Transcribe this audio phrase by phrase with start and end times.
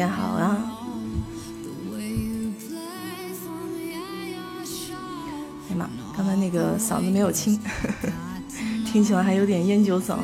[0.00, 0.10] at
[4.30, 4.94] your show.
[5.68, 7.60] 哎呀妈，刚才那个嗓子没有清，
[8.86, 10.18] 听起来还有点烟酒嗓。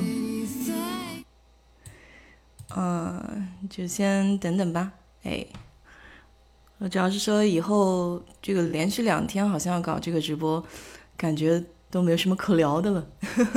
[2.75, 4.93] 嗯，就先等等吧。
[5.23, 5.47] 哎，
[6.79, 10.63] 我主要是说以后这个连续两天好像要搞这个直播，
[11.17, 13.07] 感觉都没有什么可聊的了。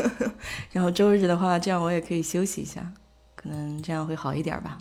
[0.72, 2.94] 然后周日的话，这样我也可以休息一下，
[3.36, 4.78] 可能这样会好一点吧。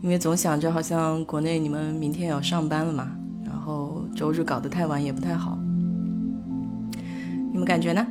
[0.00, 3.10] 因为总想着好像国内你们明天要上班了嘛，
[3.44, 5.58] 然后周日搞得太晚也不太好。
[7.50, 8.06] 你们感觉呢？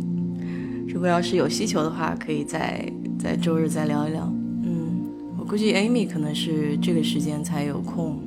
[0.86, 4.30] 如果要是有需求的话，可以在在周日再聊一聊。
[4.62, 5.00] 嗯，
[5.38, 8.18] 我估计 Amy 可能是这个时间才有空，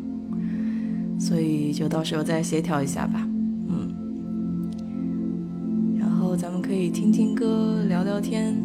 [1.20, 3.28] 所以就到时候再协调一下吧。
[3.68, 3.94] 嗯，
[6.00, 8.56] 然后咱们可以听听歌，聊聊天，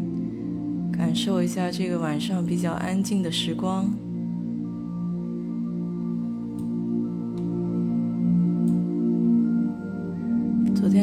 [0.93, 3.91] 感受一下这个晚上比较安静的时光。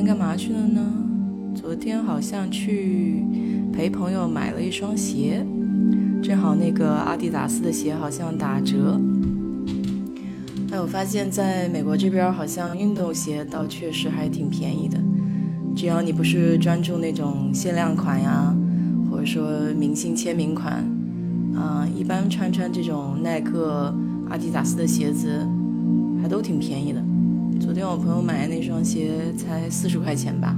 [0.05, 0.81] 干嘛去了呢？
[1.55, 3.23] 昨天好像去
[3.71, 5.45] 陪朋友买了一双鞋，
[6.21, 8.99] 正好那个阿迪达斯的鞋好像打折。
[10.71, 14.97] 哎，我发现在美国这边好像运动鞋倒确实还挺便宜的，
[15.75, 18.53] 只要你不是专注那种限量款呀，
[19.09, 20.83] 或者说明星签名款，
[21.55, 23.93] 啊、一般穿穿这种耐克、
[24.29, 25.47] 阿迪达斯的鞋子，
[26.21, 27.01] 还都挺便宜的。
[27.59, 30.55] 昨天我朋友买的那双鞋才四十块钱吧，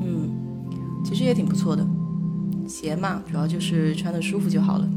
[0.00, 0.30] 嗯，
[1.04, 1.86] 其实也挺不错的。
[2.66, 4.88] 鞋嘛，主要就是穿的舒服就好了。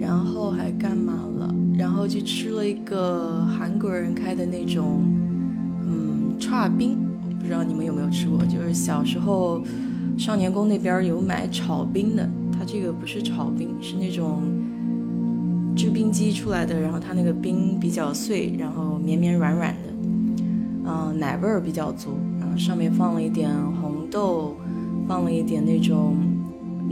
[0.00, 1.54] 然后还干嘛了？
[1.76, 5.02] 然后去吃了一个韩国人开的那种，
[5.82, 6.96] 嗯，串冰，
[7.38, 8.44] 不知道你们有没有吃过？
[8.46, 9.62] 就是小时候
[10.16, 14.42] 少年宫那边有买炒冰的，它这个不是炒冰，是那种
[15.78, 19.88] 制冰机出来的，然后它那个冰比较碎，然后绵绵软软的，
[20.84, 23.48] 嗯、奶味儿比较足，然后上面放了一点
[23.80, 24.56] 红豆，
[25.06, 26.16] 放了一点那种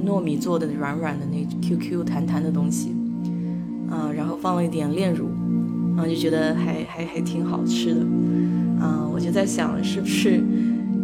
[0.07, 2.95] 糯米做的软软的那 QQ 弹弹的东西，
[3.91, 5.27] 嗯、然后放了一点炼乳，
[5.97, 8.01] 然后就觉得还还还挺好吃的，
[8.81, 10.41] 嗯、我就在想是不是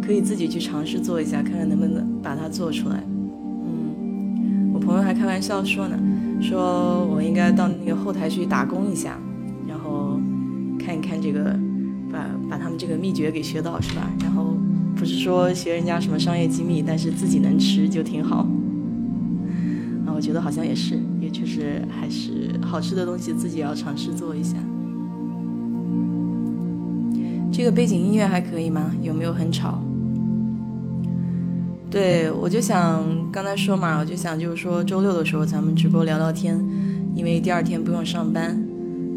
[0.01, 3.03] 可以自己去尝试做一下，看看能不能把它做出来。
[3.65, 5.99] 嗯，我朋友还开玩笑说呢，
[6.43, 9.17] 说我应该到那个后台去打工一下，
[9.67, 10.19] 然后
[10.77, 11.57] 看一看这个，
[12.11, 14.11] 把把他们这个秘诀给学到是吧？
[14.21, 14.55] 然后
[14.95, 18.45] 不是说学人家什么商业机密，但是自己能吃就挺好。
[20.05, 24.57] 啊，我觉得好像也是，也确实还是好吃的东西自己要尝试做一下。
[27.51, 28.91] 这个背景音乐还可以吗？
[29.01, 29.81] 有没有很吵？
[31.93, 36.59] 对，我就想刚才说嘛，我就想就是说周六的时候咱们直播聊聊天，
[37.13, 38.57] 因为第二天不用上班。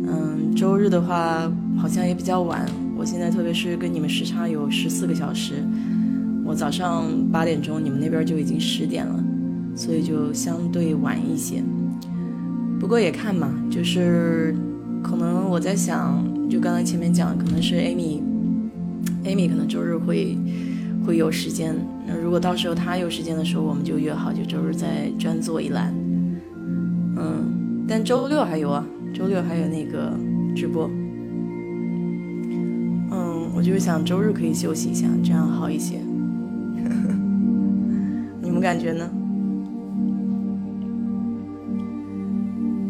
[0.06, 5.54] 嗯，周日的话好像也比较晚，我现在特别是跟你们时差有十四个小时，
[6.44, 9.24] 我早上八点钟，你们那边就已经十点了，
[9.74, 11.62] 所以就相对晚一些。
[12.78, 14.54] 不过也看嘛，就是
[15.02, 20.36] 可能我在想，就刚才前面讲，可能是 Amy，Amy 可能周日会
[21.06, 21.74] 会有时间。
[22.06, 25.94] 那如果到时候他有时间的时候，我们就约好，就周日再专做一栏。
[27.16, 30.12] 嗯，但周六还有啊，周六还有那个
[30.54, 30.90] 直播。
[33.12, 36.00] 嗯，我就是想周日可以休息一下，这样好一些。
[38.42, 39.08] 你们感觉呢？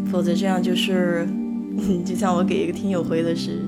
[0.07, 1.29] 否则这样就是，
[2.05, 3.61] 就像我给一个听友回的是，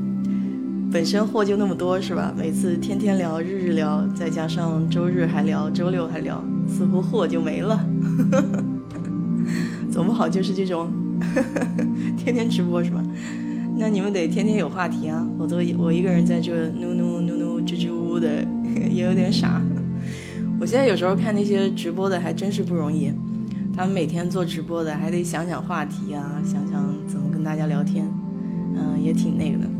[0.90, 2.32] 本身货就那么多是吧？
[2.36, 7.84] 每次天天聊，日日聊，再加上周日还聊，周六还聊，似乎货就没了。
[9.92, 10.90] 总不好就是这种
[12.16, 13.02] 天天直播是吧？
[13.76, 18.42] 那你们得天天有话题啊，我都我一个人在这努努努努支支吾吾的
[18.90, 19.60] 也有点傻。
[20.58, 23.12] 我现在有时候看那些直播的还真是不容易，
[23.76, 28.08] 他们每天做直播的还得想想话题啊，想想怎么跟大家聊天，
[28.74, 29.77] 嗯，也挺那个的。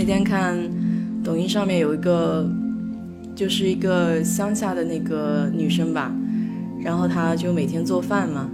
[0.00, 0.56] 那天看
[1.22, 2.50] 抖音上面有一个，
[3.34, 6.10] 就是一个乡下的那个女生吧，
[6.82, 8.48] 然后她就每天做饭嘛，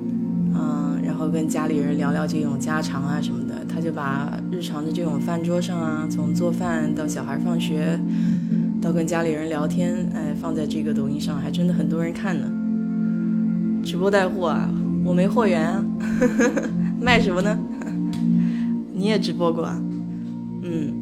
[0.56, 7.96] 嗯，然后跟家里人聊聊这种家常啊什么的，她就把日常的这种饭桌上啊，从做饭到小孩放学。
[8.82, 12.50] 到跟家里人聊天，哎，放在这个抖音上，还真的很多人看呢。
[13.84, 14.68] 直播带货啊，
[15.04, 15.84] 我没货源啊，
[17.00, 17.56] 卖什么呢？
[18.92, 19.80] 你也直播过啊？
[20.68, 20.92] 嗯，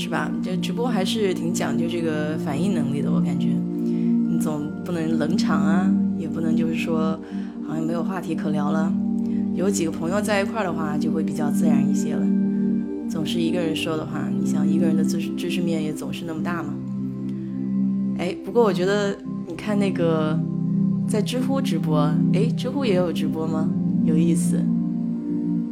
[0.00, 0.32] 是吧？
[0.42, 3.48] 这直播还是挺讲究这个反应能力的，我感觉。
[3.78, 7.20] 你总不能冷场啊，也不能就是说
[7.68, 8.90] 好像没有话题可聊了。
[9.54, 12.26] 有几个朋友在一块儿的话，就会比较自然一些了。
[13.10, 16.72] 总是一个人说的话，你想一个人的知识知识面也总是那么大吗？
[18.16, 19.14] 哎，不过我觉得
[19.46, 20.38] 你看那个
[21.06, 21.98] 在知乎直播，
[22.32, 23.68] 哎，知乎也有直播吗？
[24.04, 24.58] 有意思。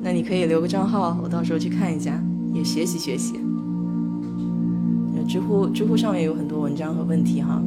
[0.02, 2.22] 那你可以留个账号，我到时候去看一下，
[2.52, 3.34] 也学习学习。
[5.28, 7.62] 知乎知乎上面有很多文章和问题哈。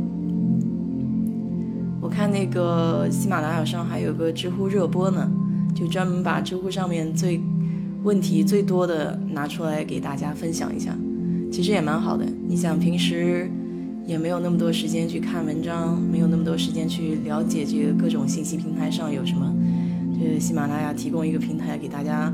[2.02, 5.32] 我看那个喜马拉雅上还有个知乎热播呢，
[5.76, 7.40] 就专门把知乎上面最。
[8.04, 10.92] 问题最多的拿出来给大家分享一下，
[11.52, 12.26] 其实也蛮好的。
[12.48, 13.48] 你想平时
[14.08, 19.54] 也没有那么多时间去看文章，没有那么多时间去了解这个各种信息平台上有什么，
[20.20, 22.34] 这个喜马拉雅提供一个平台给大家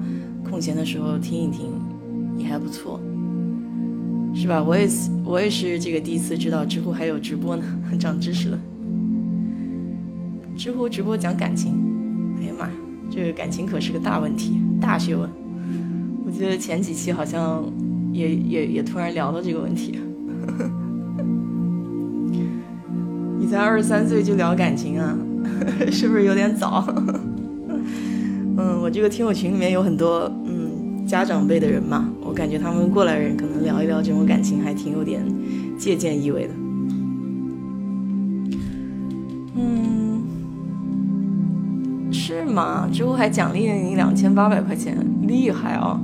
[0.49, 1.65] 空闲的时候听一听，
[2.37, 3.01] 也还不错，
[4.39, 4.63] 是吧？
[4.63, 7.63] 我也是，我也是这个第一次知道知乎还有直播呢，
[7.99, 8.59] 长知识了。
[10.55, 11.73] 知乎直播讲感情，
[12.39, 12.69] 哎呀妈，
[13.09, 15.27] 这个感情可是个大问题，大学问。
[16.25, 17.63] 我记得前几期好像
[18.13, 19.97] 也也也突然聊到这个问题。
[23.39, 25.17] 你才二十三岁就聊感情啊，
[25.91, 26.85] 是不是有点早？
[28.57, 35.25] 嗯，我这个听友群里面有很多嗯家长辈的人嘛，感觉他们过来人可能聊一聊这种感情还挺有点
[35.75, 36.53] 借鉴意味的。
[39.55, 40.21] 嗯，
[42.11, 42.87] 是吗？
[42.93, 45.99] 之后还奖励了你两千八百块钱，厉害啊！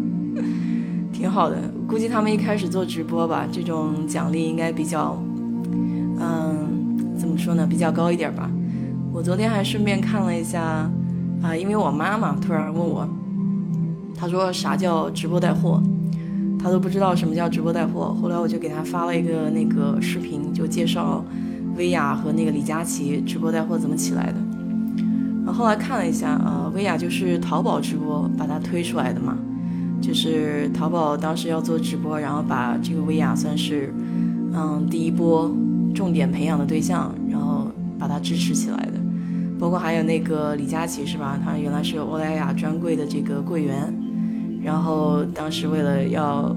[1.10, 1.56] 挺好的，
[1.88, 5.18] 估计他们一开始做直播吧，这种奖励应该比较，
[6.20, 8.50] 嗯，怎么说呢，比较高一点吧。
[9.10, 10.60] 我昨天还顺便看了一下，
[11.42, 13.08] 啊，因为我妈妈突然问我，
[14.20, 15.82] 他说啥叫直播带货，
[16.58, 18.14] 他都不知道什么叫直播带货。
[18.20, 21.24] 后来我就给他发了一个那个视频，就介绍
[21.74, 24.34] 薇娅和那个李佳琦直播带货怎么起来的。
[25.46, 29.38] 然后后来看了一下，呃，薇娅就是淘宝直播把它推出来的嘛，
[30.02, 33.90] 就是淘宝当时要做直播，然后把这个薇娅算是，
[34.52, 35.50] 嗯，第一波
[35.94, 37.68] 重点培养的对象，然后
[37.98, 39.00] 把它支持起来的。
[39.58, 41.38] 包括还有那个李佳琦是吧？
[41.42, 43.92] 他原来是欧莱雅专柜的这个柜员，
[44.62, 46.54] 然后当时为了要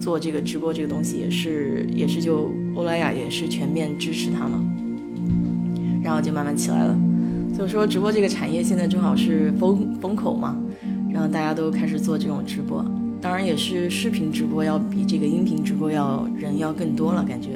[0.00, 4.62] 做这个直播这个东西，也是也是就欧莱雅也是全面支持他嘛，
[6.02, 6.98] 然后就慢慢起来了。
[7.54, 10.56] 所以说，直播这个产业现在正好是风风口嘛，
[11.10, 12.84] 然后大家都开始做这种直播，
[13.20, 17.52] 当然也是视频直播要比这个音频直播要人要更多了，感觉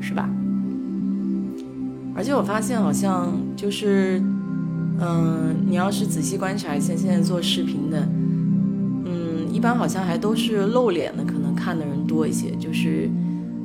[0.00, 0.30] 是吧？
[2.14, 4.22] 而且我发现好像就是，
[5.00, 8.08] 嗯，你要是仔细观察一下现在做视频的，
[9.64, 12.50] 一般好像还都是露脸的，可能看的人多一些。
[12.56, 13.08] 就是，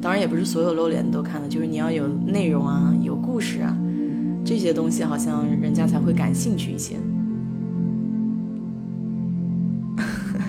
[0.01, 3.77] 当然也不是所有露脸的都看的，就是你要有内容啊，有故事啊。
[4.46, 6.96] 这些东西好像人家才会感兴趣一些，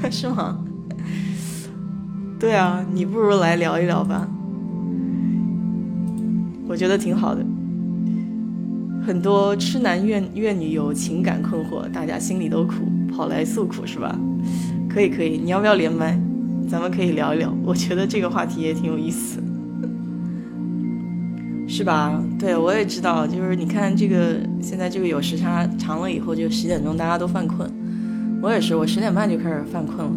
[0.08, 0.56] 是吗？
[2.38, 4.28] 对啊，你不如来聊一聊吧，
[6.68, 7.44] 我觉得挺好的。
[9.04, 14.16] 很多痴男怨怨女有情感困惑，大家心里都苦，跑来诉苦是吧？
[14.92, 16.18] 可以可以，你要不要连麦？
[16.68, 19.40] 咱们可以聊一聊，我觉得这个话题也挺有意思。
[21.68, 22.20] 是吧？
[22.38, 27.70] 对，我也知道，就是你看这个，现在这个有时差长了以后，就十点钟大家都犯困。
[28.42, 30.12] 我也是，我十点半就开始犯困了。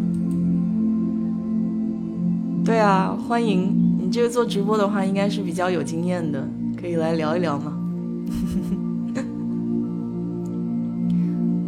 [2.66, 6.48] 对啊，欢迎你这个做直播的话，应该是比较有经验的，
[6.80, 7.73] 可以来聊一聊吗？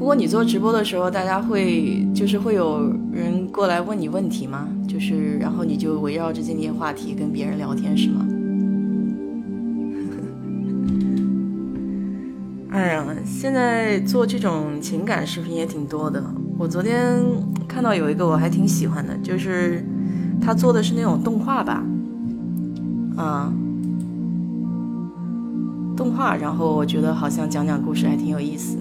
[0.05, 4.67] 不过你做直播的时候，大家会就是会有人过来问你问题吗？
[4.87, 8.23] 就是然后你就围绕着这些话题跟别人聊天是吗？
[12.69, 16.23] 哎呀，现在做这种情感视频也挺多的。
[16.59, 17.19] 我昨天
[17.67, 19.83] 看到有一个我还挺喜欢的，就是
[20.39, 21.83] 他做的是那种动画吧，
[23.17, 23.51] 啊，
[25.97, 28.77] 动画，然后我觉得好像讲讲故事还挺有意思。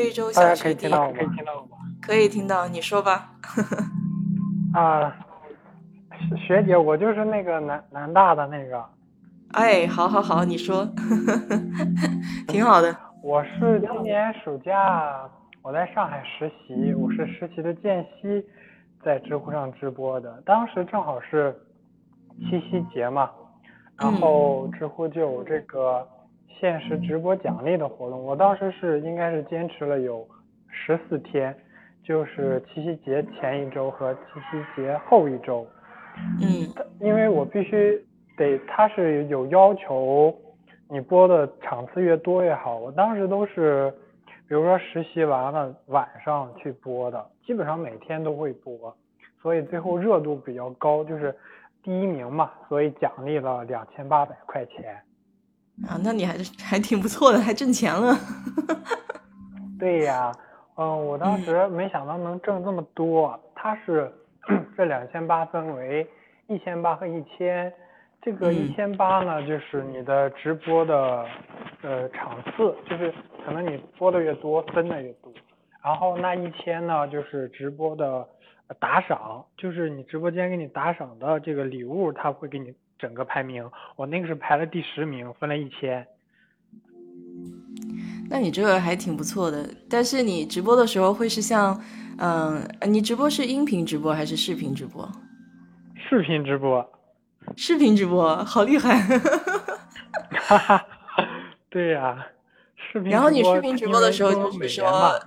[0.00, 1.12] 非洲小学弟，可以听到吗？
[1.12, 1.76] 可以听到我吗？
[2.00, 3.32] 可以听到，你说吧。
[4.72, 5.14] 啊，
[6.46, 8.82] 学姐，我就是那个南南大的那个。
[9.52, 10.88] 哎，好，好，好，你说，
[12.48, 12.96] 挺好的。
[13.22, 15.28] 我是今年暑假
[15.60, 18.42] 我在上海实习，我是实习的间隙
[19.04, 20.42] 在知乎上直播的。
[20.46, 21.54] 当时正好是
[22.38, 23.30] 七夕节嘛，
[23.98, 26.08] 然后知乎就有这个
[26.58, 28.22] 限时直播奖励的活动。
[28.22, 30.26] 我当时是应该是坚持了有
[30.68, 31.54] 十四天，
[32.02, 35.66] 就是七夕节前一周和七夕节后一周。
[36.40, 38.04] 嗯，因为我必须。
[38.36, 40.34] 得，他是有要求，
[40.88, 42.78] 你播的场次越多越好。
[42.78, 43.92] 我当时都是，
[44.48, 48.96] 比如说实习完了晚上去播的，基本上每天都会播，
[49.42, 51.36] 所以最后热度比较高，就是
[51.82, 54.98] 第一名嘛，所以奖励了两千八百块钱。
[55.88, 58.16] 啊，那你还是 还挺不错的，还挣钱了。
[59.78, 60.30] 对呀，
[60.76, 63.38] 嗯，我当时没想到能挣这么多。
[63.54, 64.12] 他是
[64.76, 66.06] 这两千八分为
[66.48, 67.72] 一千八和一千。
[68.22, 71.24] 这个一千八呢，就是你的直播的
[71.80, 73.10] 呃场次，就是
[73.46, 75.32] 可能你播的越多，分的越多。
[75.82, 78.28] 然后那一千呢，就是直播的
[78.78, 83.68] 打赏，就是你直播间给你打赏的这个礼物，他会给你整个排名。
[83.96, 86.06] 我那个是排了第十名，分了一千。
[88.28, 89.68] 那你这个还挺不错的。
[89.88, 91.80] 但是你直播的时候会是像，
[92.18, 95.10] 嗯，你直播是音频直播还是视频直播？
[96.08, 96.92] 视频直播。
[97.56, 99.00] 视频直播好厉害，
[100.30, 100.86] 哈哈，
[101.70, 102.26] 对呀，
[102.76, 103.10] 视频。
[103.10, 105.18] 然后你视频直播的时候就是说，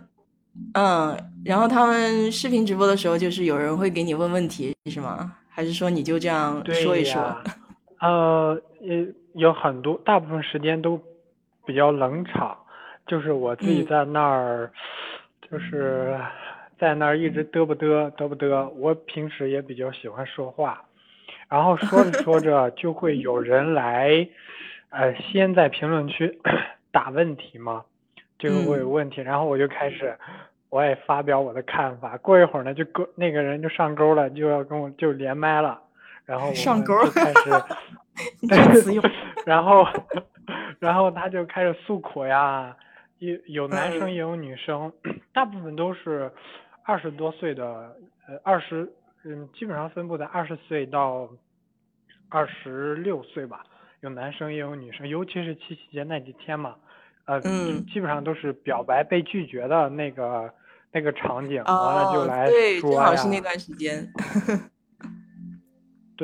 [0.76, 5.34] 嗯，然后他们视频直播的时候就是有人会给你问问题是吗？
[5.50, 7.36] 还是说你就这样说一说？
[8.04, 8.62] 呃，
[9.34, 11.02] 有很多，大部分时间都
[11.66, 12.58] 比较冷场，
[13.08, 14.70] 就是我自己在那儿，
[15.50, 16.20] 就是
[16.78, 18.68] 在那儿一直嘚不嘚嘚不嘚。
[18.72, 20.84] 我平时也比较喜欢说话。
[21.48, 24.28] 然后说着 说着就会有人来，
[24.90, 26.40] 呃，先在评论区
[26.92, 27.86] 打问题嘛，
[28.38, 30.18] 就会有问题，然后我就开始，
[30.70, 32.18] 我也发表我的看法。
[32.18, 35.80] 过一会儿呢，就勾那个人就上钩了，就要跟我就连麦了，
[36.26, 37.50] 然后上钩开始，
[39.46, 39.86] 然后
[40.80, 42.76] 然后他就开始诉苦呀，
[43.20, 44.92] 有有男生也有女生，
[45.34, 46.32] 大部分都是
[46.84, 47.96] 二十多岁的，
[48.28, 48.94] 呃，二十。
[49.26, 51.30] 嗯，基本上分布在二十岁到
[52.28, 53.64] 二十六岁吧，
[54.02, 56.76] 有男生也有女生，尤其是七夕节那几天嘛，
[57.24, 57.40] 呃，
[57.94, 60.54] 基本上都是表白被拒绝的那个
[60.92, 62.50] 那个场景，完了就来
[62.82, 62.98] 说呀。
[62.98, 64.06] 正好是那段时间。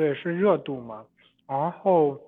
[0.00, 1.04] 对，是热度嘛。
[1.46, 2.18] 然后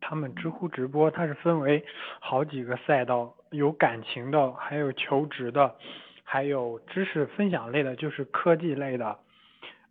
[0.00, 1.84] 他们知乎直播，它是分为
[2.20, 5.74] 好几个赛道，有感情的，还有求职的，
[6.22, 9.18] 还有知识分享类的，就是科技类的。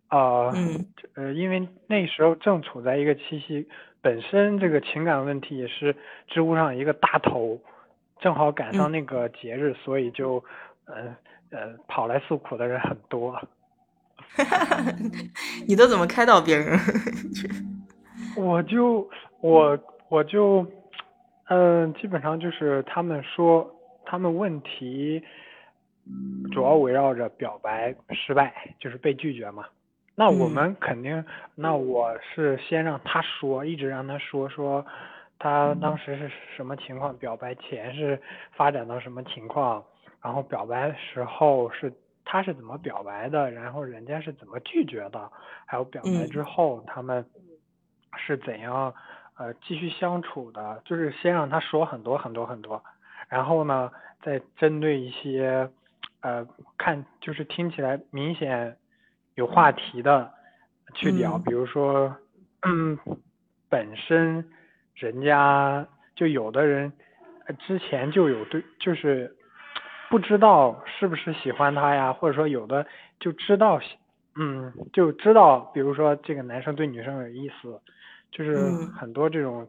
[0.08, 0.50] 呃，
[1.16, 3.68] 呃，因为那时候正处在一个七夕，
[4.00, 5.94] 本身这个情感问题也是
[6.28, 7.60] 知乎上一个大头，
[8.20, 10.42] 正好赶上那个节日，所以就，
[10.86, 11.14] 呃
[11.50, 13.38] 呃，跑来诉苦的人很多。
[15.68, 16.78] 你都怎么开导别人？
[18.36, 19.08] 我就
[19.40, 20.66] 我我就，
[21.48, 23.70] 嗯，基本上就是他们说
[24.06, 25.22] 他们问题，
[26.50, 29.64] 主要围绕着表白失败，就是被拒绝嘛。
[30.14, 31.24] 那我们肯定，
[31.54, 34.84] 那我是先让他说，一直让他说说，
[35.38, 38.20] 他当时是什么情况，表白前是
[38.56, 39.84] 发展到什么情况，
[40.22, 41.92] 然后表白时候是
[42.24, 45.30] 他是怎么表白的，然后人家是怎么拒绝的，
[45.66, 47.24] 还有表白之后他们
[48.16, 48.94] 是怎样
[49.36, 52.82] 呃继续相处的，就是先让他说很多很多很多，
[53.28, 53.90] 然后呢
[54.22, 55.70] 再针对一些
[56.20, 56.46] 呃
[56.78, 58.76] 看就是听起来明显。
[59.34, 60.30] 有话题的
[60.92, 62.14] 去聊，比如说，
[62.60, 62.98] 嗯，
[63.70, 64.46] 本身
[64.94, 66.92] 人家就有的人
[67.60, 69.34] 之前就有对，就是
[70.12, 72.86] 不知道是不是喜欢他呀，或者说有的
[73.18, 73.80] 就知道，
[74.36, 77.80] 嗯，就知道，比如说这个男生对女生有意思，
[78.30, 78.54] 就是
[78.94, 79.66] 很多这种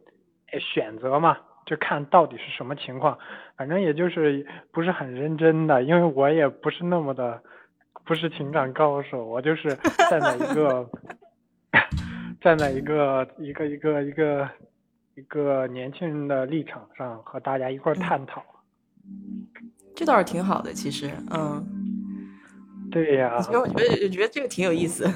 [0.60, 3.18] 选择嘛，就看到底是什么情况，
[3.56, 7.42] 反正也就是不是很认真的，因为我也不是那么的。
[8.06, 9.74] 不是情感高手，我就是
[10.10, 10.86] 站在一个
[12.38, 14.50] 站在一个一个一个一个
[15.14, 18.44] 一个年轻人的立场上和大家一块儿探讨。
[19.94, 21.64] 这倒是挺好的，其实，嗯。
[22.90, 23.38] 对呀。
[23.40, 25.08] 其实我觉得，我觉得这个挺有意思。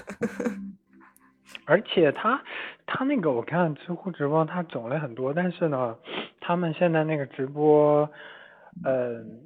[1.64, 2.40] 而且他
[2.86, 5.96] 他那个我看知乎直播，他种类很多，但是呢，
[6.40, 8.08] 他们现在那个直播，
[8.84, 9.40] 嗯，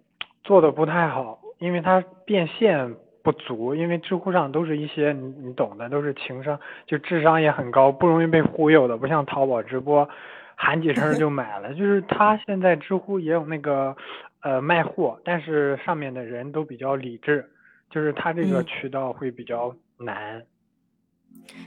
[0.45, 10.09] 做的不太好，因为他变现不足，因为知乎上都是一些你你懂的，都是情商就智商也很高，不容易被忽悠的，不像淘宝直播
[10.55, 11.75] 喊几声就买了。
[11.75, 13.97] 就是他现在知乎也有那个
[14.42, 17.50] 呃卖货，但是上面的人都比较理智，
[17.90, 20.42] 就是他这个渠道会比较难。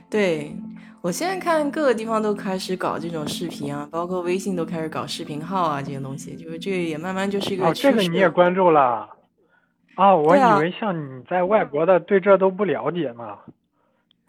[0.08, 0.54] 对，
[1.00, 9.08] 我现在看各个地方都开始搞这种视频啊，包括微信都开始搞视频号啊，这些东西，就是这个也慢慢就是一个哦，这个你也关注了？
[9.96, 13.36] 啊，我以为像你在外国的对这都不了解呢。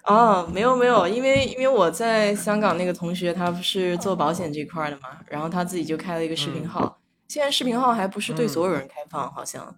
[0.05, 6.97] 哦，没有没有，因为因为我在香港那个同学他不是做保险这块的嘛，然后他自己就开了一个视频号，
[7.27, 9.73] 现在视频号还不是对所有人开放，好像。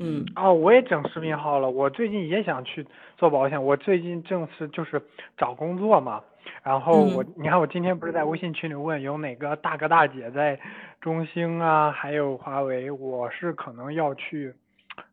[0.00, 1.68] 嗯哦，我也整视频号了。
[1.68, 2.86] 我最近也想去
[3.16, 3.62] 做保险。
[3.62, 5.02] 我最近正是就是
[5.36, 6.22] 找工作嘛，
[6.62, 10.60] 然后我你看我今天不是在微信群里问有哪个大哥大姐在
[11.00, 14.54] 中兴啊，还有华为，我是可能要去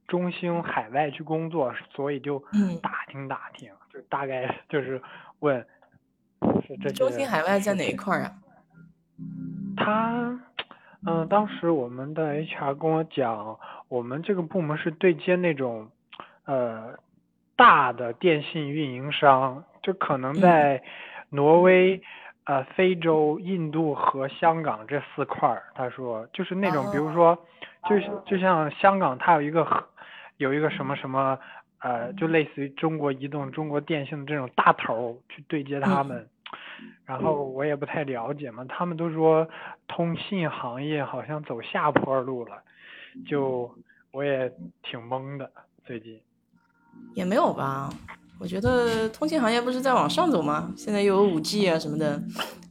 [0.08, 2.38] 中兴海外去工作，所以就
[2.80, 5.02] 打听打听，就大概 就是
[5.40, 5.66] 问
[6.68, 8.36] 是这中兴海外在哪一块儿啊？
[9.78, 10.40] 他。
[11.06, 13.58] 嗯，当时我们的 HR 跟我讲，
[13.88, 15.88] 我们这个部门是对接那种，
[16.46, 16.98] 呃，
[17.56, 20.82] 大的电信运营商，就可能在
[21.30, 22.02] 挪威、
[22.46, 25.64] 呃，非洲、印度和香港这四块儿。
[25.76, 27.38] 他说，就是那种，比如说，
[27.88, 29.66] 就是就像香港，它有一个
[30.38, 31.38] 有一个什么什么，
[31.80, 36.28] 呃，就类似于中国移动、中国电信的这种大头去对接他们。
[37.06, 39.48] 然后我也不太了解嘛，他们都说
[39.88, 42.62] 通信行业好像走下坡路了，
[43.28, 43.70] 就
[44.12, 44.52] 我也
[44.84, 45.50] 挺懵的
[45.86, 46.20] 最近。
[47.14, 47.90] 也没有吧，
[48.40, 50.72] 我觉得通信行业不是在往上走吗？
[50.76, 52.18] 现在又有五 G 啊什么的，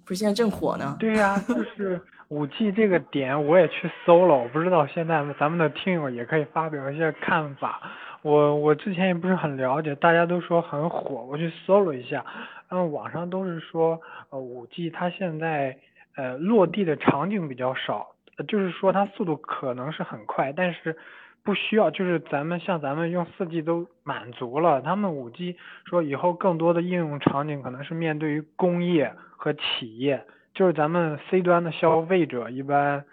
[0.04, 0.96] 不是现在正火呢？
[0.98, 7.80] 对呀，就是五 G 这个点我也去搜了，我不知道现在咱们的听友也可以发表一些看法。
[8.24, 12.24] 我我之前也不是很了解，大家都说很火，我去搜了一下。
[12.70, 15.76] 嗯，网上都是说，呃，五 G 它现在
[16.16, 18.12] 呃落地的场景比较少，
[18.48, 20.96] 就是说它速度可能是很快，但是
[21.42, 33.04] 不需要，就是咱们像咱们用四 G 都满足了，他们五 G 说以后更多的应用场景可能是面对于工业和企业，就是咱们 C 端的消费者一般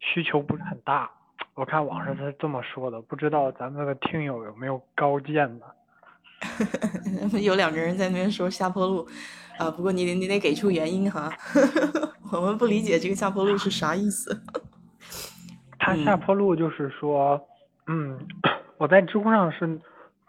[0.00, 1.10] 需求不是很大。
[1.56, 5.66] 我看网上是这么说的，不知道咱们的听友有没有高见的。
[7.40, 9.08] 有两个人在那边说下坡路，
[9.58, 11.32] 啊，不过你得你得给出原因哈，
[12.30, 14.38] 我们不理解这个下坡路是啥意思。
[15.78, 17.40] 他下坡路就是说，
[17.86, 18.18] 嗯，
[18.76, 19.80] 我在知乎上是，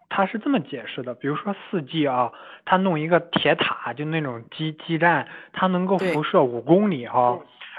[0.08, 2.32] 他是这么解释的，比如说四 G 啊，
[2.64, 7.38] 他弄一个铁塔，就那种基基站，它能够辐射五公里哈。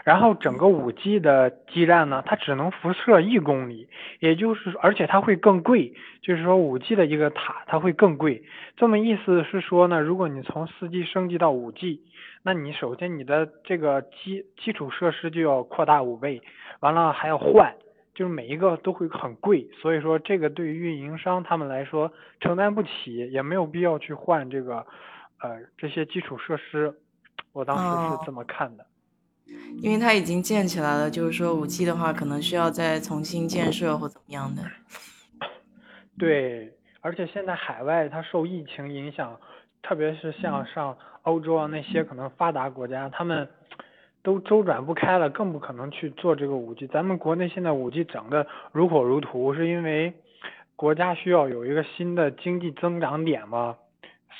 [0.08, 3.90] 然后整个五 G 的基站呢，它只能辐射一公里，
[4.20, 5.92] 也就是，而且它会更贵，
[6.22, 8.42] 就是说五 G 的一个塔它会更贵。
[8.78, 12.00] 这么意思是说呢，如果你从四 G 升级到五 G，
[12.42, 16.40] 那你首先你的这个基基础设施就要扩大五倍，
[16.80, 17.74] 完了还要换，
[18.14, 19.68] 就是每一个都会很贵。
[19.82, 24.86] 所以说这个对于运营商他们来说承担不起，也没有必要去换这个
[25.42, 26.94] 呃这些基础设施。
[27.52, 28.86] 我当时是这么看的。
[29.80, 34.62] 因为它已经建起来了，就是说五 G 的话，可能需要再重新建设或怎么样的。
[36.18, 39.38] 对，而且现在海外它受疫情影响，
[39.82, 43.48] 特别是像上欧洲啊那些可能发达国家，他们
[44.22, 46.86] 都周转不开了，更不可能去做这个五 G。
[46.88, 50.12] 咱们国内现在五 G 整的如火如荼，是因为
[50.74, 53.76] 国家需要有一个新的经济增长点嘛，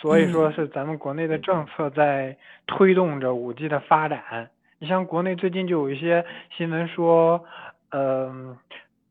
[0.01, 4.51] 所以说是咱们国内的政策在推动着五 G 的发展。
[4.81, 6.25] 你像国内最近就有一些
[6.57, 7.45] 新闻说，
[7.91, 8.57] 呃，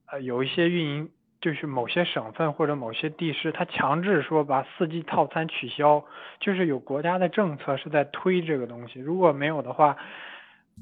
[0.06, 1.10] 呃，有一些运营
[1.42, 6.04] 就是某些省份或者某些地市，它强制说把四 G 套餐取消，
[6.40, 9.00] 就是有国家的政策是在推这个东西。
[9.00, 9.98] 如果没有的话，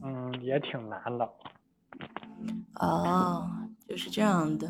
[0.03, 1.31] 嗯，也挺难了。
[2.75, 3.49] 哦，
[3.87, 4.67] 就是这样的，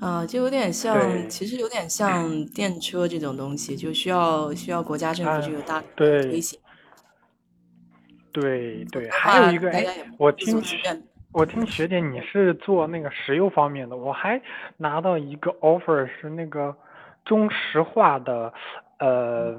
[0.00, 6.58] 啊，就有点像，其实有点像电车这种东西，就需要需要国家政府这个大推行。
[6.60, 6.71] 对
[8.32, 9.84] 对对，还有一个哎，
[10.18, 10.62] 我听
[11.32, 14.40] 我听学姐你是做那个石油方面的，我还
[14.76, 16.76] 拿到一个 offer 是那个
[17.24, 18.52] 中石化的，
[18.98, 19.58] 呃，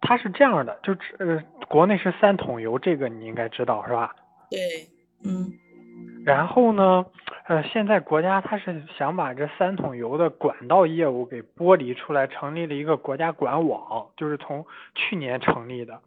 [0.00, 4.14] 它是这样的，就呃国内是三桶油，这个你应该知道是吧？
[4.50, 4.58] 对，
[5.24, 5.52] 嗯。
[6.26, 7.06] 然后呢，
[7.46, 16.00] 呃，现在国家它是想把这三桶油的管道业务给剥离出来，成立了一个国家管网，就是从去年成立的。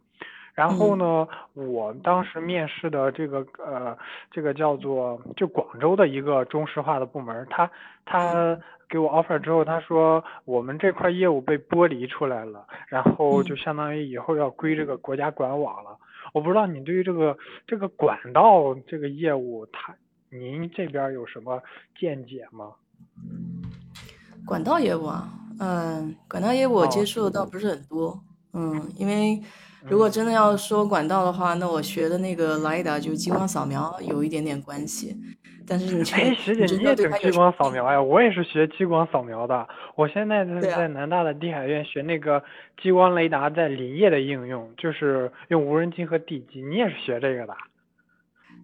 [0.60, 3.96] 然后呢，我当时面试的这个呃，
[4.30, 7.70] 这个叫做就广州的一个中石化的部门，他
[8.04, 15.96] 他给我 offer 之后，他说我们这块业务被剥离出来了，然后就相当于以后要归这个国家管网了。
[16.34, 19.94] 我不知道你对于这个这个管道这个业务，他
[20.28, 21.62] 您这边有什么
[21.98, 22.72] 见解吗？
[24.44, 25.26] 管道业务啊，
[25.58, 28.20] 嗯，管道业务我接触的倒不是很多，
[28.52, 29.40] 嗯，因为
[29.88, 35.16] 如果真的要说管道的话，那我学的那个 LiDAR 就是激光扫描有一点点关系。
[35.66, 38.02] 但是你哎，学姐你也整激光扫描呀？
[38.02, 42.42] 我也是学激光扫描的，我现在是在南大的地海院学那个
[42.82, 46.60] 激光雷达在林业的应用，就是用无人机和地基。
[46.60, 47.54] 你也是学这个的？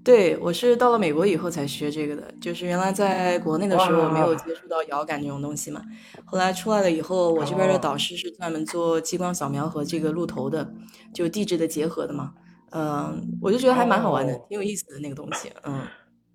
[0.07, 5.83] 对，我是到了美国以后才学这个的，就是原来在国内的时候没有接触到遥感这种东西嘛。
[6.25, 10.65] 后来出来了以后，我这边的导师是专门做激光扫描和这个路头的，
[11.13, 12.33] 就地质的结合的嘛。
[12.71, 15.51] 嗯，我就觉得还蛮好玩的，挺有意思的那个东西。
[15.65, 15.81] 嗯。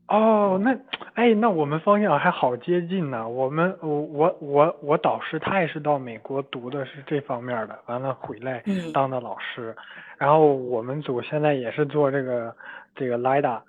[0.08, 0.78] 哦，那
[1.14, 3.30] 哎，那我们方向还好接近呢。
[3.30, 8.62] 我们我我我我导师他也是到美国读的是这方面的，完了回来
[8.94, 9.74] 当的老师。
[10.18, 12.54] 然后我们组现在也是做这个。
[12.96, 13.62] 这个 LIDA，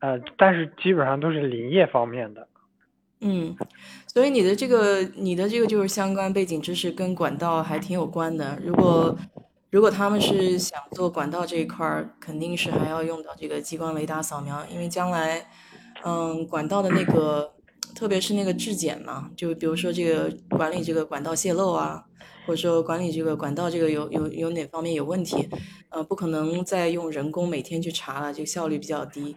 [0.00, 2.46] 呃，但是基本上都是林业方面的。
[3.20, 3.56] 嗯，
[4.06, 8.58] 所以你的这个，你的这个就是相关背景知识跟管道还挺有关的。
[8.64, 9.18] 如果
[9.70, 15.44] 如果他们是想做管道这一块儿，肯定是还要用到这个激光雷达扫描，因为将来，
[16.04, 17.52] 嗯，管道的那个，
[17.94, 22.04] 特别是那个质检嘛，就比如说这个管理这个管道泄漏啊。
[22.48, 25.46] 或者说管理这个管道这个有有有哪方面有问题，
[25.90, 29.36] 呃，不可能再用人工每天去查了，这个效率比较低。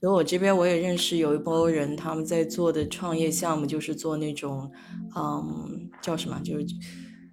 [0.00, 4.70] 所以我这边我也认识有一波人，他们在做的创业项目就是做那种，
[5.16, 6.66] 嗯，叫什么，就是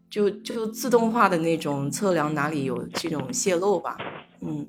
[0.09, 3.95] 就就自动化的那种测量哪里有这种泄漏吧，
[4.39, 4.67] 嗯，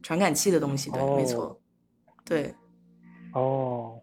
[0.00, 1.60] 传感器的东西，对，没错，
[2.24, 2.54] 对，
[3.34, 3.98] 哦，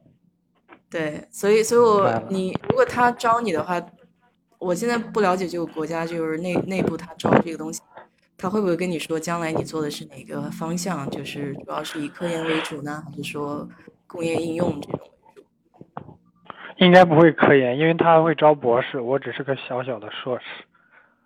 [0.89, 3.81] 对，所以所以我你如果他招你的话。
[4.63, 7.81] 我现在不了解这个国家，就是内内部他招这个东西，
[8.37, 11.09] 他会不会跟你说将来你做的是哪个方向？
[11.09, 13.67] 就是主要是以科研为主呢，还是说
[14.07, 16.17] 工业应用这种为主？
[16.77, 20.45] 应该不会科研，因为他会招博士，我只是个小小的硕士。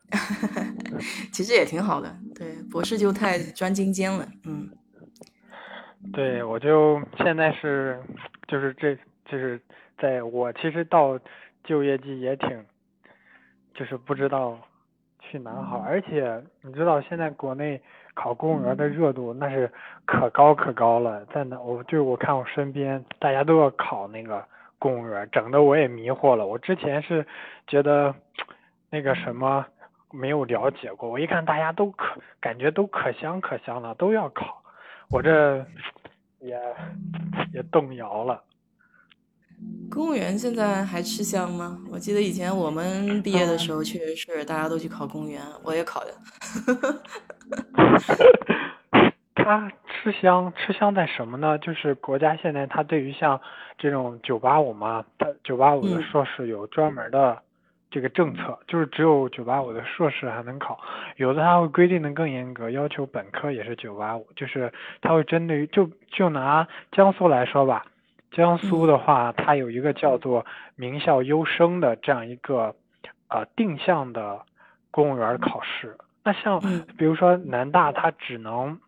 [1.32, 4.70] 其实也挺好的，对，博士就太专精尖了，嗯。
[6.14, 8.02] 对，我就现在是，
[8.48, 8.96] 就是这，
[9.30, 9.60] 就是
[10.00, 11.20] 在我其实到
[11.64, 12.66] 就业季也挺。
[13.78, 14.58] 就是不知道
[15.20, 17.80] 去哪好，而且你知道现在国内
[18.16, 19.72] 考公务员的热度那是
[20.04, 24.44] 可高可高了，在那我就我看我身边大家都要考那个
[24.80, 26.48] 公务员，整的我也迷惑了。
[26.48, 27.24] 我之前是
[27.68, 28.16] 觉得
[28.90, 29.64] 那个什么
[30.12, 34.64] 没有了解过，我一看大家都可感觉都可香可香了，都要考，
[35.12, 35.64] 我这
[36.40, 36.60] 也
[37.54, 38.42] 也动摇了。
[39.90, 41.80] 公务员现在还吃香吗？
[41.92, 46.14] 我记得以前我们毕业的时候，确实是大家都去考公务员，我也考的。
[49.34, 51.58] 他吃香，吃香在什么呢？
[51.60, 53.40] 就是国家现在他对于像
[53.78, 57.42] 这种九八五嘛，他九八五的硕士有专门的
[57.90, 60.78] 这个政策，就是只有九八五的硕士还能考，
[61.16, 67.86] 有的他会规定的更严格，要求本科也是九八五，就是他会针对于就就拿江苏来说吧。
[68.32, 72.76] 江苏的话，它有一个叫做名校优生的这样一个
[73.30, 74.42] 呃定向的
[74.92, 75.98] 公务员考试。
[76.24, 76.60] 那像
[76.98, 78.80] 比如说南大，它只能，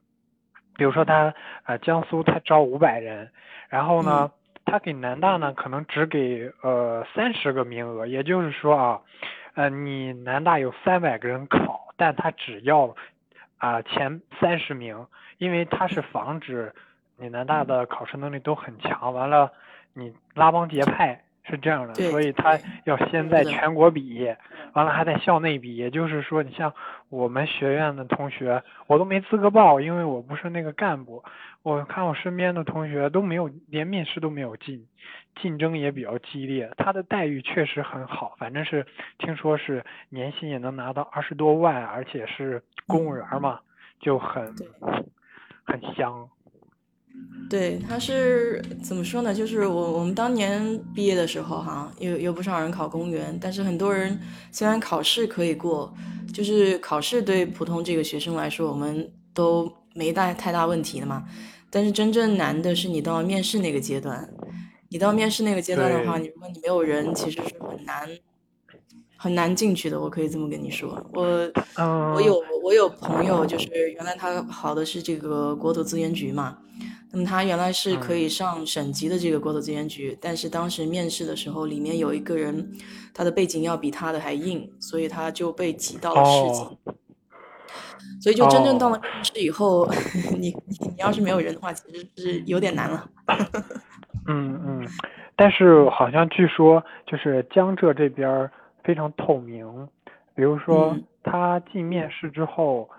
[0.75, 3.31] 比如说它呃江苏它招五百人，
[3.69, 4.31] 然后呢，
[4.65, 9.01] 它给南大呢可能只给呃三十个名额，也就是说啊，
[9.55, 12.93] 呃你南大有三百个人考，但它只要
[13.57, 16.75] 啊前三十名，因为它是防止。
[17.19, 19.51] 你南大的考试能力都很强，完了
[19.93, 24.33] 你拉帮结派是这样的，所以他要先在全国比，
[24.73, 26.73] 完了还在校内比，也就是说你像
[27.09, 31.23] 我们学院的同学，我都没资格报，因为我不是那个干部。
[31.61, 34.87] 我看我身边的同学都没有，连面试都没有进，
[35.41, 36.71] 竞争也比较激烈。
[36.77, 38.85] 他的待遇确实很好，反正是
[39.17, 43.59] 听说是年薪也能拿到二十多万，而且是公务员嘛，
[43.99, 44.55] 就很
[45.65, 46.29] 很香。
[47.49, 49.33] 对，他是怎么说呢？
[49.33, 54.19] 就是我我们当年毕业的时候，哈，有有不少人考公务员，但是很多人
[54.51, 55.91] 虽然考试可以过，
[56.31, 61.25] 就是考试对普通这个学生来说，我们都没大太大问题的嘛。
[61.71, 64.27] 但是真正难的是你到面试那个阶段，
[64.89, 68.07] 你到面试那个阶段的话，你如果你没有人，其实是很难
[69.17, 69.99] 很难进去的。
[69.99, 76.57] 我可以这么跟你说，我嗯，我有我有朋友，就是原来他考的是这个国土资源局嘛，
[77.11, 82.71] 那么他原来是可以上省级的这个国土资源局，但是当时面试的时候，里面有一个人，
[83.13, 86.61] 他的背景要比他的还硬，所以他就被挤到了市级。
[86.61, 86.95] 哦。
[88.21, 89.01] 所以就真正到了哦。
[89.01, 89.89] 面试以后，
[90.37, 93.09] 你你你要是没有人的话，其实是有点难了。
[94.27, 94.87] 嗯嗯，
[95.35, 98.49] 但是好像据说就是江浙这边
[98.83, 99.87] 非常透明，
[100.35, 101.03] 比如说嗯。
[101.21, 102.89] 他进面试之后，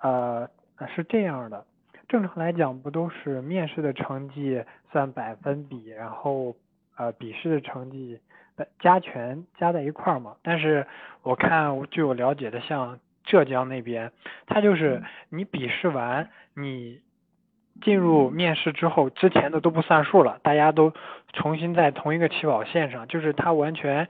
[0.00, 0.46] 呃
[0.94, 1.64] 是这样的，
[2.10, 6.56] 正常来讲不都是面试的成绩算百分比，然后
[6.96, 8.18] 呃笔试的成绩
[8.56, 10.34] 的加权加在一块儿嘛？
[10.42, 10.86] 但是
[11.22, 14.10] 我看据我了解的，像浙江那边，
[14.46, 17.00] 他就是你笔试完你。
[17.82, 20.92] 进入面试之后，之前的都不算数了，大家都
[21.32, 24.06] 重新在同一个起跑线上，就是他完全，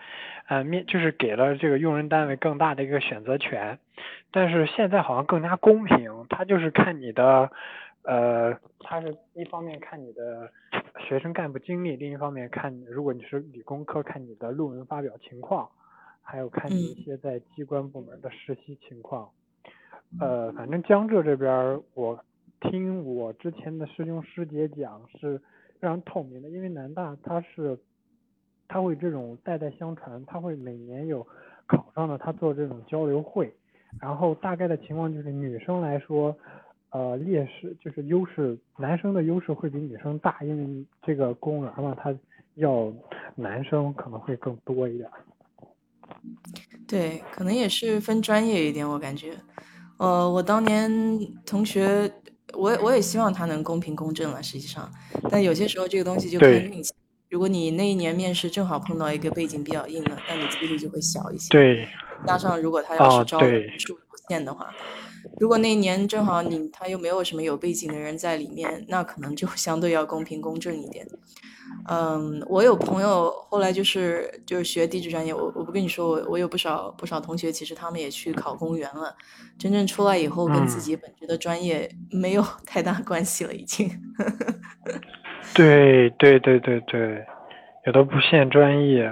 [0.49, 3.79] 呃面就是给了这个用人单位更大的一个选择权，
[4.33, 7.53] 但是现在好像更加公平，他就是看你的，
[8.05, 10.51] 呃，他是一方面看你的
[10.99, 15.69] 学生干部经历，另一方面看你如果你是理工科，看你的论文发表情况，
[16.23, 19.31] 还有看你一些在机关部门的实习情况，
[20.21, 22.25] 呃，反正江浙这边儿我。
[22.63, 25.39] 听我之前的师兄师姐讲是
[25.79, 27.79] 非常透明的，因为南大它是，
[28.69, 31.27] 它会这种代代相传，它会每年有
[31.67, 33.51] 考上的，他做这种交流会，
[33.99, 36.37] 然后大概的情况就是女生来说，
[36.90, 42.12] 呃，劣势就是优势，男生的优势会比女生大，因为这个公务员嘛，他
[42.57, 42.92] 要
[43.37, 45.09] 男生可能会更多一点。
[46.88, 49.33] 对，可能也是分专业一点，我感觉。
[49.98, 50.90] 呃，我当年
[51.46, 52.11] 同学，
[52.55, 54.90] 我我也希望他能公平公正了，实际上，
[55.31, 56.92] 但有些时候这个东西就看对运气。
[57.29, 61.48] 如果你那一年面试正好碰到一个背景比较硬的，那你几率就会小一些。
[61.50, 61.87] 对，
[62.26, 64.68] 加上如果他要哦是招人数有限的话，
[65.38, 71.06] 如果那一年正好你他又没有什么有背景的人在里面，那可能就 相对要公平公正一点。
[71.88, 79.14] 嗯，我有朋友后来就是就是学地质专业，我我不跟你说，我我有不少不少同学，其实他们也去考公务员了，
[79.56, 83.88] 真正出来以后跟自嗯己本职的专业没有太大关系了，已经。
[85.54, 87.24] 对对对对对，
[87.87, 89.11] 有的不限专业。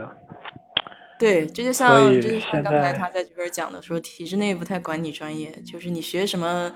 [1.18, 6.70] 对，这就像就像刚才他在这边讲的，说体制内不太管你专业，就是你学什么，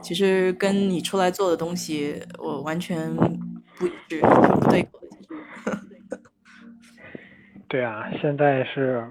[0.00, 5.00] 其实跟你出来做的东西，我完全不一致，不对口
[7.68, 9.04] 对啊，现在是，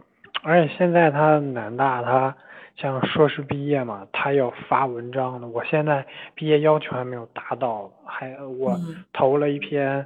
[0.43, 2.35] 而且现在他南大他
[2.75, 5.47] 像硕士毕业嘛，他要发文章的。
[5.47, 10.05] 我现在毕业要求还没有达到，还我嗯投了一篇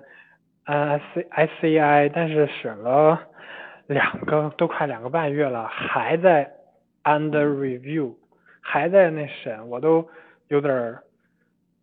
[0.66, 3.20] N S C I C I，但是审了
[3.88, 6.52] 两个都快两个半月了，还在
[7.04, 8.14] under review，
[8.62, 10.08] 还在那审，我都
[10.48, 11.04] 有点儿，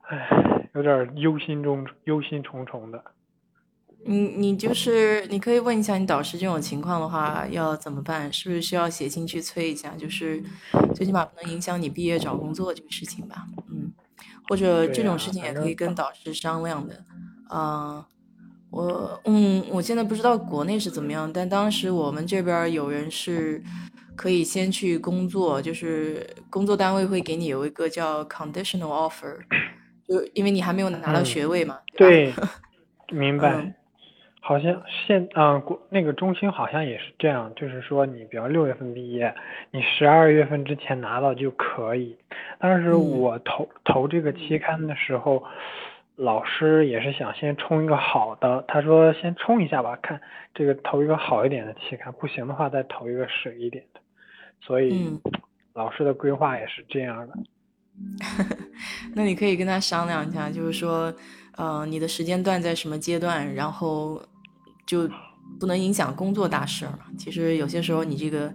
[0.02, 3.02] 唉，有点儿忧心中忧心忡忡的。
[4.02, 10.42] 你你就是你可以问一下你导师这种情况的话要怎么办，是不是需要写信去催一下，就是
[10.94, 13.92] 最起码不能影响你毕业找工作这个事情吧，嗯，
[14.48, 17.04] 或者这种事情也可以跟导师商量的，
[17.50, 18.06] 啊、
[18.70, 23.62] 我嗯，我现在不知道国内是怎么样，但当时我们这边有人是
[24.16, 29.36] 可以先去工作，就是工作单位会给你有一个叫 conditional offer，
[30.06, 31.82] 就因为你还没有拿到嗯学位嘛，吧？
[31.96, 32.32] 对，
[33.10, 33.54] 明白。
[33.56, 33.74] 嗯
[34.42, 39.32] 好像现啊国那个中兴好像也是这样，就是说你比方六月份毕业，
[39.70, 42.16] 你十二月份之前拿到就可以。
[42.58, 45.44] 当时嗯我投投这个期刊的时候，
[46.20, 50.20] 老师也是想先冲一个好的，他说先冲一下吧，看
[50.54, 54.00] 这个投一个好一点的期刊，不行的话再投一个水一点的。
[54.60, 55.20] 所以嗯
[55.72, 57.34] 老师的规划也是这样的。
[59.14, 61.12] 那你可以跟他商量一下，就是说，
[61.56, 64.22] 呃，你的时间段在什么阶段，然后
[64.86, 65.08] 就
[65.58, 67.06] 不能影响工作大事儿嘛。
[67.16, 68.52] 其实有些时候你这个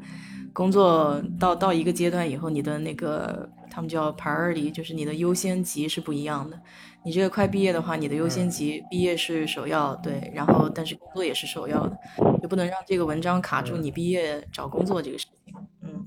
[0.53, 6.57] 工作到到一个阶段以后，你的那个他们叫 priority，就是你的优先级是不一样的。
[7.03, 11.97] 你这个快毕业的话，你的优先级毕业是首要，对，然后但是工作也是首要的，
[12.41, 15.53] 就不能让这个文章卡住你毕业找工作这个事情。
[15.83, 16.05] 嗯。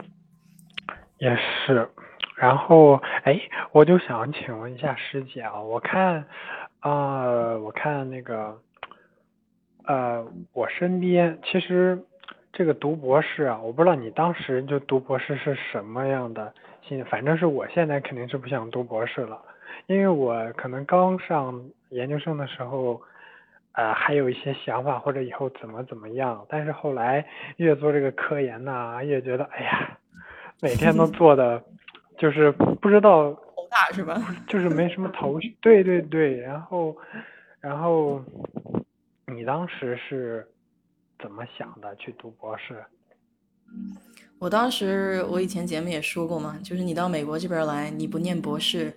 [1.18, 1.90] 也是，
[2.37, 3.38] 然后哎，
[3.72, 6.24] 我就想请问一下师姐啊，我看，
[6.81, 8.59] 呃，我看那个，
[9.85, 12.02] 呃，我身边其实
[12.52, 16.54] 这个读博士啊，我不知道你当时就读博士是什么样的
[16.88, 19.40] 心，反正是我现在肯定是不想读博士了，
[19.87, 23.01] 因为我可能刚上研究生的时候，
[23.72, 27.24] 呃，还有一些想法或者以后怎么怎么样，但是后来
[27.59, 29.98] 越做这个科研呐，越觉得哎呀，
[30.62, 31.62] 每天都 做的
[32.16, 34.16] 就是不知道头大是吧？
[34.48, 35.55] 就是没什么头绪。
[35.61, 36.96] 对对对，然后
[37.61, 38.24] 然后
[39.27, 40.46] 你当时是
[41.18, 42.83] 怎么想的去读博士？
[44.38, 48.96] 我当时我以前节目也说过嘛，就是你到美国这边来，你不念博士，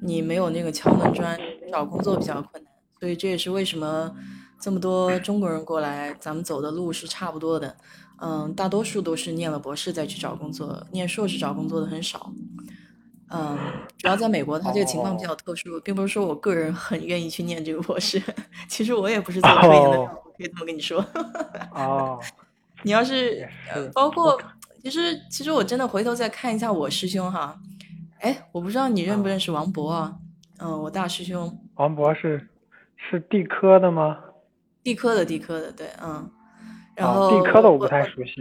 [0.00, 1.38] 你没有那个敲门砖，
[1.70, 2.72] 找工作比较困难。
[2.98, 4.10] 所以这也是为什么
[4.58, 7.76] 这么多中国人过来，咱们走的路是差不多的。
[8.20, 12.32] 嗯，大多数都是念了博士再去找工作，念硕士找工作的很少。
[13.30, 13.58] 嗯，
[13.98, 18.20] 主要在美国，它这个情况比较特殊，并不是说我个人很愿意去念这个博士，
[18.66, 21.04] 其实我也不是做科研的，我可以这么跟你说。
[21.76, 22.18] 哦，
[22.82, 23.46] 你要是
[23.92, 24.40] 包括。
[24.88, 27.54] 其实，其实我真的回头再看一下我师兄哈，
[28.20, 30.16] 哎，我不知道你认不认识王博啊？
[30.60, 31.60] 嗯，我大师兄。
[31.74, 32.48] 王博是
[32.96, 34.16] 是地科的吗？
[34.82, 36.30] 地科的，地科的，对，嗯。
[36.96, 38.36] 然后地科的我不太熟悉。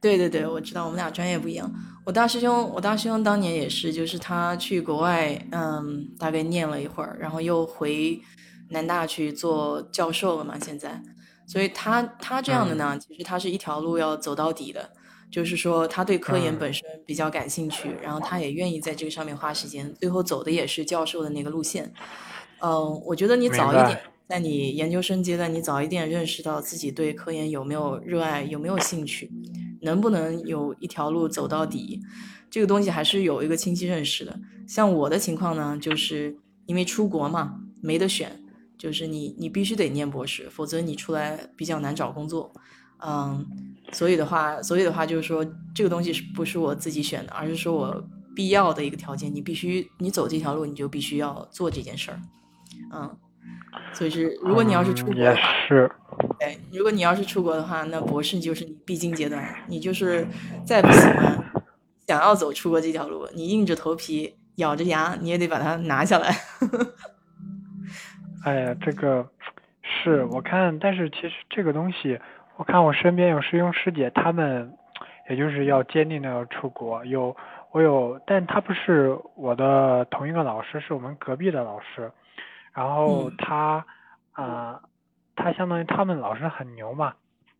[0.00, 1.68] 对对对，我知道我们俩专业不一样。
[2.06, 8.22] 我大师兄，我大师兄当年也是，就是他去国外，嗯，大概念了一会儿，然后又回
[8.70, 10.56] 南大去做教授了嘛。
[10.60, 11.02] 现在，
[11.44, 14.90] 所以他他这样的呢，其实他是一条路要走到底的。
[15.30, 21.92] 就是说，他对科研本身比较感兴趣，然后他也愿意在这个上面花时间，最后走的也是教授的那个路线。
[22.60, 29.30] 嗯，我觉得你早一点，在你研究生阶段，你早一点认识到自己对科研有没有热爱，有没有兴趣，
[29.82, 32.00] 能不能有一条路走到底，
[32.50, 34.40] 这个东西还是有一个清晰认识的。
[34.66, 36.36] 像我的情况呢，就是
[36.66, 38.40] 因为出国嘛，没得选，
[38.78, 42.52] 就是你你必须得念博士，否则你出来比较难找工作。
[43.00, 43.46] 嗯，
[43.92, 52.20] 所以的话，所以的话就是说，这个东西是不是我自己选的，而是说我必要的一个条件，你必须你走这条路，你就必须要做这件事儿。
[52.92, 53.16] 嗯，
[53.92, 55.32] 所以是，如果你要是出国，也
[55.68, 55.88] 是，
[56.40, 60.26] 对，如果你要是出国的话，那博士就是你必经阶段，你就是
[60.66, 61.38] 再不喜欢，
[62.08, 66.36] 想要走出国这条路，你硬着头皮咬着牙，你也得把它拿下来。
[68.42, 69.28] 哎呀，这个
[69.82, 72.18] 是我看，但是其实这个东西。
[72.58, 74.76] 我看我身边有师兄师姐，他们
[75.30, 77.04] 也就是要坚定的要出国。
[77.04, 77.36] 有
[77.70, 82.10] 我有，但他不是我的同一个老师，是我们隔壁的老师。
[82.74, 83.86] 然后他
[84.32, 84.80] 啊，
[85.36, 87.14] 他相当于他们老师很牛嘛。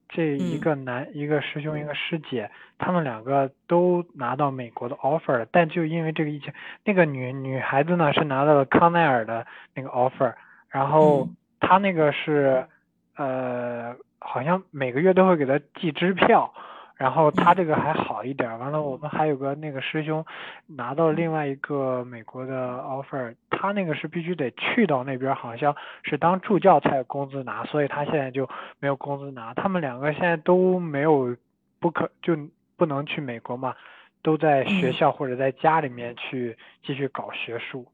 [0.09, 6.53] 这一个男一个师兄一个师姐，他们两个都拿到美国的 offer，但就因为这个疫情，
[6.85, 10.35] 那个女女孩子呢是拿到了康奈尔的那个 offer，
[10.69, 11.29] 然后
[11.61, 12.67] 他那个是
[13.15, 13.95] 呃。
[14.21, 16.53] 好像每个月都会给他寄支票，
[16.97, 18.59] 然后他这个还好一点。
[18.59, 20.25] 完了，我们还有个那个师兄
[20.67, 28.49] 拿到另外一个美国的 offer，他那个是必须得去到那边，好像是当助教才有工资拿，所以他现在就
[28.81, 29.55] 没有工资拿。
[29.55, 31.37] 他们两个现在都没有
[31.79, 32.37] 不可就
[32.77, 33.75] 不能去美国嘛，
[34.23, 37.87] 都在学校或者在家里面去继续搞学术。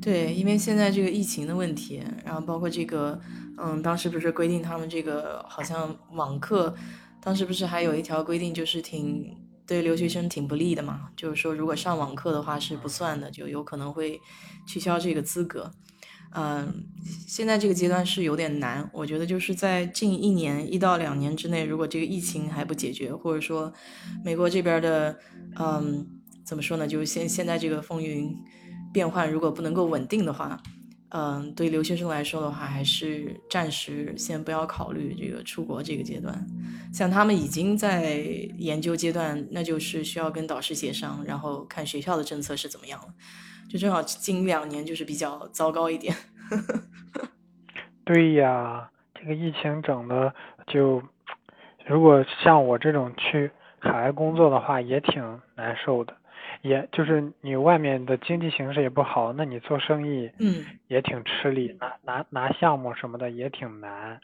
[0.00, 3.20] 对，因为现在这个疫情的问题，然后包括这个，
[3.56, 6.74] 嗯，当时不是规定他们这个好像网课，
[7.20, 14.20] 当时不是还有一条规定，就是挺对留学生挺不利的嘛，就是说如果上网课的话是不算的，就有可能会
[14.66, 15.70] 取消这个资格。
[16.34, 16.84] 嗯，
[17.26, 23.72] 现在这个阶段是有点难，我觉得就是在近一年一到两年之内，如果这个疫情还不解决，或者说
[24.24, 25.18] 美国这边的，
[25.58, 26.06] 嗯，
[26.44, 28.36] 怎么说呢，就是现现在这个风云。
[28.92, 30.60] 变换如果不能够稳定的话，
[31.10, 36.46] 嗯，对留学生来说的话，还是暂时先不要考虑这个出国这个阶段。
[36.92, 38.16] 像他们已经在
[38.58, 43.08] 研究阶段，那就是需要跟导师协商，然后看学校的政策是怎么样了。
[43.70, 46.14] 就正好近两年就是比较糟糕一点。
[48.04, 50.34] 对呀，这个疫情整的
[50.66, 51.02] 就，
[51.86, 55.22] 如果像我这种去海外工作的话，也挺
[55.54, 56.16] 难受的。
[56.62, 64.20] 也就是你外面的经济形势也不好，那你做生意，嗯，也挺吃力，拿拿拿项目什么的也挺难。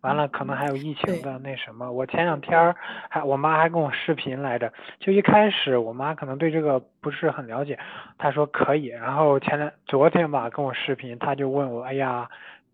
[0.00, 1.90] 完了，可能还有疫情的那什么。
[1.90, 2.74] 我前两天
[3.08, 7.78] 还我妈还跟我视频来着，就一开始我妈可能对这个不是很了解，
[8.16, 12.28] 她说可以，然后前两昨天吧跟我视频，她就问我，哎呀。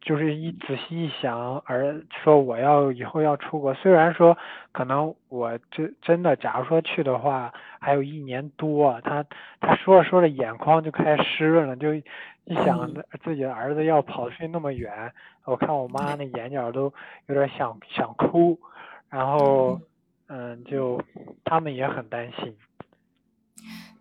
[0.04, 4.36] 就是一仔细一想，而说我要以后要出国，虽然说
[4.70, 9.24] 可能我这真的，假如说去的话，还有一年多，他
[9.60, 12.92] 他说着说着眼眶就开始湿润了，就一想
[13.24, 15.10] 自己的儿子要跑去那么远，
[15.44, 16.92] 我看我妈那眼角都
[17.26, 18.60] 有点想想哭，
[19.08, 19.80] 然后
[20.28, 21.02] 嗯，就
[21.44, 22.54] 他们也很担心。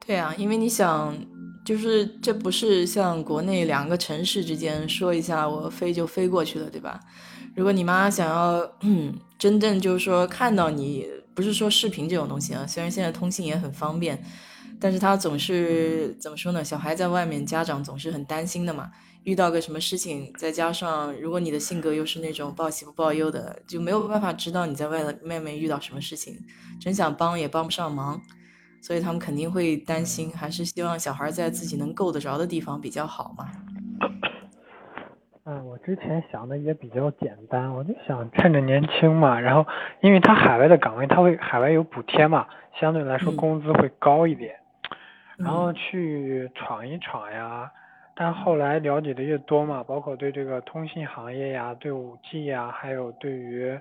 [0.05, 1.15] 对啊，因为你想。
[1.63, 6.99] 就是这不是像国内两个城市之间说一下我飞就飞过去了，对吧？
[7.55, 8.69] 如果你妈想要
[9.39, 14.21] 真正就是说看到你，不是说视频这种东西啊，虽然现在通信也很方便，
[14.79, 16.63] 但是他总是怎么说呢？
[16.63, 18.91] 小孩在外面，家长总是很担心的嘛。
[19.23, 26.37] 遇到个什么事情，再加上如果你的性格又是那种报喜不报忧的，就没有办法知道你在外外面遇到什么事情，
[26.81, 28.21] 真想帮也帮不上忙，
[28.83, 33.49] 所以他们肯定会担心，还是希望小孩在自己能够得着的地方比较好嘛。
[35.47, 39.65] 嗯，我之前想的也比较简单，我就想趁着年轻嘛，然后
[40.01, 42.45] 因为他海外的岗位，他会海外有补贴嘛，
[42.77, 44.53] 相对来说工资会高一点，
[45.37, 47.71] 然后去闯一闯呀。
[48.15, 53.79] 但后来了解的越多嘛，包括对这个通信行业呀，对五 G 呀，还有对于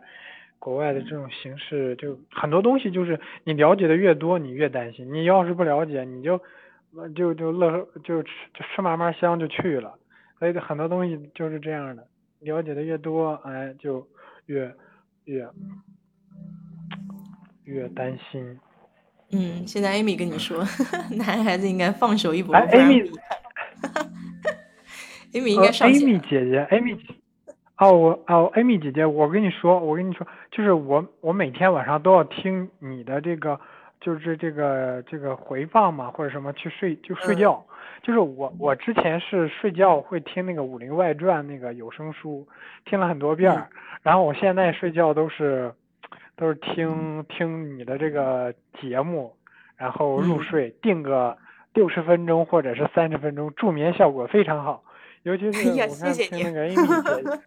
[0.62, 5.12] 国外的这种形式，就很多东西就是你了解的越多，你越担心。
[5.12, 6.40] 你要是不了解，你就
[7.16, 9.98] 就就乐就吃就吃嘛嘛香就去了。
[10.38, 12.06] 所以很多东西就是这样的，
[12.38, 14.06] 了解的越多，哎，就
[14.46, 14.72] 越
[15.24, 15.48] 越
[17.64, 18.60] 越担心。
[19.32, 20.58] 嗯，现在 Amy 跟你说，
[21.10, 22.54] 男孩子应该放手一搏。
[22.54, 23.10] 哎，Amy。
[25.32, 26.96] Amy 应该上，Amy 姐姐，Amy，
[27.82, 33.58] 哦，我哦，Amy 姐姐，我跟你说，我跟你说，就是我我每天晚上都要听你的这个，
[34.00, 37.60] 就是这个这个回放嘛，或者什么去睡就睡觉，
[38.00, 42.46] 就是我我之前是睡觉会听那个《武林外传》那个有声书，
[42.84, 43.52] 听了很多遍，
[44.04, 45.74] 然后我现在睡觉都是
[46.36, 49.34] 都是听听你的这个节目，
[49.76, 51.36] 然后入睡，定个
[51.74, 54.84] 六十分钟或者是三十分钟，助眠效果非常好。
[55.24, 56.68] 尤其是我看听那个。
[56.68, 57.42] Amy 姐姐，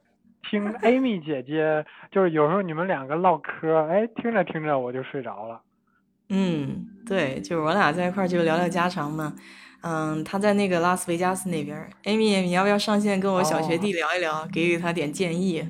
[0.50, 5.62] 听 Amy 姐姐，就是有时候你们两个唠嗑，哎，听着听着我就睡着了。
[6.30, 9.34] 嗯，对，就是我俩在一块就聊聊家常嘛。
[9.82, 15.64] 嗯，他在那个拉斯维加斯那边，Amy，你要不要上线跟我小学弟聊一聊，给予他点建议？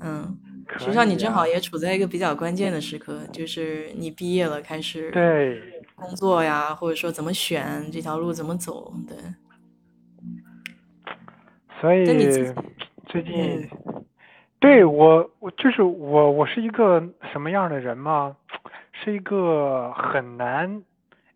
[0.00, 0.38] 嗯，
[0.78, 5.60] 实际上你正好也处在一个比较关键的时刻，就是你毕业了，开始对
[5.96, 9.16] 工作呀，或者说怎么选这条路怎么走，对。
[11.80, 12.04] 所以
[13.12, 13.68] 最近，
[14.58, 18.34] 对我我就是我我是一个什么样的人吗？
[18.90, 20.82] 是一个很难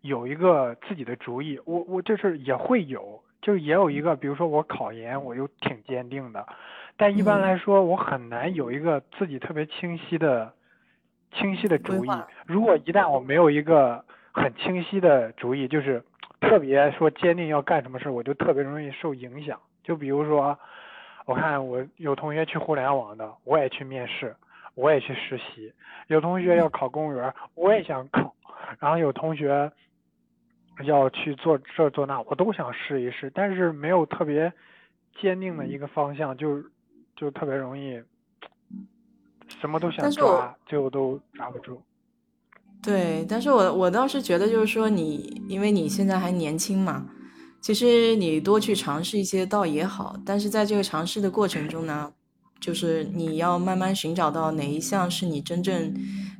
[0.01, 1.59] 有一个自己的主意。
[1.65, 6.47] 我我就是也会有，就也有一个，比如说我考研，我就挺坚定的。
[6.95, 10.51] 但一般来说，我很难有一个自己特别清晰的
[11.31, 12.09] 清晰的主意。
[12.47, 16.03] 如果一旦我没有一个很清晰的主意，就是
[16.41, 19.59] 特别说坚定要干什么事，我就特别容易受影响。
[19.83, 20.57] 就比如说，
[21.27, 24.33] 我看我有同学去互联网的，我也去面试，
[24.75, 25.69] 我也去实习；
[26.07, 28.31] 有同学要考公务员，我也想考；
[28.79, 29.69] 然后有同学
[30.85, 34.53] 要去做这做那，我都想试一试，但是没有特别
[35.19, 36.63] 坚定的一个方向，就
[37.17, 38.01] 就特别容易
[39.59, 41.81] 什么都想抓，最后都抓不住。
[42.81, 47.05] 对，但是我我倒是觉得，就是说你，因为你现在还年轻嘛。
[47.67, 52.13] 其实你多去尝试一些倒也好，但是在这个尝试的过程中呢，
[52.61, 55.93] 就是你要慢慢寻找到哪一项是你真正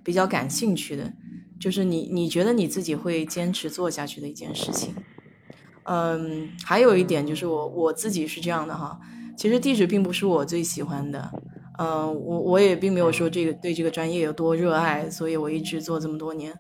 [0.06, 1.12] 比较感兴趣的，
[1.60, 4.96] 就是你你觉得你自己会坚持做下去的一件事情。
[5.84, 8.98] 嗯，还有一点就是我我自己是这样的哈，
[9.36, 11.30] 其实地质并不是我最喜欢的，
[11.78, 16.58] 嗯，我我也并没有说这个对这个专业有多热爱，所以我一直做这么多年。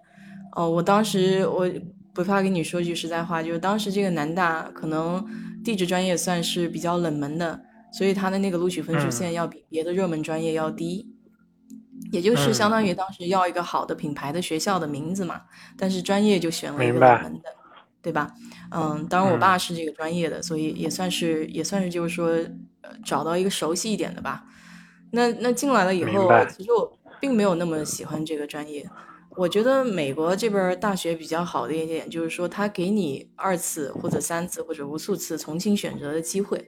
[0.57, 1.71] 哦，我当时我。
[2.17, 5.23] 不怕跟你说句实在话，就是当时这个南大可能
[5.63, 7.61] 地质专业算是比较冷门的，
[7.93, 11.13] 所以它的那个录取分数线要比别的热门专业要低，
[12.11, 15.43] 也就是相当于当时要一个好的品牌的学校的名字嘛，
[15.77, 17.43] 但是专业就选了一个冷门的，
[18.01, 18.33] 对吧？
[18.71, 22.35] 嗯，当然我爸是这个专业的，所以也算是也算是就是说
[23.05, 24.43] 找到一个熟悉一点的吧。
[25.11, 28.89] 那那进来了以后，其实我并没有那么喜欢这个专业。
[29.37, 36.67] 我觉得美国这边大学比较好的一点就是说，他给你二次或者三次或者无数次重新选择的机会。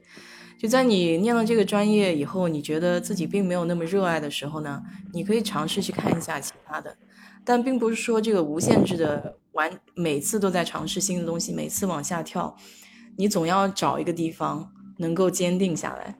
[0.56, 4.80] 就在你念了这个专业以后，你觉得自己并没有那么热爱的时候呢，
[5.12, 6.96] 你可以尝试去看一下其他的。
[7.44, 12.56] 但并不是说这个无限制的完，每次都在尝试新的东西，每次往下跳，
[13.16, 16.16] 你总要找一个地方能够坚定下来。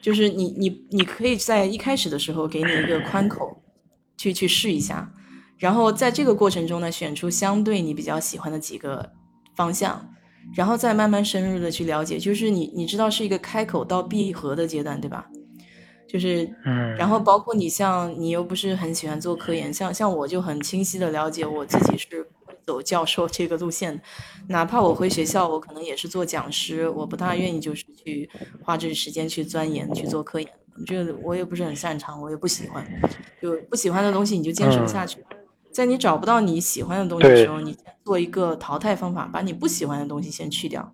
[0.00, 3.60] 就是你你你可以在一开始的时候给你一个宽口，
[4.16, 5.12] 去去试一下。
[5.58, 9.12] 然后在这个过程中呢，选出相对你比较喜欢的几个
[9.56, 10.08] 方向，
[10.54, 12.18] 然后再慢慢深入的去了解。
[12.18, 15.26] 就是你你知道是一个开口到闭合的阶段，对吧？
[16.08, 16.94] 就是，嗯。
[16.94, 22.26] 然后包括你像你又不是很喜欢做科研，像像我就很清晰的了解我自己是
[22.64, 24.00] 走教授这个路线，
[24.48, 28.30] 哪怕我回学校，我可能也是做讲师，我不大愿意就是去
[28.62, 30.48] 花这时间去钻研去做科研，
[30.86, 32.86] 这个我也不是很擅长，我也不喜欢，
[33.42, 35.18] 就不喜欢的东西你就坚持不下去。
[35.78, 40.92] 在你找不到你喜欢的东西的时候，你做一个淘汰方法，把你不喜欢的东西先去掉。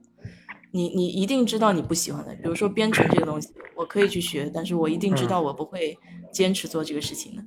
[0.72, 5.98] 你你一定知道你不喜欢的，比如说编程这个东西，我可以去学，但是我一定知道我不会
[6.30, 7.42] 坚持做这个事情的，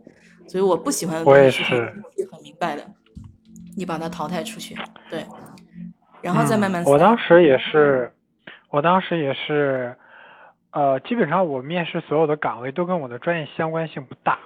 [0.47, 1.75] 所以我不喜欢的东西是
[2.31, 2.83] 很明白的。
[3.75, 4.75] 你把它淘汰出去，
[5.11, 5.23] 对，
[6.23, 6.83] 然后再慢慢。
[6.85, 8.11] 我当时也是，
[8.71, 9.95] 我当时也是，
[10.71, 14.39] 呃，基本上我面试所有的岗位都跟我的专业相关性不大。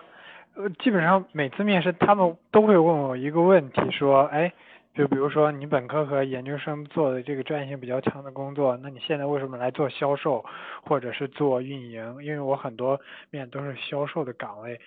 [0.56, 4.52] 呃，基本上每次面试，他们都会问我一个问题，说，哎，
[4.94, 10.44] 就比如说你本科和研究生做的这个专业性比较强的工作，那你现在为什么来做销售，
[10.84, 12.22] 或者是做运营？
[12.22, 13.00] 因为我很多
[13.30, 14.78] 面都是销售的岗位，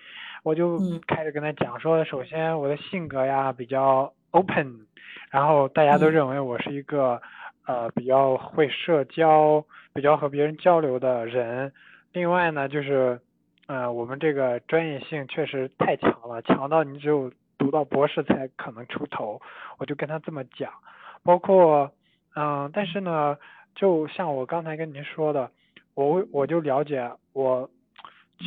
[0.43, 4.85] 我就开始跟他讲说，首先我的性格呀比较 open，
[5.31, 7.19] 然后大家都认为我是一个
[7.65, 11.73] 呃比较会社交、比较和别人交流的人。
[12.13, 13.19] 另外呢，就是。
[13.67, 19.41] 嗯，我们这个专业性确实太强了，强到你只有读到博士才可能出头。
[19.79, 20.71] 我就跟他这么讲，
[21.23, 21.91] 包括，
[22.35, 23.35] 嗯，但是呢，
[23.73, 25.49] 就像我刚才跟您说的，
[25.95, 27.67] 我我就了解，我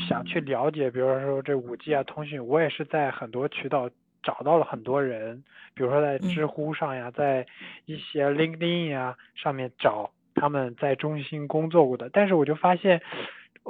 [0.08, 3.90] 想去了解，比如说这五 G 啊，通讯，我也是在很多渠道
[4.22, 5.42] 找到了很多人，
[5.74, 7.44] 比如说在知乎上呀，在
[7.86, 13.02] 一些 LinkedIn 呀上面找他们在中心工作过的，但是我就发现。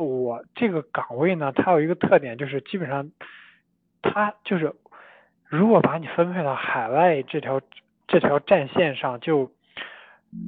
[0.05, 3.11] 我这个岗位呢，它有一个特点，就是基本上，
[4.01, 4.73] 它就是
[5.49, 7.61] 如果把你分配到海外这条
[8.07, 9.51] 这条战线上，就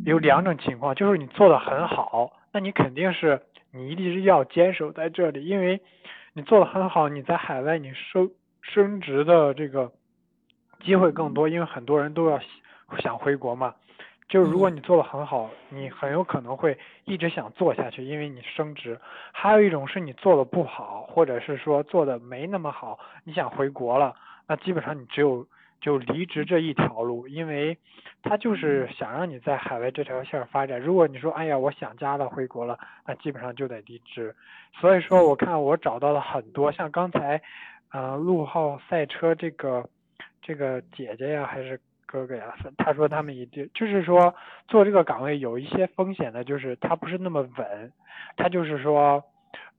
[0.05, 3.41] 有两种情况，就是你做的很好，那你肯定是
[3.73, 5.81] 你一直要坚守在这里，因为
[6.33, 8.31] 你做的很好，你在海外你升
[8.63, 9.91] 升职的这个
[10.85, 12.41] 机会更多，因为很多人都要
[12.99, 13.75] 想回国嘛。
[14.31, 18.97] 就是如果你做的很好，你很有可能会一直想做下去，因为你升职。
[19.33, 24.15] 还有一种是你做的不好，或者是说做的没那么好，你想回国了，
[24.47, 25.45] 那基本上你只有
[25.81, 27.77] 就离职这一条路，因为
[28.23, 30.81] 他就是想让你在海外这条线发展。
[30.81, 34.33] 如果你说哎呀我想家了回国了，那基本上就得离职。
[34.81, 37.43] 所以说我看我找到了很多像刚才，
[37.91, 39.85] 呃陆浩赛车这个
[40.41, 41.81] 这个姐姐呀还是。
[42.11, 44.35] 哥哥呀，他说他们一定就是说
[44.67, 47.93] 做这个岗位有一些风险的，就是他不是那么稳，
[48.37, 49.23] 他就是说，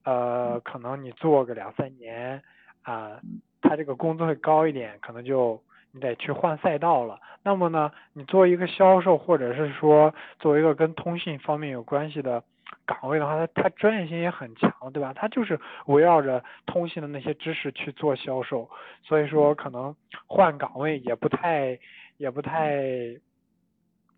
[0.05, 2.41] 呃，可能你做个两三年
[2.83, 3.19] 啊，
[3.61, 5.61] 他这个工资会高一点，可能就
[5.91, 7.19] 你得去换赛道了。
[7.43, 12.41] 那么呢，你做一个销售或者是说做一个跟通信方面有关系的
[12.85, 15.11] 岗位的话，他他专业性也很强，对吧？
[15.13, 18.69] 他就是围绕着通信的那些知识去做销售，
[19.03, 19.93] 所以说可能
[20.27, 21.77] 换岗位也不太。
[22.21, 22.77] 也不太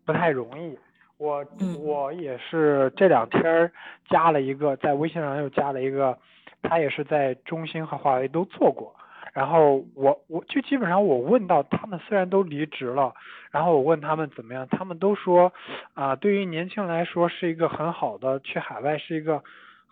[0.04, 0.78] 不太容易，
[1.16, 1.42] 我
[1.80, 3.72] 我也是这两天
[4.10, 6.18] 加了一个，在微信上又加了一个，
[6.62, 8.94] 他也是在中兴和华为都做过，
[9.32, 13.14] 然后我我就基本上我问到他们虽然都离职了，
[13.50, 15.50] 然后我问他们怎么样，他们都说
[15.94, 19.42] 啊，对于年轻人来说是一个很好的去海外是一个。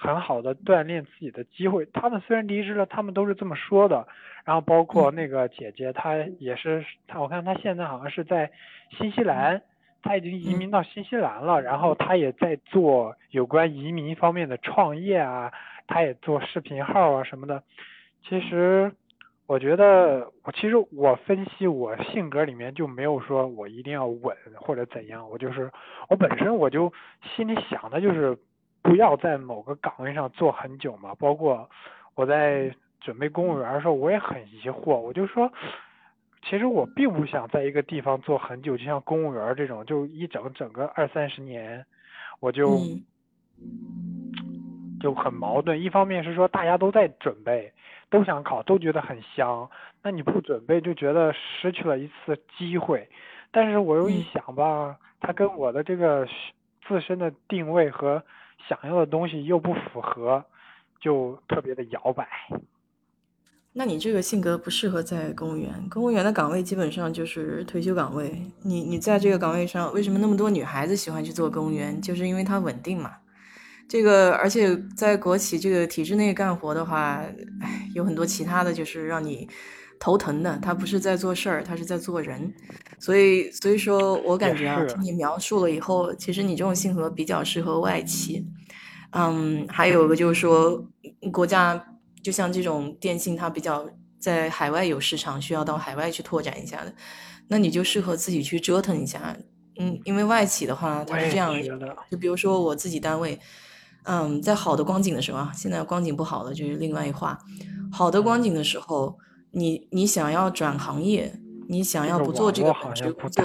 [0.03, 4.05] 很好的锻炼自己的机会，他们虽然离职了，他们都是这么说的。
[4.45, 8.51] 然后包括那个姐姐，她也是，她我看她现在好像是在
[8.91, 9.63] 新西兰，
[10.03, 11.63] 她已经移民到新西兰了。
[11.63, 15.53] 然后她也在做有关移民方面的创业啊，
[15.87, 17.63] 她也做视频号啊什么的。
[18.29, 18.91] 其实
[19.47, 25.71] 我觉得，我其实我分析我性格里面就没有说我一定要稳或者怎样，我就是
[26.09, 26.93] 我本身我就
[27.37, 28.37] 心里想的就是。
[28.83, 31.71] 不要在某个岗位上做很久嘛，包括
[32.15, 34.97] 我在准备公务员的时候，我也很疑惑。
[34.97, 35.51] 我就说，
[36.43, 41.85] 其实我并不想在一个地方做很久，就像公务员这种，就一整整个二三十年，
[42.41, 42.79] 我就
[45.01, 45.81] 就很矛盾。
[45.81, 47.73] 一方面是说大家都在准备，
[48.11, 49.69] 都想考，都觉得很香，
[50.03, 53.09] 那你不准备就觉得失去了一次机会。
[53.51, 56.27] 但是我又一想吧，它跟我的这个
[56.87, 58.23] 自身的定位和
[58.69, 60.45] 想要的东西又不符合，
[61.01, 62.29] 就特别的摇摆。
[63.73, 68.43] 那你这个性格不适合在公务员，公务员的岗位基本上就是退休岗位。
[68.63, 72.01] 你你在这个岗位上，为什么那么多女孩子喜欢去做公务员？
[72.01, 73.13] 就是因为它稳定嘛。
[73.89, 77.25] 这个而且在国企这个体制内干活的话，
[77.61, 79.49] 哎，有很多其他的就是让你。
[80.03, 82.53] 头疼的，他不是在做事儿，他是在做人，
[82.99, 88.45] 所以所以说我感觉啊，听你描述了以后，其实你这种性格比较适合外企，
[89.13, 90.85] 嗯，还有个就是说，
[91.33, 91.81] 国家
[92.21, 93.89] 就像这种电信，它比较
[94.19, 96.93] 在海外有市场，需要到海外去拓展一下的，
[97.47, 99.37] 那你就适合自己去折腾一下。
[99.79, 103.39] 嗯，因为外企的话，它是这样的，就比如说我自己单位，
[104.03, 107.39] 嗯，在好的光景的时候啊，现在光景不好了，就是另外一话。
[107.93, 109.17] 好的光景的时候，
[109.53, 111.33] 你你想要转行业，
[111.69, 113.45] 你想要不做这个本职工作，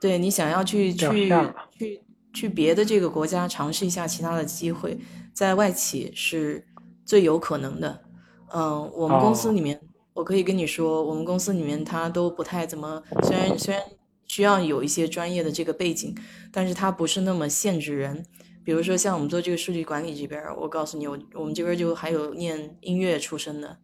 [0.00, 1.28] 对你想要去去
[1.72, 2.02] 去
[2.32, 4.98] 去别的这个国家尝试一下其他的机会，
[5.32, 6.64] 在外企是
[7.04, 8.04] 最有可能的。
[8.52, 9.80] 嗯，我们公司里面，
[10.14, 13.82] 我可以跟你说，我们公司里面他都不太怎么，虽然虽然。
[14.28, 16.12] 需要有一些专业的这个背景，
[16.50, 18.26] 但是他不是那么限制人。
[18.64, 23.78] 比如说像我们做这个数据管理这边，我告诉你，我我们这边就还有念音乐出身的，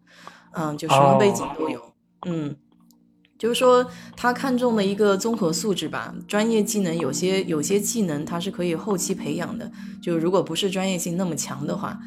[0.54, 1.80] 嗯，就什么背景都有。
[2.26, 2.56] 嗯，
[3.38, 3.84] 就是说
[4.16, 9.70] 他看中的一个综合素质吧，专业技能有些有些技能它是可以后期培养的。
[10.02, 11.98] 就如果不是专业性那么强的话，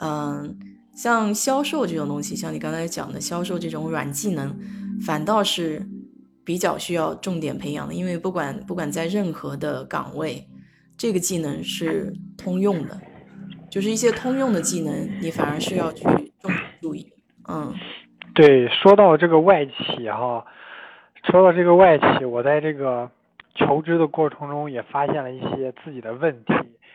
[0.00, 0.58] 嗯，
[0.94, 4.56] 像销售这种东西，像你刚才讲的销售这种软技能，
[5.00, 5.88] 反倒是。
[6.44, 10.44] 比较需要重点培养的，因为不管不管在任何的岗位，
[10.96, 13.00] 这个技能是通用的，
[13.70, 17.06] 就是一些通用的技能，你反而是要去重点注意。
[17.48, 17.74] 嗯，
[18.34, 20.44] 对，说到这个外企哈，
[21.24, 23.10] 说到这个外企，我在这个
[23.54, 26.54] 求职的过程中也发现了一些自己的问题，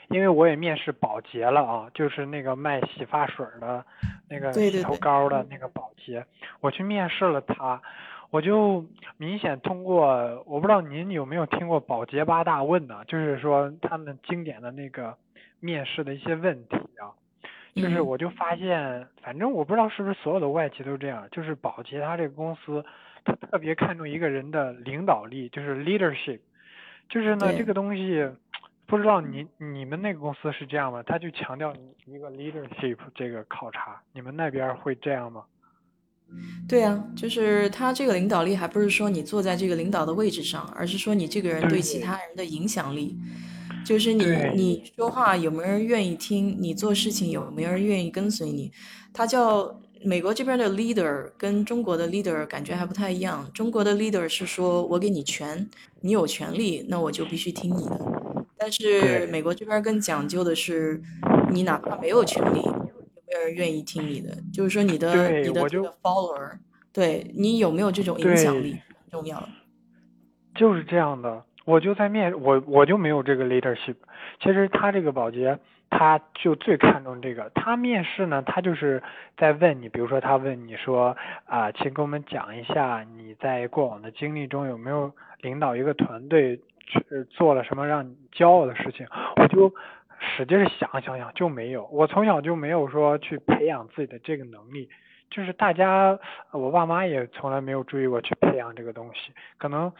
[0.09, 3.85] 因为我也面试保洁了啊，就是那个卖洗发水的，
[4.29, 6.25] 那个洗头膏的那个保洁，
[6.61, 7.81] 我去面试了他。
[8.29, 8.85] 我就
[9.15, 10.05] 明显通过，
[10.45, 13.05] 我不知道您有没有听过保洁八大问呢？
[13.07, 15.15] 就是说他们经典的那个
[15.61, 17.15] 面试的一些问题啊，
[17.81, 22.83] 就是我就发现，反正我不知道是不是所有的外企都这样，就是宝洁他这个公司，
[23.23, 26.39] 他特别看重一个人的领导力，就是 leadership，
[27.09, 28.27] 就是呢这个东西，
[28.85, 31.03] 不知道你你们那个公司是这样吗？
[31.03, 31.73] 他就强调
[32.05, 35.43] 一个 leadership 这个考察，你们那边会这样吗？
[36.67, 41.79] 对啊，就是他这个领导力，还不是说你坐在这个领导的位置上，而是说你这个人对。
[41.79, 43.17] 其他人的影响力，
[43.87, 48.69] 就是你你说话有没有人愿意听，你做事情有没有人愿意跟随你。
[49.13, 53.49] 他叫美国这边的 leader，跟中国的 leader 感觉还不太一样。
[53.53, 55.69] 中国的 leader 是说我给你权，
[56.01, 57.97] 你有权利，那我就必须听你的。
[58.57, 61.01] 但是美国这边更讲究的是，
[61.49, 62.59] 你哪怕没有权利。
[62.59, 66.57] 有没有人愿意听你的，就是说你的你的这个 follower，
[66.91, 69.47] 对你有没有这种影响力很重要。
[70.55, 73.97] 就是这样的，我就在面我我就没有这个 leadership。
[74.39, 75.59] 其实他这个保洁，
[75.89, 77.51] 他就最看重这个。
[77.53, 79.03] 他面试呢，他就是
[79.35, 85.11] 在问你，比如说他问你说啊，请给我们讲一下你在过往的经历中有没有
[85.41, 89.05] 领导一个团队去做了什么让你骄傲的事情，
[89.35, 89.73] 我就。
[90.19, 94.89] 使劲想想想就没有，我从小就没有说去培养自己的这个能力，
[95.29, 96.17] 就是大家，
[96.49, 99.93] 我爸妈也从来没有注意过去培养这个东西，可能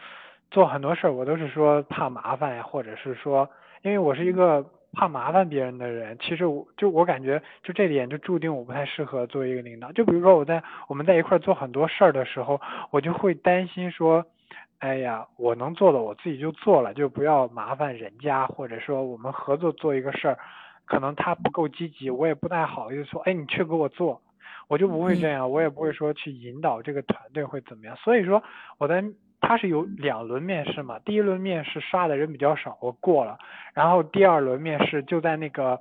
[0.50, 3.48] 做很多事儿我都是说怕麻烦呀，或者是说，
[3.82, 14.24] 因为我是一个怕麻烦别人的人，其实我就我感觉就这点就注定我不太适合做一个领导，就比如说我在我们在一块儿做很多事儿的时候，我就会担心说。
[14.80, 20.38] 哎呀，我能做的我自己就做了，就不要麻烦人家，或者说我们合作做一个事儿，
[20.84, 24.22] 可能他不够积极，我也不太好意思说，哎，你去给我做，
[24.68, 27.96] 我就不会这样，我也不会说去引导这个团队会怎么样。
[27.96, 28.40] 所以说
[28.78, 29.02] 我在
[29.40, 33.38] 他是有两轮面试嘛，第一轮面试刷的人比较少，我过了，
[33.74, 35.80] 然后第二轮面试就在那个。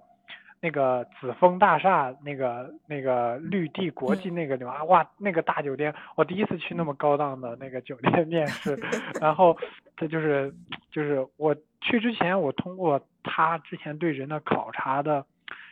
[0.59, 8.75] 那个紫峰大厦，那个那个绿地国际那个地方，哇，那个大酒店，我第一次去那么高档的那个酒店面试，
[9.21, 9.55] 然后
[9.95, 10.51] 这就是
[10.91, 15.23] 就是我去之前，我通过他之前对人的考察的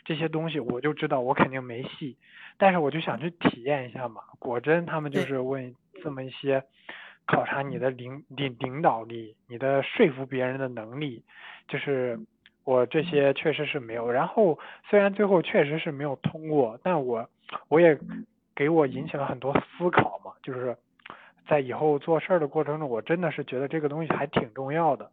[0.06, 2.16] 这些东西，我就知道我肯定没戏，
[2.60, 5.74] 但是我就想去体验一下嘛，果真他们就是问
[6.04, 6.64] 这么一些
[7.28, 11.23] 考察你的领领领导力，你的说服别人的能力，
[11.67, 12.19] 就是。
[12.67, 14.57] 我这些确实是没有，然后
[14.89, 17.30] 虽然最后确实是没有通过，但我
[17.67, 17.95] 我也
[18.55, 20.76] 给我引起了很多思考嘛，就是
[21.47, 25.11] 在以后做事儿的过程中，我真的是觉得这个东西还挺重要的。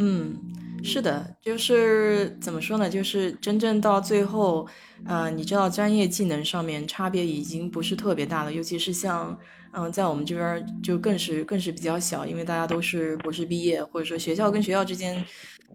[0.00, 0.34] 嗯，
[0.82, 2.90] 是的，就是怎么说呢？
[2.90, 4.66] 就是真正到最后，
[5.06, 9.38] 呃，你知道专业技能上面差别已经不是特别大了，尤其是像
[9.78, 15.24] 嗯，在我们这边就更是更是比较小，因为大家都是博士毕业，或者说学校跟学校之间。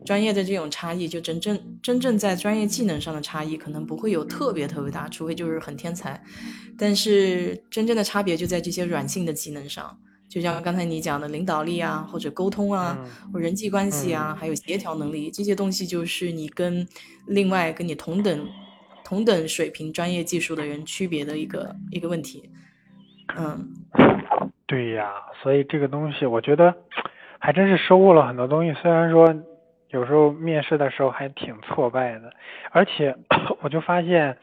[0.05, 6.19] 专业的这种差异，就真正真正在专业技能上的差异，可能不会有特别特别大，除非就是很天才。
[6.75, 9.95] 但是真正的差别就在这些软性的技能上，
[10.27, 12.97] 就像刚才你讲的领导力啊，或者沟通啊，
[13.31, 16.87] 或人际关系啊，还有协调能力这些东西，就是你跟
[17.27, 18.47] 另外跟你同等。
[19.03, 22.49] 同等水平专业技术的人区别的一个一个问题。
[23.37, 23.67] 嗯，
[24.65, 25.11] 对呀，
[25.41, 26.75] 所以这个东西我觉得
[27.39, 28.73] 还真是收获了很多东西。
[28.81, 29.33] 虽然说
[29.89, 32.33] 有时候面试的时候还挺挫败的，
[32.71, 33.15] 而且
[33.61, 34.37] 我就发现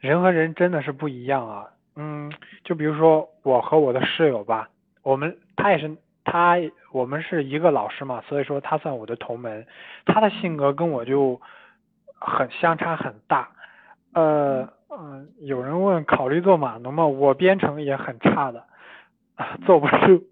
[0.00, 1.66] 人和人真的是不一样啊。
[1.96, 2.32] 嗯，
[2.64, 4.68] 就比如说我和我的室友吧，
[5.02, 6.56] 我们他也是他，
[6.92, 9.66] 我们是一个老师嘛，所以说他算我的同门。
[10.04, 11.40] 他的性格跟我就
[12.20, 13.48] 很相差很大。
[14.12, 14.68] 呃嗯，
[15.40, 17.06] 有人问考虑做码农吗？
[17.06, 18.64] 我编程也很差的，
[19.64, 20.24] 坐不住。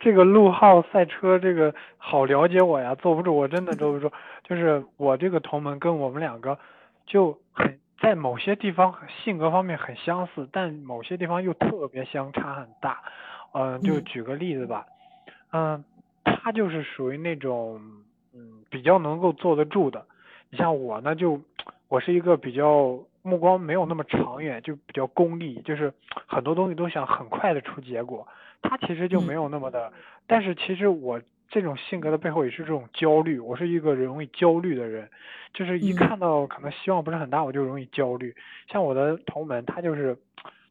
[0.00, 4.10] 这个陆浩赛车这个好了解我呀，坐不住，我真的坐不住。
[4.44, 6.58] 就是我这个同门跟我们两个
[7.06, 7.78] 就很。
[8.00, 13.02] 在某些地方性格方面很相似，但某些地方又特别相差很大。
[13.52, 14.86] 嗯，就举个例子吧，
[15.50, 15.84] 嗯，
[16.22, 17.80] 他就是属于那种
[18.32, 20.06] 嗯比较能够坐得住的。
[20.48, 21.40] 你像我呢，就
[21.88, 25.92] 我是一个比较目光没有那么长远，就比较功利，就是
[26.26, 28.26] 很多东西都想很快的出结果。
[28.62, 29.92] 他其实就没有那么的，
[30.26, 31.20] 但是其实我。
[31.50, 35.08] 这种性格的背后也是这种焦虑，我是一个容易焦虑的人，
[35.54, 38.36] 就是一看到可能希望不是很大，我就容易焦虑。
[38.70, 40.18] 像我的同门，他就是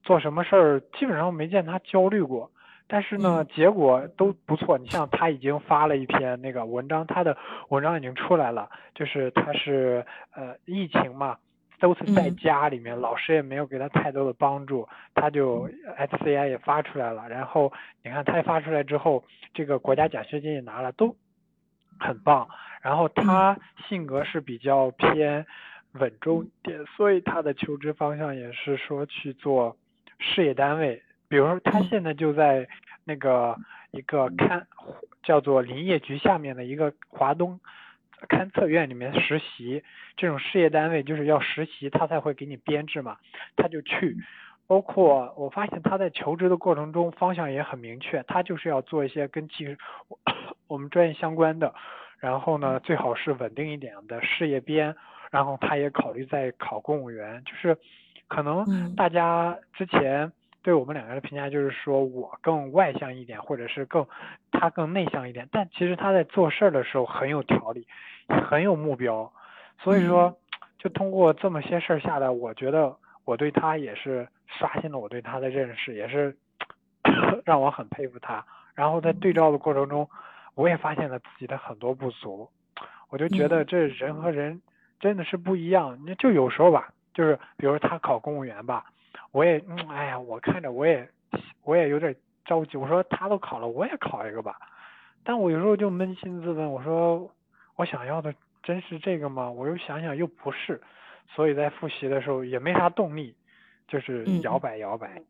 [0.03, 2.51] 做什么事儿基本上没见他焦虑过，
[2.85, 4.77] 但是呢，结果都不错。
[4.77, 7.35] 你像他已经发了一篇那个文章，他的
[7.69, 11.37] 文章已经出来了，就是他是呃疫情嘛。
[11.79, 17.71] 都是在家里面，老师也没有给他太多的帮助，他就 SCI 也发出来了，然后
[18.03, 19.23] 你看他发出来之后，
[19.53, 21.15] 这个国家奖学金也拿了，都
[21.99, 22.47] 很棒。
[22.81, 25.45] 然后他性格是比较偏
[25.93, 29.77] 稳重点，所以他的求职方向也是说去做
[30.19, 32.67] 事业单位，比如说他现在就在
[33.03, 33.55] 那个
[33.91, 34.65] 一个看
[35.21, 37.59] 叫做林业局下面的一个华东。
[38.27, 39.83] 勘测院里面实习，
[40.15, 43.17] 这种事业单位就是要实习，他才会给你编制嘛，
[43.55, 44.17] 他就去。
[44.65, 49.77] 包括我发现他在求职的过程中方向也很明确，他就是要做一些跟技术
[50.67, 51.73] 我们专业相关的，
[52.19, 54.95] 然后呢最好是稳定一点的事业编，
[55.31, 57.77] 然后他也考虑在考公务员，就是
[58.27, 60.31] 可能大家之前。
[60.67, 64.05] 对我们两个人的评价就是说我更外向一点，或者是更
[64.51, 67.87] 他更内向一点，但其实他在做事儿的时候很有条理，
[68.27, 69.31] 很有目标，
[69.79, 70.37] 所以说
[70.77, 72.93] 就通过这么些事儿下来，我觉得
[73.23, 76.35] 我对他也是刷新了我对他的认识，也是
[77.45, 78.43] 让我很佩服他。
[78.75, 80.09] 然后在对照的过程中，
[80.53, 82.49] 我也发现了自己的很多不足，
[83.07, 84.61] 我就觉得这人和人
[84.99, 85.97] 真的是不一样。
[86.05, 88.83] 那就有时候吧，就是比如他考公务员吧。
[89.37, 91.07] 我也，嗯，哎呀，我看着我也，
[91.63, 92.75] 我也有点着急。
[92.75, 94.55] 我说他都考了，我也考一个吧。
[95.23, 97.31] 但我有时候就扪心自问，我说
[97.75, 98.33] 我想要的
[98.63, 99.51] 真是这个吗？
[99.51, 100.81] 我又想想又不是，
[101.35, 103.35] 所以在复习的时候也没啥动力，
[103.87, 105.21] 就是摇摆摇摆。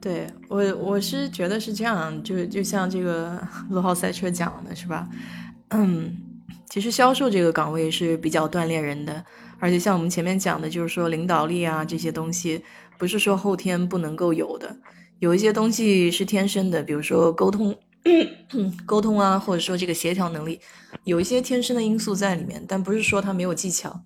[0.00, 3.40] 对我，我是觉得是这样，就就像这个
[3.70, 5.06] 罗浩赛车讲的是吧？
[5.70, 6.16] 嗯，
[6.66, 9.24] 其实销售这个岗位是比较锻炼人的。
[9.60, 12.62] 而且像我们前面讲的，就是说领导力啊这些东西，
[12.96, 14.76] 不是说后天不能够有的，
[15.18, 17.76] 有一些东西是天生的，比如说沟通，
[18.86, 20.60] 沟通啊，或者说这个协调能力，
[21.04, 24.00] 有一些天生的因素在里面，但不是说他没有技巧。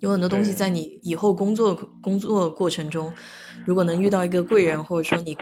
[0.00, 3.12] 有很多东西在你以后工作工作过程中，
[3.66, 5.36] 如果能遇到一个贵人，或者说你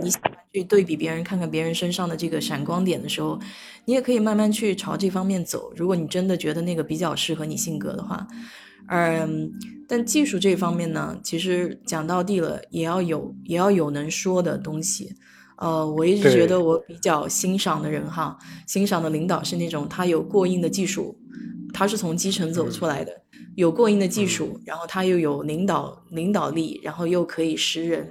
[0.00, 0.10] 你
[0.52, 3.38] 去对比别人，看看别人身上的这个闪光点的时候，
[3.84, 5.72] 你也可以慢慢去朝这方面走。
[5.76, 8.26] 如果你真的觉得那个比较适合你性格的话。
[8.88, 9.52] 嗯，
[9.86, 15.14] 但技术这方面呢，其实讲到底了，也要有也要有能说的东西。
[15.58, 21.18] 呃，我一直觉得我比较欣赏的人哈，欣赏的领导是那种他有过硬的技术，
[21.74, 23.12] 他是从基层走出来的，
[23.56, 28.08] 有过硬的技术，然后他又有领导领导力，然后又可以识人，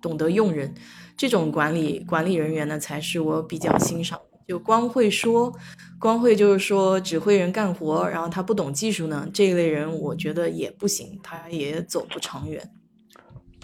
[0.00, 0.72] 懂得用人，
[1.16, 4.18] 这种管理管理人员呢，才是我比较欣赏。
[4.48, 5.52] 就光会说，
[6.00, 12.62] 光会就是说指挥人干活，然后他不懂技术呢，这一类人我觉得也不行，他也走不长远。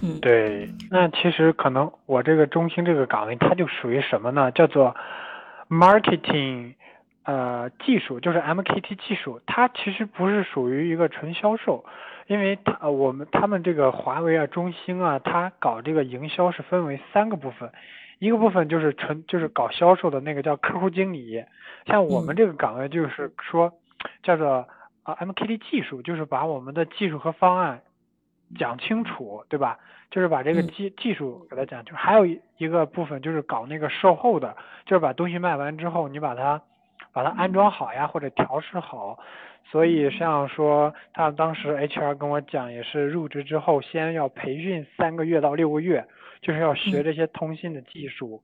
[0.03, 4.53] 嗯，对，那其实可能我这个中心这个岗位，它就属于什么呢？
[4.53, 4.95] 叫做
[5.71, 6.75] marketing，
[7.23, 11.83] 呃，技术就是 MKT 技术，它其实不是属于一个纯销售，
[12.27, 17.73] 因为它我们他们这个华为啊、中兴啊，它搞这个营销是分为三个部分。
[18.25, 21.45] 一个部分就是纯就是搞销售的那个叫客户经理，
[21.85, 23.71] 像我们这个岗位就是说
[24.23, 24.67] 叫做
[25.03, 27.83] 啊 MKT 技术，就是把我们的技术和方案
[28.59, 29.79] 讲清楚，对吧？
[30.11, 31.97] 就是把这个技技术给他讲清楚。
[31.97, 32.25] 还有
[32.57, 34.57] 一个部分就是搞那个售后的，
[34.87, 36.63] 就是把东西卖完之后，你把它
[37.15, 39.19] 把它安装好呀，或者调试好。
[39.65, 46.07] 所以像说他当时 HR 跟我讲，也是入职之后先要培训三个月到六个月，
[46.43, 48.43] 就是要学这些通信的技术，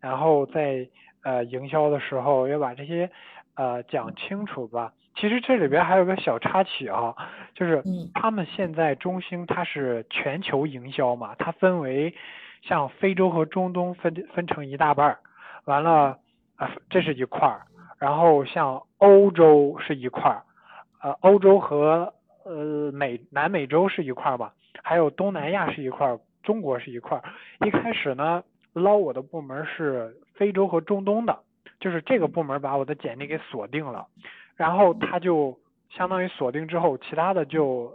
[0.00, 0.86] 然后在
[1.22, 3.10] 呃营销的时候要把这些
[3.54, 4.92] 呃讲清楚吧。
[5.16, 7.14] 其实这里边还有个小插曲啊，
[7.54, 7.82] 就是
[8.14, 12.14] 他们现在中兴它是全球营销嘛，它分为
[12.62, 15.18] 像非洲和中东分分成一大半儿，
[15.64, 16.18] 完了
[16.56, 17.62] 啊这是一块儿，
[17.98, 20.42] 然后像欧洲是一块儿。
[21.00, 22.12] 呃，欧洲和
[22.44, 27.22] 呃美南美洲是一块儿吧，还有东南亚是一块儿，中国是一块儿。
[27.66, 28.42] 一开始呢，
[28.72, 31.38] 捞我的部门是非洲和中东的，
[31.78, 34.06] 就是这个部门把我的简历给锁定了，
[34.56, 35.56] 然后他就
[35.88, 37.92] 相当于锁定之后，其他的就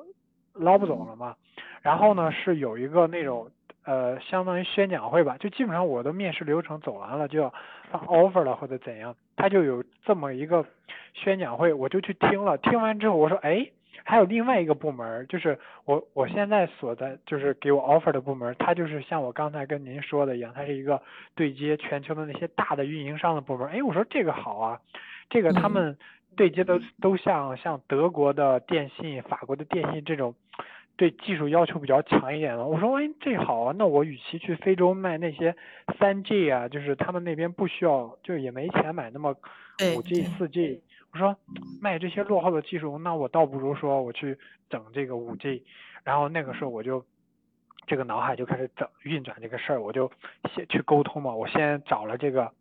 [0.53, 1.35] 捞不走了嘛。
[1.81, 3.49] 然后呢，是有一个那种
[3.83, 7.53] 呃，相当于宣讲会吧，就基本上我的面试流程走完了，就要
[7.91, 10.65] 发 offer 了或者怎样，他就有这么一个。
[11.15, 13.69] 宣讲会我就去听了，听完之后我说，哎，
[14.03, 20.99] 还有另外一个部门，就是我我现在所在就是给我 offer 的部门，它就是像我刚才跟您说的一样，它是一个
[21.35, 23.69] 对接全球的那些大的运营商的部门。
[23.69, 24.81] 哎，我说这个好啊，
[25.29, 25.95] 这个他们
[26.35, 30.33] 对接的都像像德国的电信、法国的电信这种，
[30.95, 32.65] 对技术要求比较强一点的。
[32.65, 35.55] 我说，哎，这好啊，那我与其去非洲卖那些
[35.99, 39.35] 三 G 啊，就是他们那边不需要，就也没钱买那么
[39.95, 40.81] 五 G、四 G。
[41.11, 41.35] 我说
[41.81, 44.37] 卖这些落后的技术，那我倒不如说我去
[44.69, 45.63] 整这个五 G，
[46.03, 47.05] 然后那个时候我就
[47.85, 50.11] 这个脑海就开始整运转这个事儿，我就
[50.55, 51.33] 先去沟通嘛。
[51.33, 52.51] 我先找了这个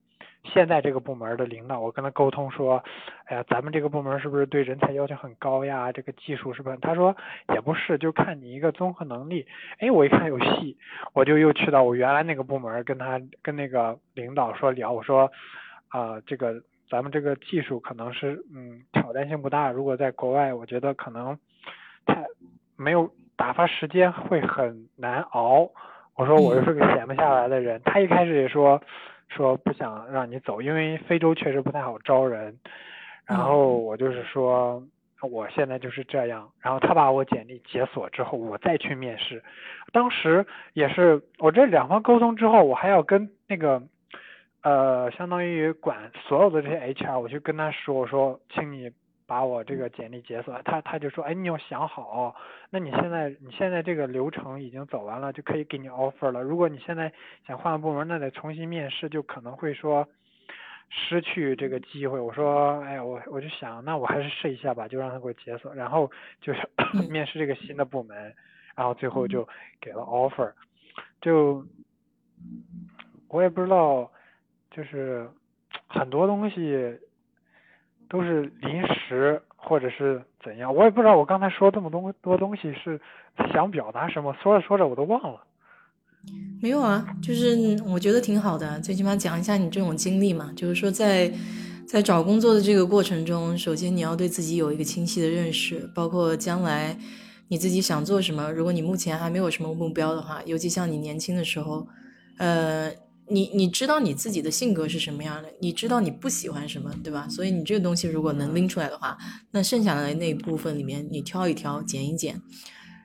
[0.45, 2.83] 现在这个部门的领导，我跟他沟通说，
[3.27, 5.93] 哎呀，咱们这个部门是不是对人才要求很高呀？
[5.93, 6.77] 这个技术是不是？
[6.79, 7.17] 他说
[7.55, 9.47] 也不是，就看你一个综合能力。
[9.79, 10.77] 哎，我一看有戏，
[11.13, 15.31] 我就又去到我原来那个部门，跟他跟那个领导说聊，我说
[15.89, 16.63] 啊这个。
[16.91, 21.39] 咱们这个技术可能是嗯挑战性不大，如果在国外，我觉得可能
[22.05, 22.23] 太
[22.77, 25.71] 没有打发时间会很难熬。
[26.17, 28.79] 我说我又是个闲不下来的人，他一开始也说
[29.35, 32.59] 说不想让你走，因为非洲确实不太好招人。
[33.27, 34.83] 然后我就是说
[35.21, 39.43] 我现在就是这样，然后他把我简历解锁之后，我再去面试。
[39.93, 43.83] 当时也是我这两方沟通之后，我还要跟那个。
[44.65, 48.93] 呃，相当于管所有的这些 HR，我去跟他说，我说，请你
[49.33, 50.61] 把我这个简历解锁。
[50.63, 52.37] 他他就说，哎，你要想好，
[52.69, 56.43] 那你现在你现在这个流程已经走完了，就可以给你 offer 了。
[56.43, 57.11] 如果你现在
[57.47, 60.07] 想换个部门，那得重新面试，就可能会说
[60.91, 62.21] 失去这个机会。
[62.21, 66.11] 我说，哎呀，我我就想，那我还是试一下吧，就让他给我解锁，然后
[66.43, 66.69] 就是
[67.09, 68.35] 面试这个新的部门，
[68.77, 69.49] 然后最后就
[69.81, 70.53] 给了 offer。
[71.23, 71.65] 就
[73.29, 74.11] 我也不知道。
[74.75, 75.29] 就是
[75.87, 76.99] 很多东西
[78.13, 83.01] 都是临时或者是怎样，我也不知道我刚才说这么多多东西是
[83.55, 85.41] 想表达什么，说着说着我都忘了。
[86.61, 87.57] 没有啊，就是
[87.87, 91.33] 我觉得挺好的，最起码讲一下你这种经历嘛，就是说在
[91.87, 96.95] 在找工作的这个过程中，首先你要对自己有一个清晰的认识，包括将来
[97.49, 98.53] 你自己想做什么。
[98.53, 101.87] 如果你目前还没有什么目标的话，尤其像你年轻的时候，
[102.37, 102.93] 呃。
[103.33, 107.27] 你你知道你自己的性格是什么样的，你知道你不喜欢什么，对吧？
[107.29, 109.17] 所以你这个东西如果能拎出来的话，
[109.51, 112.41] 那剩下的那一部分里面你挑一挑，剪一剪，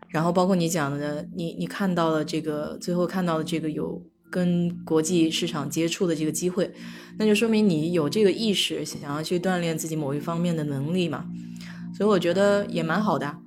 [0.10, 6.74] 然后包括你讲的，你你看到了这个，最后看到了这个有跟国际市场接触的这个机会，
[7.18, 11.26] 那就说明你有这个意识，想要去锻炼自己某一方面的能力嘛。
[11.96, 13.38] 所以我觉得也蛮好的。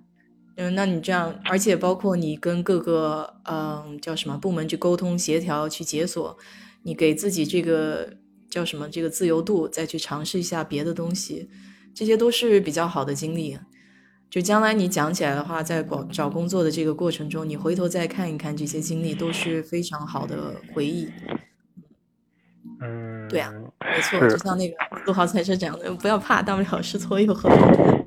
[0.56, 6.36] 嗯，那你这样，而且包括你跟各个嗯叫什么部门去沟通协调去解锁。
[6.82, 8.08] 你给自己这个
[8.48, 8.88] 叫什么？
[8.88, 11.48] 这个自由度，再去尝试一下别的东西，
[11.94, 13.58] 这些都是比较好的经历。
[14.30, 21.08] 就将来你讲起来的话，在广找工作的这个过程中，你回头再看一看这些经历，都是非常好的回忆。
[22.80, 24.74] 嗯，对啊，没错，就像那个
[25.04, 28.06] 陆豪才是讲的，不要怕，大不了试错又何妨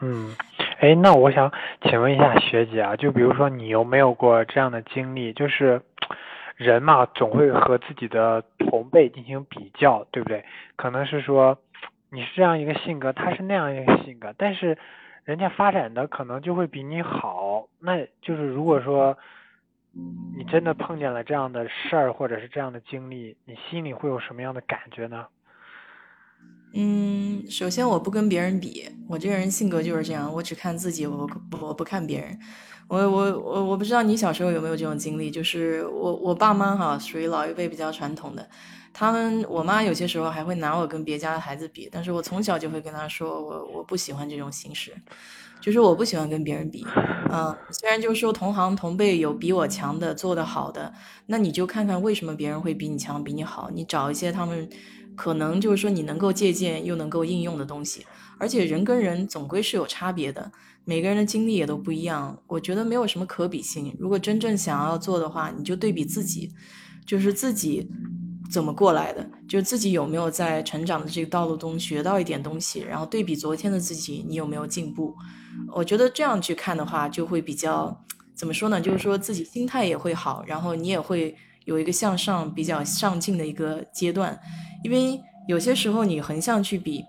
[0.00, 0.34] 嗯，
[0.80, 1.50] 哎，那我想
[1.88, 5.80] 请问一下学姐啊，就比如说你有没有过这样的经历，就是。
[6.58, 10.44] 人嘛，总会和自己的同辈进行比较，对不对？
[10.74, 11.56] 可能是说
[12.10, 14.76] 你是这样一个性格，他是那样一个性格，但是
[15.24, 17.68] 人家发展的可能就会比你好。
[17.78, 19.16] 那就是如果说
[20.36, 25.26] 你真的碰见了这样的事儿，或者是这样的经历，你心里会有什么样的感觉呢？
[26.74, 31.28] 嗯，首先我不跟别人比，我这个人性格就是这样，我只看自己，我
[31.60, 32.38] 我不看别人。
[32.88, 38.48] 我我我我不知道你小时候有没有这种经历，就是我我爸妈哈属于老一辈比较传统的，
[38.94, 44.94] 他们我妈有些时候还会拿我跟别家的孩子比，但是我从小就会跟他说，我我不喜欢这种形式，
[45.60, 46.86] 就是我不喜欢跟别人比。
[47.30, 50.90] 嗯，虽然就是说同行同辈有比我强的做得好的，
[51.26, 54.68] 那你就看看为什么别人会比你强比你好，你找一些他们。
[55.18, 58.06] 可能就是说你能够借鉴又能够应用的东西，
[58.38, 60.48] 而且人跟人总归是有差别的，
[60.84, 62.40] 每个人的经历也都不一样。
[62.46, 63.92] 我觉得没有什么可比性。
[63.98, 66.48] 如果真正想要做的话，你就对比自己，
[67.04, 67.90] 就是自己
[68.48, 75.12] 怎么过来的，就是自己有没有在成长的这个道路中学到一点东西，然后对比昨天的自己，你有没有进步？
[75.74, 78.04] 我觉得这样去看的话，就会比较
[78.36, 78.80] 怎么说呢？
[78.80, 84.38] 就是说自己心态也会好，然后你也会有一个向上、比较上进的一个阶段。
[84.82, 87.04] 因为有些时候你横向去比，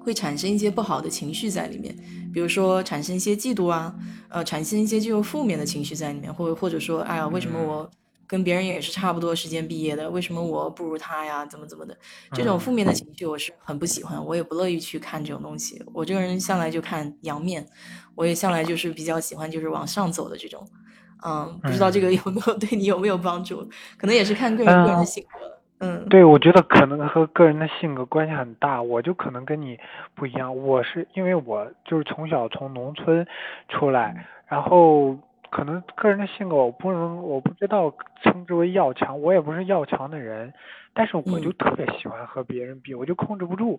[0.00, 1.94] 会产生一些不好的情绪在里面，
[2.32, 3.94] 比如说产生一些嫉妒啊，
[4.28, 7.90] 呃，产生一些这种负面的情绪在里面，或或者说，哎呀，为什么我
[8.26, 11.46] 跟别人也是差不多时间毕业的，为什么我不如他呀？
[11.46, 11.96] 怎么怎么的？
[12.32, 15.82] 这种负面的情绪我是很不喜欢，我也不乐意去看这种东西。
[15.94, 17.66] 我这个人向来就看阳面，
[18.14, 20.66] 我也向来就是比较喜欢就是往上走的这种。
[21.24, 23.66] 嗯，不知道这个有没有 对你有没有帮助？
[23.96, 25.43] 可能也是看个人个人的性格。
[25.84, 28.80] 嗯，对，我觉得可能和个人的性格关系很大。
[28.80, 29.78] 我就可能跟你
[30.14, 33.26] 不一样，我是因为我就是从小从农村
[33.68, 35.14] 出来，然后
[35.50, 40.54] 可能个人的性格我不能，我不知道称之为要强，我也不是要强的人，
[40.94, 43.78] 但是我就特别喜欢和别人比，我就控制不住。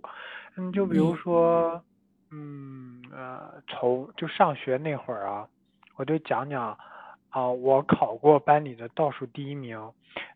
[0.58, 1.82] 嗯，就比如说，
[2.30, 5.48] 嗯呃，从就上学那会儿啊，
[5.96, 6.78] 我就讲讲。
[7.36, 9.78] 啊，我考过班里的倒数第一名，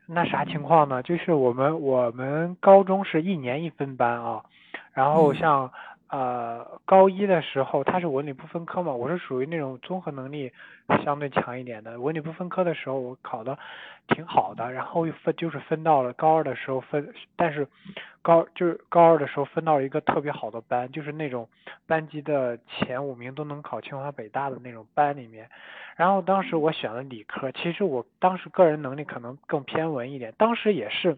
[0.06, 1.02] 那啥情况呢？
[1.02, 4.43] 就是我们我们高中是一年一分班啊，
[4.91, 5.72] 然后像
[6.10, 10.51] 呃高一的时候，它是文理不分科嘛，我是属于那种综合能力
[11.03, 13.57] 相对强一点的，文理不分科的时候我考的
[14.07, 17.68] 挺好的，然后又分就是分到了高二的时候分，但是
[18.22, 21.47] 高就是高二的时候分到了一个特别好的班，就是那种
[21.86, 25.49] 班级的前五名都能考清华北大的那种班里面。
[25.95, 31.18] 然后当时我选了理科，其实我当时个人能力可能更偏文一点，当时也是，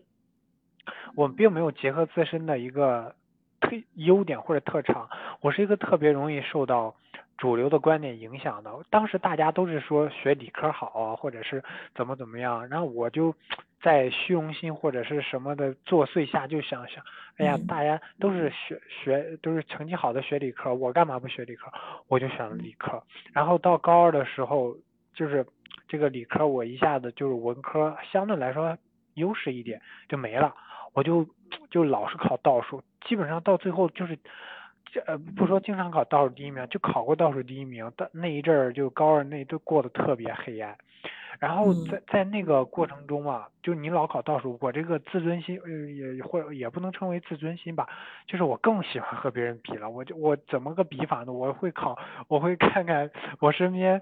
[1.16, 3.14] 我并没有结合自身的一个
[3.62, 5.08] 特优点或者特长，
[5.40, 6.94] 我是一个特别容易受到
[7.38, 8.72] 主流的观点影响的。
[8.90, 11.64] 当时大家都是说学理科好啊，或者是
[11.96, 13.34] 怎么怎么样，然后我就
[13.82, 17.04] 在虚荣心或者是什么的作祟下，就想想。
[17.38, 21.72] 哎呀，大家都是学学都是成绩好的学理科，我干嘛不学理科？
[22.08, 23.02] 我就选了理科。
[23.32, 24.76] 然后到高二的时候，
[25.16, 25.46] 就是
[25.88, 28.78] 这个理科我一下子就是文科相对来说
[29.16, 30.54] 优势一点就没了，
[30.94, 31.26] 我就
[31.70, 34.18] 就老是考倒数，基本上到最后就是
[35.06, 37.92] 呃不说经常考倒数第一名，就考过倒数第一名。
[37.96, 40.78] 但那一阵儿就高二那都过得特别黑暗。
[41.40, 47.90] 然后在在那个过程中啊，就你老考倒数，我这个自尊心呃也或也不能称为自尊心吧，
[48.28, 49.90] 就是我更喜欢和别人比了。
[49.90, 51.34] 我就我怎么个比法呢？
[51.34, 54.00] 我会考，我会看看我身边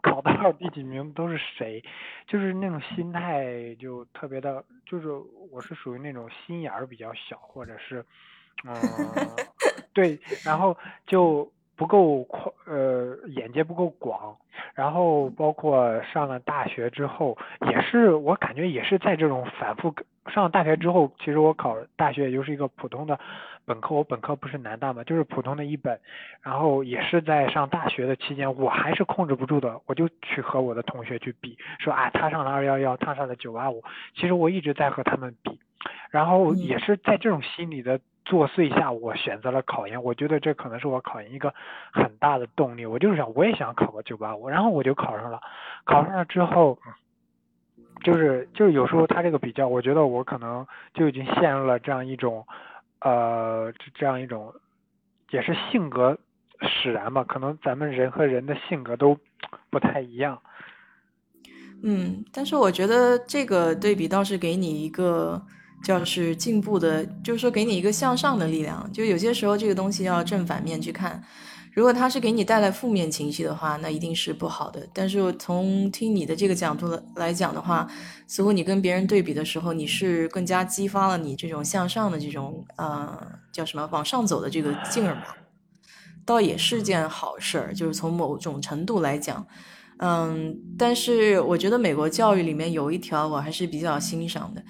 [0.02, 1.82] 考到第几名都是谁，
[2.26, 5.08] 就是那种心态就特别的，就是
[5.50, 8.04] 我是属于那种心眼儿比较小，或者是
[8.64, 8.74] 嗯
[9.94, 10.76] 对，然后
[11.06, 11.50] 就。
[11.80, 14.36] 不够宽，呃，眼界不够广，
[14.74, 17.38] 然后包括上了大学之后，
[17.70, 19.94] 也是我感觉也是在这种反复
[20.26, 23.18] 上了大学之后，其实我考大学也就是一个普通的
[23.64, 25.98] 本科，我本科不是南大嘛，就是普通的一本，
[26.42, 33.82] 然后也是在上大学的期间，我还是控制不住的，我就去和我的同学去比，说啊，他上了二幺幺，他上了九八五，
[34.14, 35.58] 其实我一直在和他们比，
[36.10, 37.98] 然后也是在这种心理的。
[38.30, 40.00] 作祟下，我选择了考研。
[40.04, 41.52] 我觉得这可能是我考研一个
[41.92, 42.86] 很大的动力。
[42.86, 45.40] 我就是想，我也想考个九八五，然后我就考上了。
[45.84, 46.78] 考上了之后，
[48.04, 50.64] 就是就是有时候他这个比较，我觉得我可能
[50.94, 52.46] 就已经陷入了这样一种，
[53.00, 54.54] 呃，这样一种，
[55.30, 56.16] 也是性格
[56.62, 57.24] 使然吧。
[57.24, 59.18] 可能咱们人和人的性格都
[59.70, 60.40] 不太一样。
[61.82, 65.42] 嗯，但是我觉得这个对比倒是给你一个。
[65.82, 68.90] 就是进步的，就是说给你一个向上的力量。
[68.92, 71.22] 就有些时候这个东西要正反面去看。
[71.72, 74.84] 如果它是给你带来负面情绪的话，那一定是不好的。
[74.92, 77.88] 但是从听你的这个角度来讲的话，
[78.26, 83.16] 似乎你跟别人对比的时候，你是更加激发了你这种向上的这种呃
[83.52, 85.36] 叫什么往上走的这个劲儿吧，
[86.26, 87.72] 倒也是件好事儿。
[87.72, 89.46] 就是从某种程度来讲，
[89.98, 94.62] 嗯，但是我觉得美国教育里面有一条我还是比较欣赏的。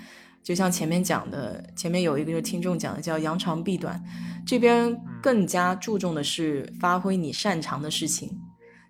[0.42, 4.02] 就像前面讲的，前面有一个就是听众讲的叫扬长避短，
[4.46, 8.30] 这边更加注重的是发挥你擅长的事情，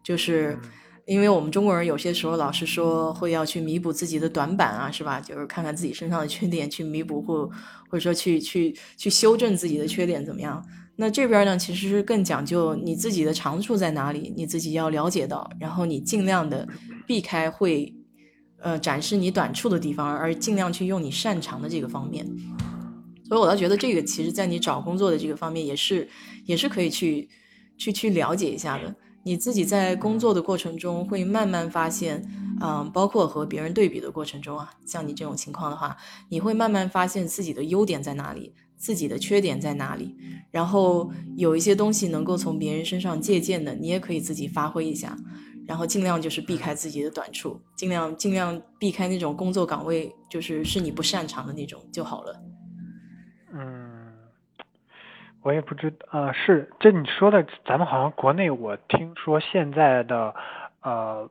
[0.03, 0.59] 就是
[1.07, 5.21] 因为我们中国人有些时候老是说会要去弥补自己的短板啊，是吧？
[5.21, 7.47] 就是看看自己身上的缺点去弥补或
[7.89, 10.65] 或者说去去去修正自己的缺点怎么样？
[10.95, 16.67] 那这边呢，其实是更讲究你自己的长处在哪里，你自己要了解到，然后你尽量的
[17.07, 17.93] 避开会。
[18.61, 22.27] 呃，展示你短处的地方，而尽量去用你擅长的这个方面。
[23.27, 26.09] 所以，我倒觉得这个，其实在你找工作的这个方面，也是
[26.47, 27.29] 也是可以去
[27.79, 28.95] 去去了解一下的。
[29.23, 32.27] 你自己在工作的过程中，会慢慢发现，
[32.61, 35.97] 嗯，包括和别人对比的过程中啊，像你这种情况的话，
[36.29, 40.17] 你会慢慢发现自己的优点在哪里，自己的缺点在哪里，
[40.51, 45.17] 然后有一些东西能够从别人身上借鉴的，你也可以自己发挥一下。
[45.71, 52.35] 然后尽量就是避开自己的短处，尽量尽量避开那种工作岗位，就是是你不擅长的那种就好了。
[53.53, 54.13] 嗯，
[55.43, 60.35] 我也不知啊，是这你说的，咱们好像国内我听说现在的
[60.83, 61.31] 呃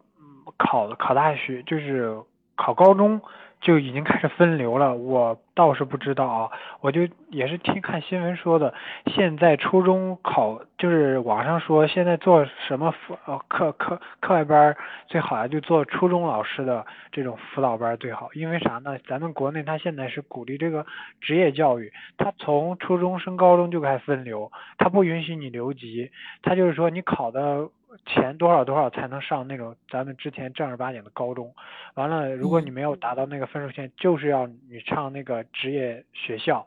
[0.57, 2.17] 考考大学就是
[2.55, 3.21] 考高中。
[3.61, 6.49] 就已经开始分流了，我倒是不知道啊，
[6.81, 8.73] 我就也是听看新闻说的，
[9.07, 14.75] 现在初中考就是网上说现在做什么辅呃课课课外班
[15.07, 18.97] 最好呀，就做初中老师的这种辅导班最好，因为啥呢？
[19.07, 20.85] 咱们国内他现在是鼓励这个
[21.19, 27.69] 职业教育，他从初中升高中就开始分流，他不允许你留级，他就是说你考的。
[28.05, 31.53] 前多少多少才能上那种咱们之前正儿八经的高中？
[31.95, 36.65] 完了，如果你没有达到那个分数线，就是要你上那个职业学校。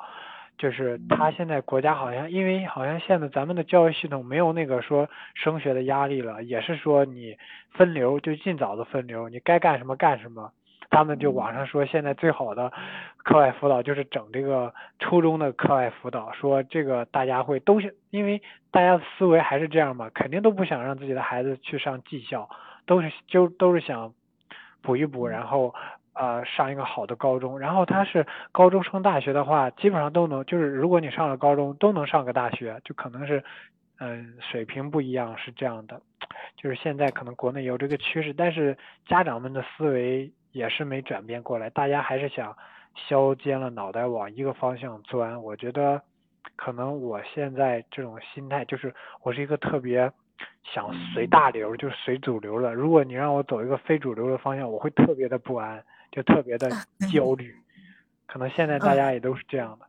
[0.58, 7.36] 就是他现在国家好像，因为好像现在咱们的教育系统没有那个说升学的压力了，也是说你
[7.72, 10.52] 分流就尽早的分流，你该干什么干什么。
[10.92, 12.70] 他们就网上说，现在最好的
[13.24, 22.46] 课外辅导就是整这个初中的课外辅导，说这个大家会都是因为大家的思维还是这样嘛，肯定都不想让自己的孩子去上技校，
[22.84, 24.12] 都是就都是想
[24.82, 25.74] 补一补，然后
[26.12, 33.42] 呃上一个好的高中，然后他是高中升大学的话，基本上都能，就是如果你上了高中都能上个大学，就可能是
[33.98, 36.02] 嗯水平不一样是这样的，
[36.58, 38.76] 就是现在可能国内有这个趋势，但是
[39.06, 40.30] 家长们的思维。
[40.52, 42.56] 也是没转变过来，大家还是想
[42.94, 45.42] 削尖了脑袋往一个方向钻。
[45.42, 46.00] 我觉得
[46.56, 50.12] 可能我现在这种心态，就是我是一个特别
[50.74, 52.74] 想随大流，就是随主流的。
[52.74, 56.70] 如果你让我走一个非主流的方向，我会特别的不安，就特别的
[57.12, 57.54] 焦虑。
[58.26, 59.86] 可能现在大家也都是这样的。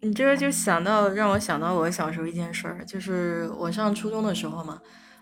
[0.00, 4.80] 你这个就想到让我想到我小时候一件事儿，就是我上初中的时候嘛。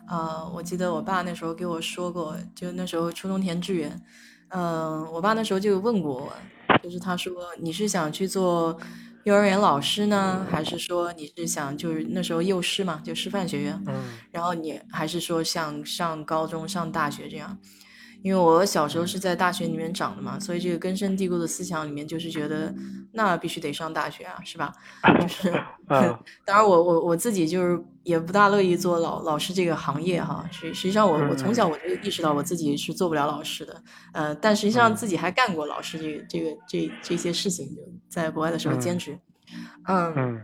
[0.08, 4.00] 呃，我记得我爸那时候给我说过，就那时候初中填志愿，
[4.48, 6.32] 嗯，我爸那时候就问过我，
[6.82, 8.78] 就是他说你是想去做
[9.24, 13.94] 幼儿园老师呢，还是说你是想就是那时候幼师嘛，就师范学院，嗯，
[14.30, 17.58] 然后你还是说想上高中、上大学这样。
[18.22, 22.74] 因为我小时候是在大学里面长的嘛，所以这个根深蒂固的思想里面就是觉得
[23.12, 24.72] 那必须得上大学啊，是吧？
[25.20, 25.50] 就是
[26.44, 30.44] 当然我我我自己就是也不大乐意做老老师这个行业哈。
[30.50, 39.18] 实实际上我我从小我就意识到我自己是做不了老师的，呃，但实际上自己还干过老师这个这个这这些事情，就在国外的时候兼职，
[39.86, 40.40] 嗯。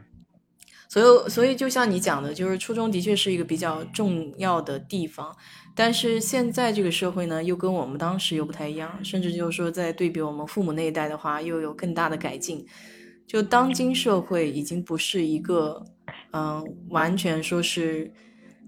[0.86, 5.34] 所以，所以就像你讲的，就是初中的确是一个比较重要的地方，
[5.74, 12.64] 但是现在这个社会呢，又跟我们当时又不太一样，甚至就是说，在对比我们父母那一代的话，又有更大的改进。
[13.26, 15.84] 就当今社会已经不是一个，
[16.32, 18.12] 嗯，完全说是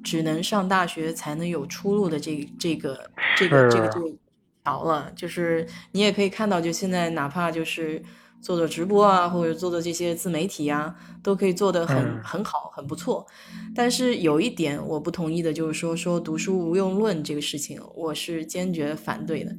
[0.03, 4.11] 只能上大学才能有出路的这这个这个这个这个
[4.65, 5.13] 条了。
[5.15, 8.03] 就是你也可以看到，就现在哪怕就是。
[8.47, 13.27] 做做直播啊，或者做做这些自媒体啊，都可以做得很很好，很不错。
[13.75, 19.53] 但是有一点我不同意的，就是说说读书无用论这个事情，我是坚决反对的。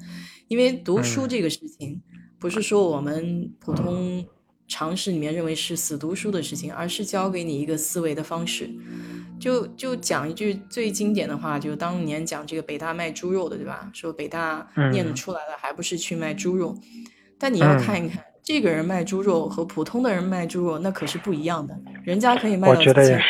[0.48, 2.02] 因为读书这个事情，
[2.40, 4.26] 不是说我们普通
[4.70, 8.70] 常识里面认为是死读书的事情，而是教给你一个思维的方式。
[9.38, 13.92] 就就讲一句最经典的话，就当年讲这个北大卖猪肉的，对吧？
[13.94, 16.74] 说北大念出来了，还不是去卖猪肉？
[17.38, 18.24] 但你要看一看。
[18.48, 23.22] 这个人卖猪肉和普通的人卖猪肉那可是不一样的，人家可以卖到几千，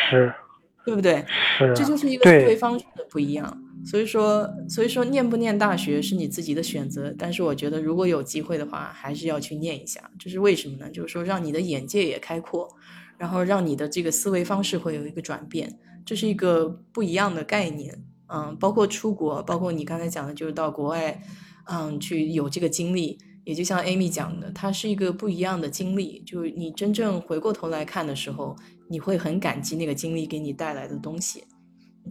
[0.84, 1.24] 对不对？
[1.58, 3.60] 是，这就是一个思维方式的不一样。
[3.84, 10.08] 所以说，所以说念不念大学是你自己的选择，但是我觉得如果有机会的话，还是要去念一下。
[10.20, 10.88] 这是为什么呢？
[10.88, 12.68] 就是说让你的眼界也开阔，
[13.16, 17.92] 然后让你的这个思维方式会有一个转变，这是一个不一样的概念。
[18.32, 21.20] 嗯，包括出国，包括你刚才讲的，就是到国外，
[21.68, 23.18] 嗯，去有这个经历。
[23.48, 26.22] 也就像 Amy 讲的，它是一个不一样的经历。
[26.26, 28.54] 就你真正回过头来看的时候，
[28.90, 31.42] 你会很感激那个经历给你带来的东西，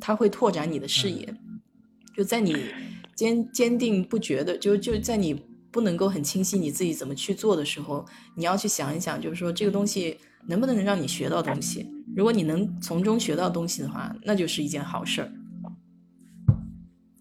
[0.01, 1.31] 它会拓展你的视野。
[2.15, 2.55] 就在你
[3.15, 5.39] 坚坚定不觉的，就就在你
[5.69, 8.03] 不能够很清晰你自己怎么去做的时候，
[8.35, 11.87] 你要去想一想，就是说这个东西能不能让你学到东西。
[12.15, 15.31] 如果你能从中学到东西的话，那就是一件好事儿。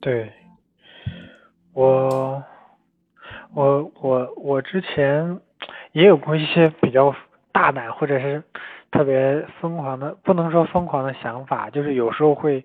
[0.00, 0.32] 对，
[1.74, 2.42] 我。
[3.56, 5.40] 我我我之前
[5.92, 7.14] 也有过一些比较
[7.52, 8.42] 大胆或者是
[8.90, 12.62] 特别疯狂的，不能说疯狂的想法，就是有时候会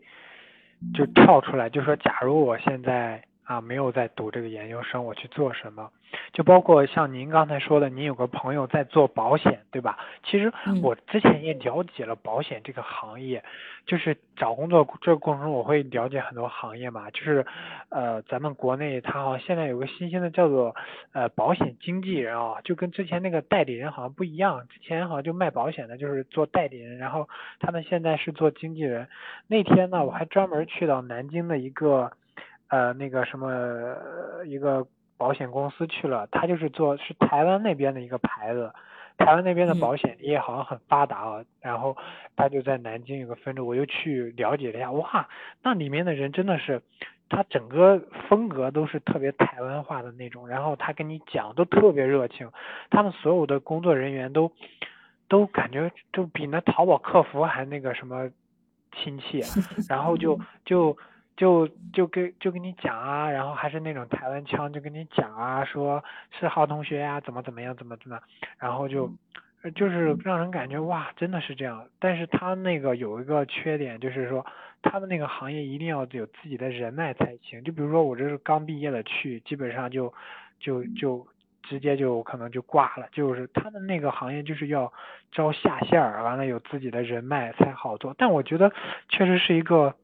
[0.93, 3.23] 就跳出来，就说假如我现在。
[3.51, 5.91] 啊，没有在读这个研究生，我去做什么？
[6.31, 9.97] 就包括像您刚才说的，您有个朋友在做保险，对吧？
[10.23, 10.51] 其实
[10.81, 13.43] 我之前也了解了保险这个行业，
[13.85, 17.09] 就是找工作这个过程中，我会了解很多行业嘛。
[17.11, 17.45] 就是
[17.89, 20.73] 呃，咱们国内它好像现在有个新兴的叫做
[21.11, 24.65] 呃保险经纪人啊，就跟之前那个代理人好像不一样。
[24.69, 27.27] 之前好像就卖保险的，就是做代理人，然后
[27.59, 29.09] 他们现在是做经纪人。
[29.47, 32.13] 那天呢，我还专门去到南京的一个。
[32.71, 33.49] 呃，那个什么
[34.45, 34.87] 一个
[35.17, 38.73] 保险公司去了，他就是做是台湾那边的一个牌子，
[39.17, 41.43] 台湾那边的保险业好像很发达啊。
[41.59, 41.97] 然后
[42.37, 45.27] 他就在南京有个分支，我又去了解了一下，哇，
[45.61, 46.81] 那里面的人真的是，
[47.27, 47.99] 他整个
[48.29, 52.49] 风格都是特别台湾化的那种，然后他跟你讲都特别热情，
[52.89, 54.49] 他们所有的工作人员都
[55.27, 58.29] 都感觉就比那淘宝客服还那个什么
[58.95, 59.41] 亲切，
[59.89, 60.97] 然后就就。
[61.37, 66.03] 就就跟就跟你讲啊，然后还是那种台湾腔，就跟你讲啊，说
[66.39, 68.19] 是好同学呀，怎么怎么样，怎么怎么，
[68.59, 69.11] 然后就
[69.75, 71.87] 就是让人感觉哇，真的是这样。
[71.99, 74.45] 但是他那个有一个缺点，就是说
[74.81, 77.63] 他们那个行业一定要有自己的人脉才行。
[77.63, 80.13] 就比如说我这是刚毕业的去，基本上就
[80.59, 81.25] 就就
[81.63, 83.07] 直接就可能就挂了。
[83.11, 84.91] 就是他们那个行业就是要
[85.31, 88.15] 招下线儿，完了有自己的人脉才好做。
[88.17, 88.71] 但我觉得
[89.09, 89.95] 确实是一个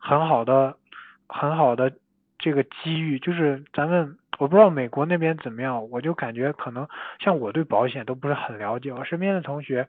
[0.00, 0.76] 很好的。
[1.28, 1.92] 很好的
[2.38, 6.86] 这个机遇，就是咱们我不知道美国那边怎么样，我就感觉可能
[7.18, 9.88] 像我对保险都不是很了解，我身边的同学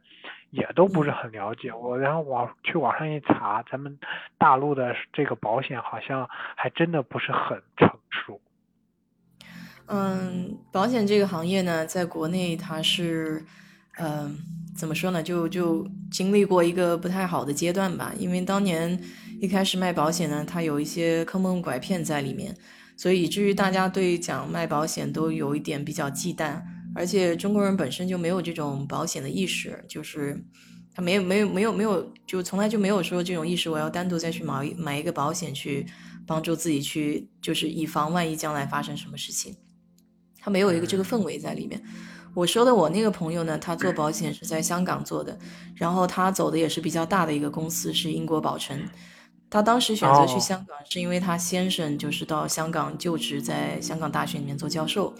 [0.49, 1.71] 也都不是很了解。
[1.71, 3.99] 我然后网去网上一查，咱们
[4.39, 8.41] 大陆的这个保险好像还真的不是很成熟。
[9.85, 13.45] 嗯，保险这个行业呢，在国内它是，
[13.99, 14.35] 嗯，
[14.75, 15.21] 怎么说呢？
[15.21, 18.99] 就就经历过一个不太好的阶段吧，因为当年。
[19.39, 22.55] 一开始卖保险呢，它有一些坑蒙拐骗在里面，
[22.95, 26.59] 所以以至于大家对讲卖保险都有一点比较忌惮，
[26.95, 30.43] 而且中国人本身就没有这种保险的意识，就是
[30.95, 35.85] 他没有没有没有没有，就从来就没有说这种意识，我要单独再去买买一个保险去
[36.25, 39.55] 帮助自己去，就是以防万一将来发生什么事情，
[40.39, 41.79] 他没有一个这个氛围在里面。
[42.33, 45.37] 我说的我那个朋友呢，他做保险是在香港做的，
[45.75, 48.79] 然后他走的也是比较大的一个公司，是英国宝诚。
[49.49, 55.13] 他当时选择去香港，是因为他先生就是到香港就职，在香港大学里面做教授，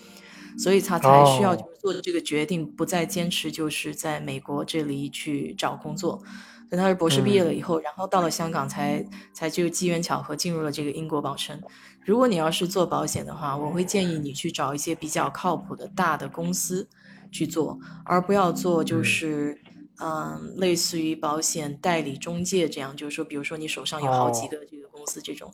[0.58, 6.22] 所以他才需要做这个决定，不再坚持就是在美国这里去找工作。
[6.70, 9.02] 等他是博士毕业了以后，然后到了香港，才
[9.34, 11.58] 才就机缘巧合进入了这个英国宝诚。
[12.04, 16.90] 如果你要是做保险的话，我会建议你去找一些比较靠谱的大的公司
[17.32, 19.62] 去做，而不要做就是。
[20.00, 25.52] 嗯，类似于保险代理中介这样，就是说，比如说你手上有好几个这个公司这种，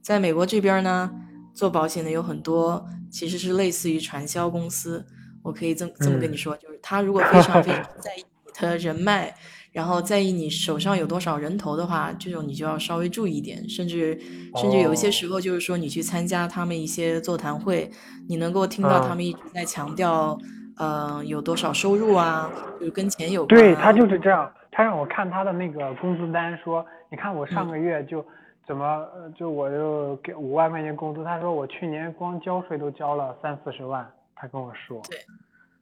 [0.00, 1.10] 在美国这边呢，
[1.52, 5.04] 做保险的有很多，其实是类似于传销公司。
[5.42, 9.34] 我可以这么这么跟你说，就是他如果非常非常 在意你的人脉，
[9.70, 13.68] 然后在意你手上有多少人头的话，这种你就要稍微注意一点。
[13.68, 14.18] 甚至
[14.56, 17.90] 甚至有一些时候，就是说你去参加他们一些座谈会，
[18.26, 20.38] 你能够听到他们一直在强调。
[20.76, 22.50] 呃，有多少收入啊？
[22.80, 23.60] 就跟钱有关。
[23.60, 28.24] 对他就是这样，他让我看他的那个工资单，说你看我上个月就
[28.66, 29.06] 怎么
[29.36, 35.00] 就我就给五万块钱工资，他说我去年光交税都交了三四十万，他跟我说。
[35.08, 35.18] 对，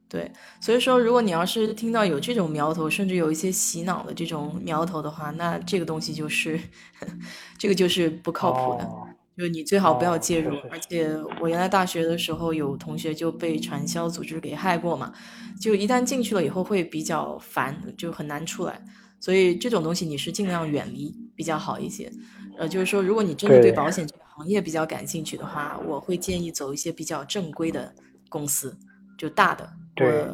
[0.08, 6.60] 对，所以说如果你要是听到有这种苗头，甚至有一些洗脑的这种苗头的话，那这个东西就是
[7.56, 8.88] 这个就是不靠谱的。
[9.36, 11.08] 就你最好不要介入，而且
[11.40, 15.10] 我原来大学的时候有同学就被传销组织给害过嘛，
[15.58, 18.78] 就一旦进去了以后会比较烦，就很难出来，
[19.18, 22.12] 所以这种东西你是尽量远离比较好一些。
[22.58, 27.90] 呃，就是说如果你真的对保险这个行业比较感兴趣的话，我会建议走一些比较正规的
[28.28, 28.76] 公司，
[29.16, 30.26] 就大的，对，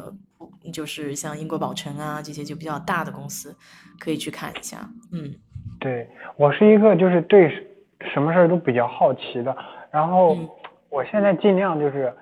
[0.73, 3.55] 就是像英国宝诚啊这些就比较大的公司，
[3.97, 4.91] 可以去看一下。
[5.13, 5.33] 嗯，
[5.79, 7.65] 对我是一个就是对。
[8.01, 9.55] 什么事儿都比较好奇的，
[9.91, 10.35] 然后
[10.89, 12.13] 我现在尽量就是，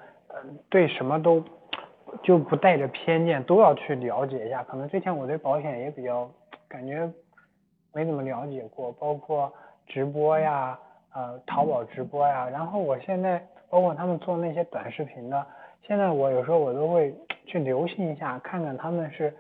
[0.70, 1.44] 对什么都
[2.24, 4.64] 就不带着偏见，都要去了解一下。
[4.64, 6.30] 可能之前我对保险也比较
[6.68, 7.08] 感觉
[7.94, 9.52] 没怎么了解过，包括
[9.86, 10.78] 直播呀，
[11.14, 12.50] 呃，淘宝直播呀。
[12.50, 15.46] 然后我现在包括他们做那些短视频的，
[15.88, 17.14] 现在我有时候我都会
[17.46, 19.34] 去留心一下，看看他们是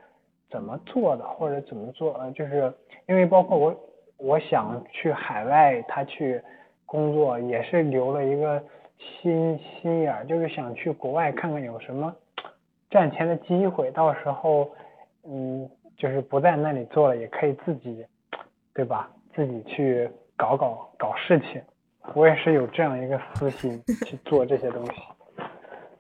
[0.49, 2.71] 怎么做的，或者怎么做，呃，就是
[3.07, 3.75] 因为包括我
[4.17, 6.41] 我想去海外，他去
[6.85, 8.61] 工作也是留了一个。
[9.21, 12.11] 心心眼儿就是想去国外看看有什么
[12.89, 14.71] 赚钱的机会，到时候
[15.23, 18.03] 嗯，就是不在那里做了，也可以自己，
[18.73, 19.07] 对吧？
[19.35, 21.61] 自己去搞搞搞事情。
[22.15, 24.93] 我也是有这样一个私心 去做这些东西。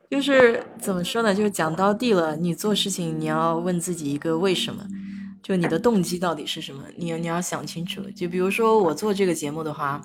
[0.09, 1.35] 就是怎么说呢？
[1.35, 4.81] 就是讲到地了，你做事情你要问自己一个为什么，
[5.43, 6.83] 就你的动机到底是什么？
[6.95, 8.01] 你你要想清楚。
[8.15, 10.01] 就比如说我做这个节目的话，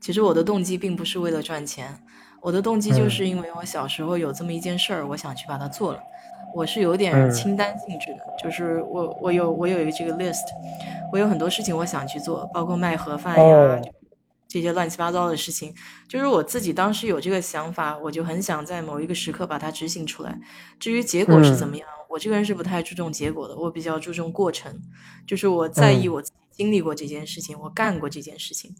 [0.00, 1.98] 其实我的动机并不是为了赚钱。
[2.40, 6.00] 我的动机就是因为我小时候有这么一件事儿，我想去把它做了。
[6.54, 10.44] 我是有点清单性质的，就是我我有我有一个这个 list，
[11.12, 13.80] 我有很多事情我想去做，包括卖盒饭呀
[14.46, 15.74] 这些乱七八糟的事情。
[16.06, 20.38] 就是我自己当时有这个想法，我就很想在某一个时刻把它执行出来。
[20.78, 24.72] 至于结果是怎么样，我这个人是不太注重结果的，我比较注重过程。
[25.26, 28.70] 就是我在意我自己经历过这件事情，我干过这件事情，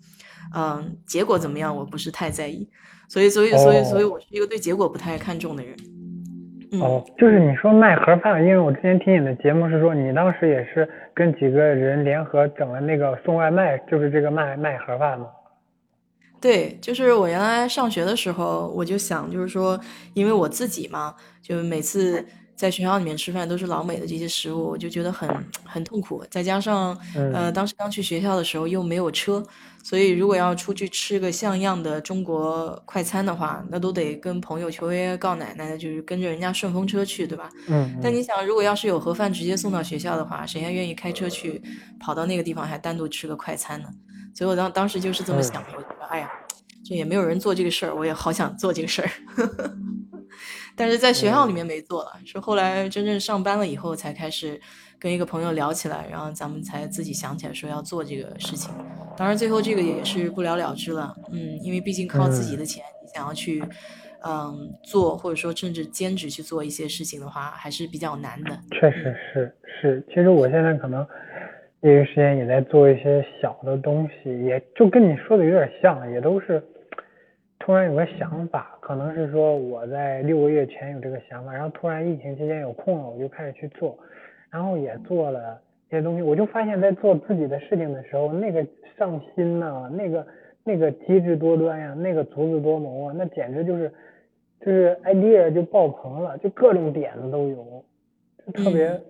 [0.54, 2.68] 嗯，结果怎么样，我不是太在意。
[3.08, 5.76] 所以，所以，所以，所以我是一个对结果不太看重的人。
[6.80, 15.26] 哦，就是你说卖盒饭，因为我之前听你的节目是说，你当时也是跟几个人联合整了那个送外卖，就是这个卖卖盒饭吗？
[16.40, 19.80] 对，就是我原来上学的时候，我就想，就是说，
[20.14, 22.24] 因为我自己嘛，就每次。
[22.56, 25.28] 在学校里面吃饭都是老美的这些食物，我就觉得很
[25.64, 26.24] 很痛苦。
[26.30, 29.44] 再加上，呃，当时刚去学校的时候又没有车，
[29.82, 37.50] 所以如果要出去吃个像样的中国快餐的话，那都得跟朋友求爷爷告奶奶，就是跟着人家顺风车去，对吧？
[37.68, 37.98] 嗯。
[38.02, 41.60] 但你想，如果要是有盒饭直接送到学校的话，谁还愿意开车去
[41.98, 43.88] 跑到那个地方还单独吃个快餐呢？
[44.34, 46.30] 所以我当当时就是这么想的，我觉得，哎呀，
[46.84, 49.10] 这也没有人做这个事儿，我也好想做这个事儿。
[50.76, 54.60] 但是在学校里面没做了，是后来真正上班了以后才开始
[54.98, 58.74] 跟一个朋友聊起来，然后咱们才自己想起来说要做这个事情。
[59.16, 63.62] 当然最后这个也是不了了之了，嗯，因为毕竟靠自己的钱，你想要去
[64.24, 68.58] 嗯做或者说甚至兼职去做一些事情的话，还是比较难的。
[68.72, 71.06] 确实是是，其实我现在可能
[71.82, 76.62] 业余时间也在做一些小的东西，也就跟你说的有点像，也都是。
[77.60, 83.98] 突然有个想法，可能是说我在六个月前有这个想法，然后突然疫情期间有空了，我就开始去做，
[84.50, 85.58] 然后也做了
[85.88, 86.22] 这些东西。
[86.22, 88.62] 我就发现，在做自己的事情的时候，那个
[88.94, 90.26] 上心呐，那个
[90.62, 93.90] 那个机智多端呀，那个足智多谋啊，那简直就是
[94.60, 97.82] 就是 idea 就爆棚了，就各种点子都有，
[98.44, 99.00] 就特别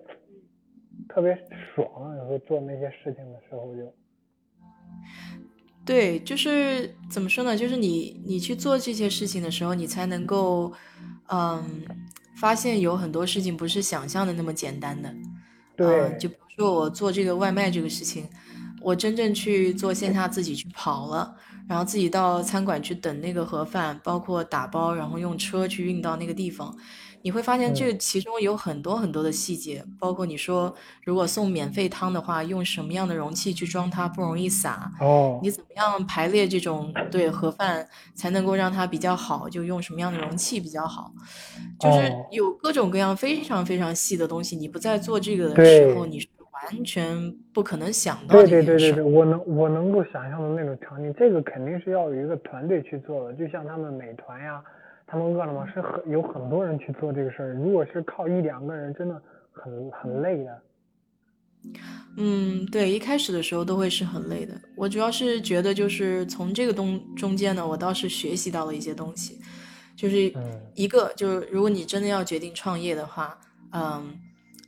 [1.09, 1.37] 特别
[1.73, 2.15] 爽。
[2.15, 3.93] 有时候做那些事情的时候就。
[5.85, 7.55] 对，就是怎么说呢？
[7.55, 10.73] 就是你你去做这些事情的时候，你才能够，
[11.27, 11.85] 嗯，
[12.37, 15.13] 发现有很多事情不是想象的那么简单的。
[15.75, 18.27] 对，就比如说我做这个外卖这个事情，
[18.81, 21.35] 我真正去做线下自己去跑了，
[21.69, 26.75] 然后自己到餐馆去等那个盒饭，包括打包，然后用车去运到那个地方。
[27.25, 30.71] 你会发现这其中有很多很多的细节，包括你说
[31.03, 34.91] 如果送免费汤的话，用什么样的容器去装它不容易洒。
[35.01, 35.39] 哦。
[35.41, 39.49] 你怎么样排列这种对盒饭才能够让它比较好？
[39.49, 41.11] 就用什么样的容器比较好？
[41.79, 48.65] 就是有各种各样非常非常细的东西，你不在做这个的时候，你是完全不可能想到这件事。
[48.67, 54.61] 对对对对对，我能我能够想象的那种场景，这个肯定是要有一个团队去做的，就像他们美团呀。
[55.07, 59.21] 他们饿了么是很有很多人去做这个事儿，如果是靠一两个人，真的
[59.51, 60.61] 很很累的。
[62.17, 64.53] 嗯，对，一开始的时候都会是很累的。
[64.75, 69.39] 我主要是觉得，就是从这个东中间呢，我倒是学习到了一些东西，
[69.95, 70.31] 就是
[70.75, 73.39] 一个就是如果你真的要决定创业的话，
[73.71, 74.13] 嗯，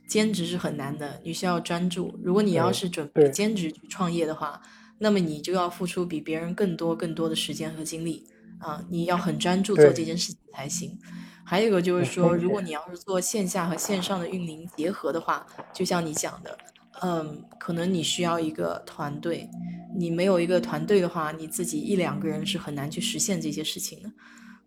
[0.08, 2.12] 兼职是很难的，你需要专注。
[2.22, 4.60] 如果你要是准备兼职去创业的话，
[4.98, 8.24] 那么你就要付出比别人更多更多的时间和精力。
[8.60, 10.98] 啊，你要很专注做这件事情才行。
[11.44, 16.58] 还有一个就是说，如果你要是做线下和线上的运营结合的话，就像你讲的，
[17.00, 19.48] 嗯，可能你需要一个团队。
[19.96, 24.10] 你没有一个团队的话，你自己一两个人是很难去实现这些事情的。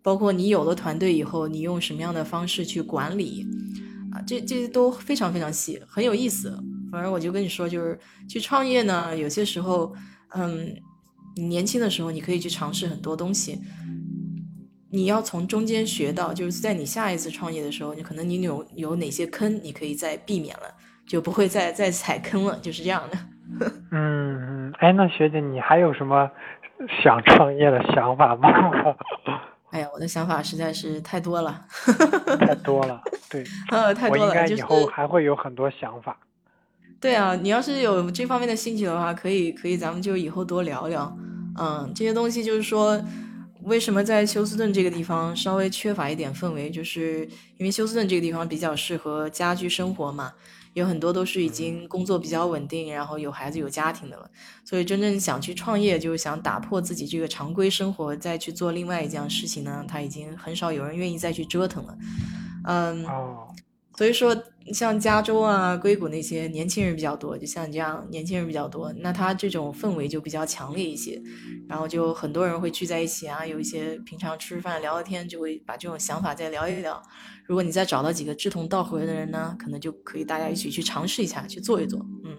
[0.01, 3.45] 包括你有了团队以后，你用什么样的方式去管理
[4.11, 4.19] 啊？
[4.25, 6.57] 这这些都非常非常细，很有意思。
[6.91, 7.97] 反正我就跟你说，就是
[8.27, 9.93] 去创业呢，有些时候，
[10.29, 10.75] 嗯，
[11.35, 13.61] 你年轻的时候你可以去尝试很多东西。
[14.93, 20.63] 你要从中间学到，就是在你下一次创业的时候，你可能你有有哪些坑，你可以再避免了，
[21.07, 23.17] 就不会再再踩坑了，就是这样的。
[23.91, 26.29] 嗯嗯，哎，那学姐你还有什么
[27.01, 28.49] 想创业的想法吗？
[29.71, 31.65] 哎呀，我的想法实在是太多了，
[32.39, 36.17] 太多了，对， 呃，太多了，我应该以后还会有很多想法。
[37.01, 41.17] 对啊，你要是有这方面的兴趣的话，可以可以，咱们就以后多聊聊。
[41.59, 43.03] 嗯，这些东西就是说，
[43.63, 50.31] 为什么在休斯顿这个地方稍微缺乏一点氛围，就是因为休斯顿这个地方比较适合家居生活嘛，
[50.73, 54.29] 有很多都是已经工作比较稳定，然后有孩子有家庭的了，
[54.63, 61.97] 所以真正想去创业，就是想打破自己这个常规生活，再去做另外一件事情呢，他已经很少有人愿意再去折腾了。
[62.67, 63.03] 嗯。
[63.07, 63.47] 哦。
[63.97, 64.33] 所以说，
[64.73, 71.21] 像加州啊、硅谷那些年轻人比较多，就像你这样年轻人比较多，那他这种氛围就比较强烈一些，
[71.67, 77.01] 然后就很多人会聚在一起啊，有一些平常吃饭聊聊天，就会把这种想法再聊一聊。
[77.45, 81.99] 如果你再找到几个志同道合的人呢，可能就可以大家一起去尝试一下，去做一做。
[82.23, 82.37] 嗯，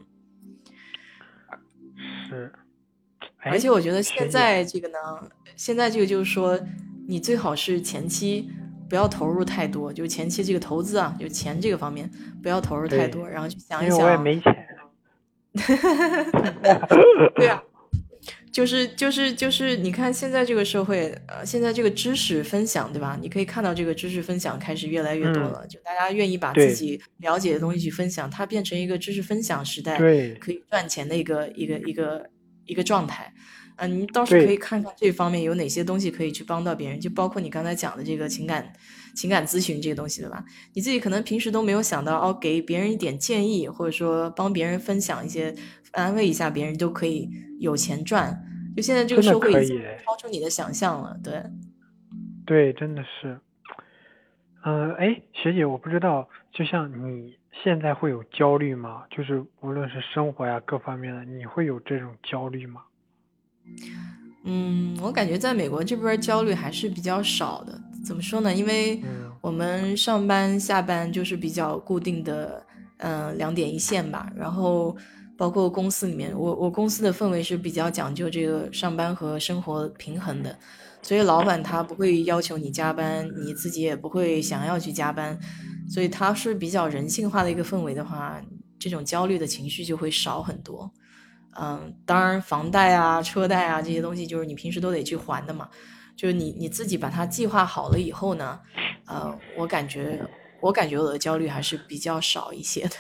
[2.29, 2.53] 是。
[3.45, 4.97] 而且我觉得现在这个呢，
[5.57, 6.59] 现在这个就是说，
[7.09, 8.49] 你最好是前期。
[8.93, 12.11] 不要投入太多，就前期这个投资啊，就钱这个方面
[12.43, 13.97] 不要投入太多，然后去想一想。
[13.97, 14.55] 因为我也没钱。
[17.35, 17.63] 对啊，
[18.53, 23.19] 就是就是就是，你看现在这个社会，呃，现在这个知识分享，对吧？
[23.19, 32.29] 你可以看到这个知识分享开始越来越多了，就大家愿意把自己了解的东西去分享，它变成一个知识分享时代，对，可以赚钱的一个一个一个
[32.67, 33.33] 一个状态。
[33.83, 38.73] 嗯，你倒是可以看看这方面有哪些东西可以去帮到别人，就包括你刚才讲的这个情感
[39.15, 40.45] 情感咨询这个东西，对吧？
[40.73, 45.53] 你自己可能平时都没有想到哦，给别人一点建议，或者说帮别人分享一些
[45.91, 47.29] 安慰一下别人，都可以
[47.59, 48.41] 有钱赚。
[48.77, 51.43] 就现在这个社会已经超出你的想象了，对。
[52.47, 53.39] 对，真的是。
[54.65, 59.03] 嗯，哎，学姐，我不知道，就像你现在会有焦虑吗？
[59.11, 62.83] 就是无论是生活呀各方面的，你会有这种焦虑吗？
[64.45, 67.81] 嗯，我感觉在美国这边焦虑还是比较少的。
[68.05, 68.53] 怎么说呢？
[68.53, 69.01] 因为
[69.41, 72.67] 我们上班下班就是比较固定的，
[72.97, 74.29] 嗯，两点一线吧。
[74.35, 74.97] 然后
[75.37, 80.59] 包括公司里面，我我公司的氛围是比较讲究这个上班和生活平衡的，
[81.01, 85.39] 所以老板他不会要求你加班，你自己也不会想要去加班，
[85.89, 88.43] 所以他是比较人性化的一个氛围的话，
[88.81, 90.93] 这种焦虑的情绪就会少很多。
[91.61, 95.69] 嗯，当然，房贷啊、车贷啊这些东西，就是你平时都得去还的嘛。
[96.15, 98.61] 就是你你自己把它计划好了以后呢，
[99.07, 100.21] 呃，我感觉
[100.61, 102.91] 我感觉我的焦虑还是比较少一些的。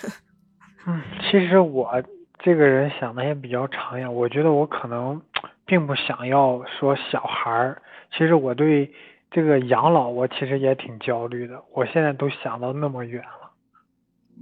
[0.86, 2.02] 嗯，其实我
[2.42, 5.20] 这个人想的也比较长远，我觉得我可能
[5.66, 7.80] 并不想要说小孩儿。
[8.12, 8.92] 其实我对
[9.30, 11.62] 这个养老，我其实也挺焦虑的。
[11.72, 13.52] 我现在都想到那么远了。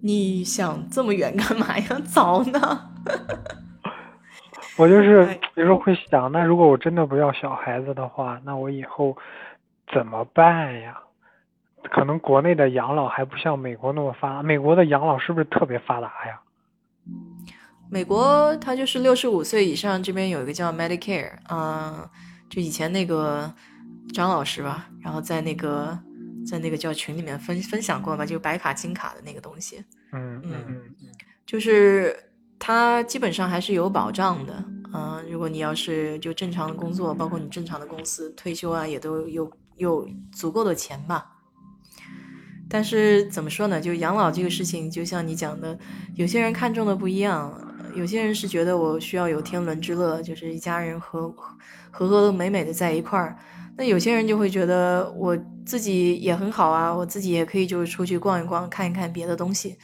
[0.03, 2.01] 你想这么远干嘛呀？
[2.07, 2.91] 早呢。
[4.77, 9.17] 我就是有时候会想，那如果我真的不要小孩子的话，那我以后
[9.93, 10.99] 怎么办呀？
[11.91, 16.41] 可能国内的养老还不像美国那么发达，美国的养老是不是特别发达呀？
[17.91, 22.09] 美国它就是六十五岁以上，这边有一个叫 Medicare，嗯，
[22.49, 23.53] 就以前那个
[24.15, 25.99] 张老师吧，然后在那个
[26.47, 29.85] 在那个叫群里面分分享过吧，就白卡金卡的那个东西。
[30.13, 30.83] 嗯嗯嗯，
[31.45, 32.17] 就是。
[32.63, 41.39] 它基本上还是有保障的，嗯，如果你要是就正常的工作，包括你正常的公司退休啊，也都有有足够的钱吧。
[42.69, 43.81] 但是怎么说呢？
[43.81, 45.77] 就养老这个事情，就像你讲的，
[46.15, 47.53] 有些人看重的不一样，
[47.97, 51.35] 有些人是觉得我需要有天伦之乐，就是一家人和
[51.91, 53.37] 和和美美的在一块儿。
[53.77, 59.79] 那有些人就会觉得我自己也很好啊，我自己也可以就是出去逛一逛，看一看别的东西。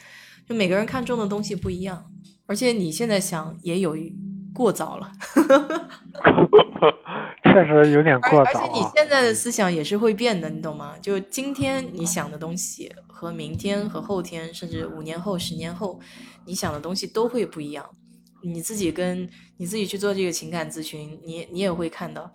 [0.48, 2.10] 就每个人看重的东西不一样。
[2.47, 3.97] 而且你现在想也有
[4.55, 5.10] 过早了，
[7.43, 8.44] 确实有点过早。
[8.44, 10.94] 而且你现在的思想也是会变的，你懂吗？
[11.02, 15.98] 就今天你想的东西和明天和后天，甚至五年后、十年后，
[16.44, 17.85] 你想的东西都会不一样。
[18.43, 22.31] 你自己跟你自己去做这个情感咨询，你你也会看到。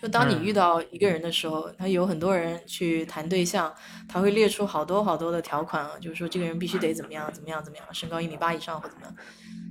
[0.00, 3.72] 就当你遇到一个人的时候，他有很多人去谈对象，
[4.08, 9.14] 他会列出好多好多的条款啊，就是说这个人必须得怎么样怎么样怎么样，身高一米八以上或怎么样。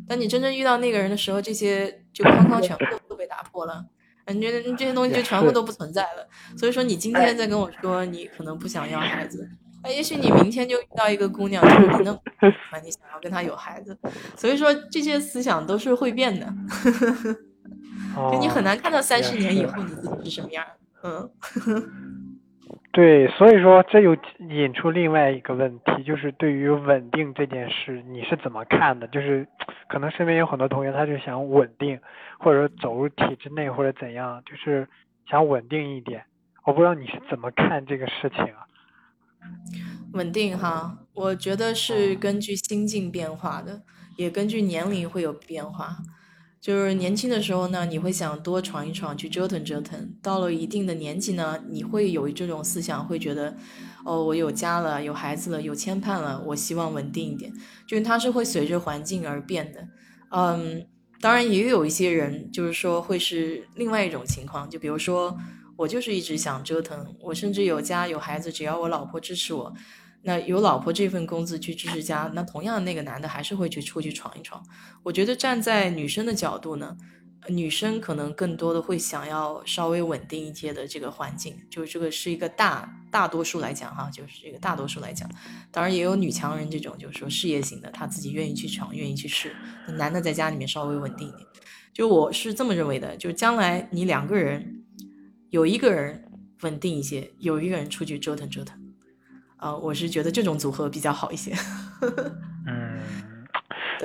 [0.07, 3.83] 当你真正遇到那个人的时候，这些就框框全部都被打破了，
[4.27, 6.27] 你觉得这些东西就全部都不存在了。
[6.57, 9.49] 所以说，你今天在跟我说你可能不想要孩子，
[9.83, 12.19] 那，也许你明天就遇到一个姑娘，就是你那么
[12.83, 13.97] 你想要跟她有孩子。
[14.37, 16.47] 所以说，这些思想都是会变的。
[18.15, 20.65] 就你很难看到三十年以后你自己是什么样，
[21.03, 21.29] 嗯。
[22.91, 29.07] 对，所以说这又引出另外一个问题，就是对于稳定这件事，你是怎么看的？
[29.09, 29.47] 就是
[29.87, 31.99] 可能身边有很多同学，他就想稳定，
[32.39, 34.87] 或者走入体制内或者怎样，就是
[35.29, 36.23] 想稳定一点。
[36.65, 38.65] 我不知道你是怎么看这个事情啊？
[40.13, 43.79] 稳定哈，我觉得是根据心境变化的，
[44.17, 45.95] 也根据年龄会有变化。
[46.61, 53.55] 就是年轻的时候呢，你会想多闯一闯，去折腾折腾；到了一定的年纪呢，你会有这种思想，会觉得，
[54.03, 57.49] 哦，我有家了，有孩子了，有牵绊了，我希望稳定一点。
[57.87, 59.87] 就是它是会随着环境而变的。
[60.31, 60.85] 嗯，
[61.21, 65.37] 当然也有一些人，就是说会是另外一种情况，就比如说
[65.77, 69.73] 我就是一直想折腾，我甚至有家有孩子，只要我老婆支持我。
[70.21, 74.63] 那有老婆这份工资去支持家，那同样那个男的还是会去出去闯一闯。
[75.03, 76.97] 我觉得站在女生的角度呢，
[77.47, 85.29] 女生可能更多的会想要稍微稳定一些的这个环境，就是这个是一个大大多数来讲哈，就是这个大多数来讲，
[85.71, 89.55] 当然也有女强人这种，就是说事业型的，她自己愿意去闯，愿意去试。
[89.97, 91.47] 男的在家里面稍微稳定一点，
[91.93, 94.83] 就我是这么认为的，就将来你两个人
[95.49, 96.29] 有一个人
[96.61, 98.78] 稳定一些，有一个人出去折腾折腾。
[99.59, 101.53] 啊，我是觉得这种组合比较好一些。
[102.65, 103.01] 嗯，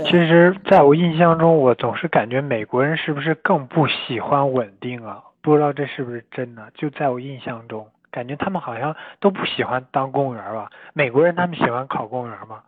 [0.05, 5.23] 其实在我印象中，我总是感觉美国人是不是更不喜欢稳定啊？
[5.41, 6.73] 不知道这是不是真的？
[6.75, 10.69] 就在我印象中，感觉他们好像都不喜欢当公务员吧？
[10.93, 12.61] 美国人他们喜欢考公务员吗？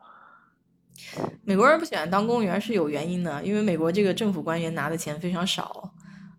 [1.45, 5.91] 美国人不喜欢当公务员是有原因的，因为美国这个政府官员拿的钱非常少，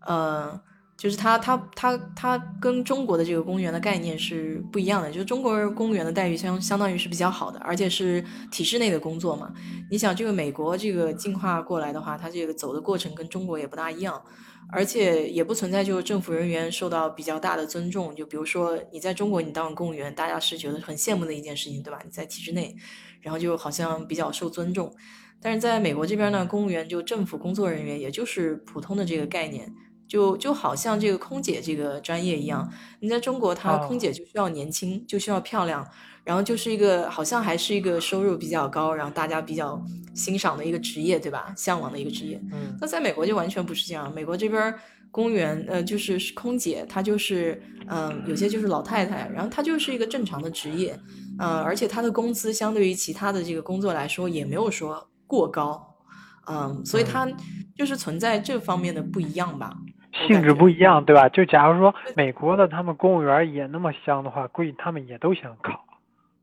[0.06, 0.58] 呃。
[0.98, 9.54] 就是他他他他跟中国的这个公务员的概念是不一样的，就是中国公务员的待遇相相当于是比较好的，而且是体制内的工作嘛。
[9.88, 14.20] 你想这个美国这个进化过来的话，它这个走的过程跟中国也不大一样，
[14.72, 18.12] 而且也不存在就是政府人员受到比较大的尊重。
[18.16, 22.00] 就比如说你在中国你当公务员，大家是觉得很羡慕的一件事情，对吧？
[22.04, 22.74] 你在体制内，
[23.20, 24.92] 然后就好像比较受尊重。
[25.40, 29.72] 但是在美国这边呢，公务员就政府工作人员，也就是普通的这个概念。
[30.08, 32.68] 就就好像这个空姐这个专业一样，
[33.00, 35.86] 你在中国，她空姐就需要年轻，就需要漂亮，
[36.24, 39.80] 然后就是一个好像还是一个收入比较高，然后大家比较
[40.14, 41.52] 欣赏的一个职业，对吧？
[41.56, 42.40] 向往的一个职业。
[42.52, 42.74] 嗯。
[42.80, 44.74] 那在美国就完全不是这样，美国这边
[45.10, 50.98] 公务员，呃，就是空姐，她就是嗯，有些就是老太太，然后她就是一个正常的职业，
[51.38, 55.96] 嗯，而且她的工资相对于其他的这个工作来说也没有说过高，
[56.46, 57.28] 嗯，所以她
[57.76, 59.76] 就是存在这方面的不一样吧。
[60.26, 61.28] 性质不一样，对吧？
[61.28, 65.84] 就假如说美国的他们公务员也那么香的话，估计他们也都想考，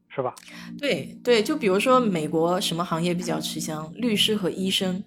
[0.10, 0.34] 是吧？
[0.80, 3.92] 对对，就比如说美国什么行业比较吃香？
[3.96, 5.04] 律师和医生，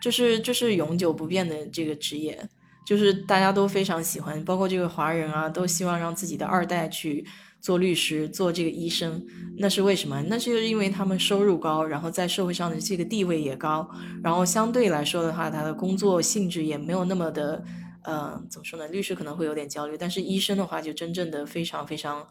[0.00, 2.38] 就是就是永久不变的这个职业，
[2.86, 7.24] 就是大家都非常喜欢，包括这个华人啊，都希望让自己的二代去
[7.60, 9.24] 做律师、做这个医生。
[9.58, 10.22] 那是为什么？
[10.28, 13.88] 那是因为他们收入高，然后在社会上的这个地位也高，
[14.22, 17.62] 然后相对来说的话，他的工作性质也没有那么的。
[18.04, 18.88] 嗯，怎么说呢？
[18.88, 22.26] 律师可能会有点焦虑，但是医生的话就真正的非常非常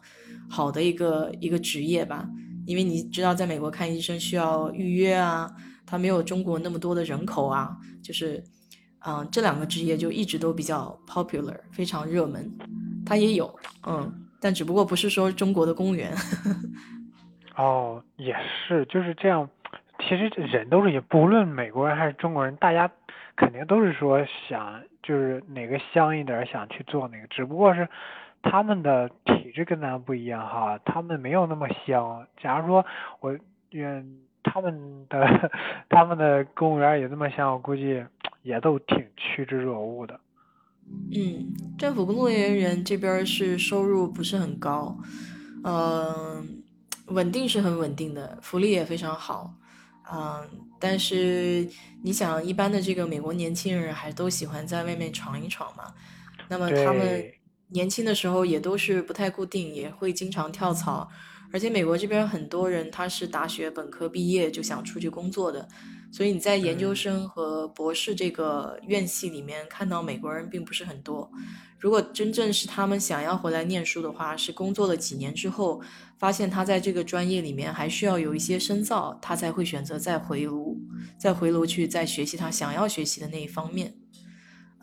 [0.50, 2.28] 好的一个一个职业吧。
[2.66, 5.50] 因为你知道，在美国看医生需要预约啊，
[5.86, 8.42] 他没有中国那么多的人口啊，就是
[9.06, 12.48] 嗯，这两个职业就一直都比较 popular，非常热门。
[13.04, 13.52] 他也有，
[13.86, 16.14] 嗯，但只不过不是说中国的公务员。
[17.56, 18.36] 哦，也
[18.68, 19.48] 是，就是这样。
[19.98, 22.90] 其实人都是也，不论美国人还是中国人，大家
[23.36, 24.18] 肯定都是说
[24.48, 24.82] 想。
[25.02, 27.88] 就是哪个香一点，想去做哪个，只不过是
[28.42, 32.26] 他们的体质跟咱不一样哈，他们没有那么香。
[32.40, 32.84] 假如说
[33.20, 33.36] 我
[33.70, 35.50] 愿他们的
[35.88, 38.04] 他们的公务员也那么香，我估计
[38.42, 40.20] 也都挺趋之若鹜的。
[41.14, 44.96] 嗯，政府工作人员这边是收入不是很高，
[45.62, 46.62] 嗯，
[47.06, 49.54] 稳定是很稳定的，福利也非常好。
[50.14, 50.46] 嗯，
[50.78, 51.66] 但是
[52.02, 55.94] 你想，一般的这个美国年轻人还都喜欢在外面闯一闯嘛？
[56.48, 57.24] 那么他们
[57.68, 61.08] 年轻的时候也都是不太固定，也会经常跳槽。
[61.50, 65.66] 而且美国这边很多人他是大学本科毕业就想出去工作的，
[66.10, 71.30] 所以你在研究生和博士这个院系里面看到美国人并不是很多。
[71.82, 75.82] 如果真正是他们想要回来念书的话，是工作了几年之后，
[76.16, 80.78] 发现他在这个专业里面还需要有一些深造，他才会选择再回炉，
[81.18, 83.96] 再回炉去再学习他想要学习的那一方面。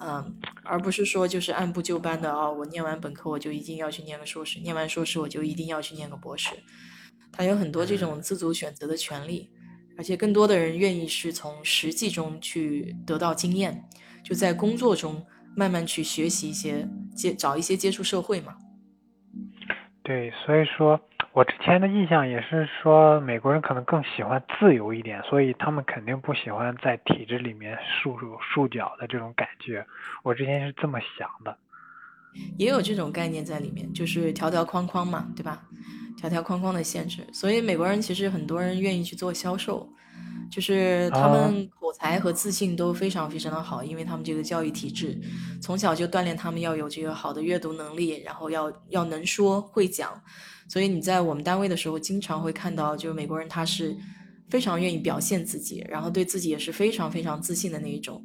[0.02, 0.36] 嗯，
[0.66, 6.50] 而不是说就是按部就班的哦，我念完本科我就一定要去念个硕士，念完硕士我就一定要去念个博士。
[7.32, 9.50] 他有很多这种自主选择的权利，
[9.98, 13.86] 而且更多的人愿意是从实际中去得到经验，
[14.22, 18.56] 就在工作中慢慢去学习一些接找一些接触社会嘛。
[20.04, 21.00] 对，所以说
[21.34, 29.86] 我之前的印象也是说美国人可能更喜欢自由一点，所以他们肯定不喜欢在体制里面束手束脚的这种感觉。
[30.24, 31.58] 我之前是这么想的。
[32.58, 35.64] 也有这种概念在里面，就是条条框框嘛，对吧？
[36.18, 39.88] 条条框框的限制，所以美国人其实很多人愿意去做销售，
[40.52, 45.20] 就是他们口才和自信都非常非常的好，因为他们这个教育体制
[45.62, 50.12] 从小就锻炼他们要有这个好的阅读能力，然后要要能说会讲，
[50.68, 53.96] 所以你在我们单位的时候经常会看到，就是美国人他是
[54.50, 58.24] 非常愿意表现自己，然后对自己也是非常非常自信的那一种，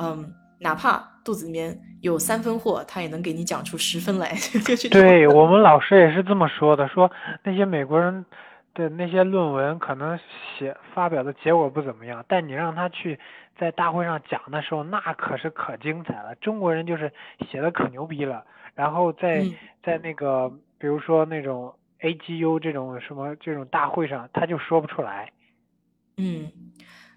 [0.00, 0.32] 嗯。
[0.58, 4.34] 哪怕肚子里面有三分货，他也能给你讲出十分来。
[4.90, 7.10] 对我们老师也是这么说的，说
[7.44, 8.24] 那些美国人
[8.76, 10.16] 的那些论文可能
[10.56, 13.18] 写发表的结果不怎么样，但你让他去
[13.58, 16.34] 在大会上讲的时候，那可是可精彩了。
[16.36, 17.12] 中国人就是
[17.50, 18.44] 写的可牛逼了，
[18.74, 19.44] 然后在
[19.82, 20.48] 在那个
[20.78, 25.32] 比如说那种 AGU 这种什么这种大会上，他就说不出来。
[26.18, 26.52] 嗯。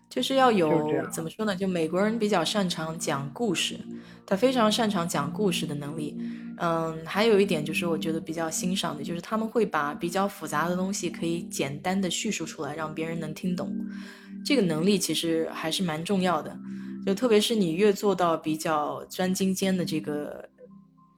[0.09, 1.55] 就是要有怎么说呢？
[1.55, 3.79] 就美国人比较擅长讲故事，
[4.25, 6.17] 他非常擅长讲故事的能力。
[6.59, 13.73] 嗯，还有一点就是我觉得比较欣赏的，就是他们会把比较复杂的东西可以简单的叙述出来，让别人能听懂。
[14.45, 16.57] 这个能力其实还是蛮重要的。
[17.05, 20.47] 就特别是你越做到比较专精尖的这个。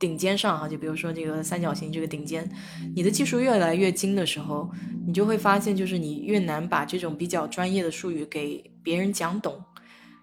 [0.02, 2.50] 顶尖上哈，就比如说这个三角形这个顶尖，
[2.96, 4.68] 你的技术越来越精的时候，
[5.06, 9.64] 你就会发现，就是你越难把这种比较专业的术语给别人讲懂。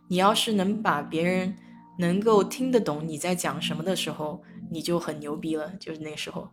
[0.09, 1.55] 你要是能把别人
[1.97, 5.71] 能够听得懂你在讲什么的时候，你就很牛逼了。
[5.81, 6.49] 就是那时候。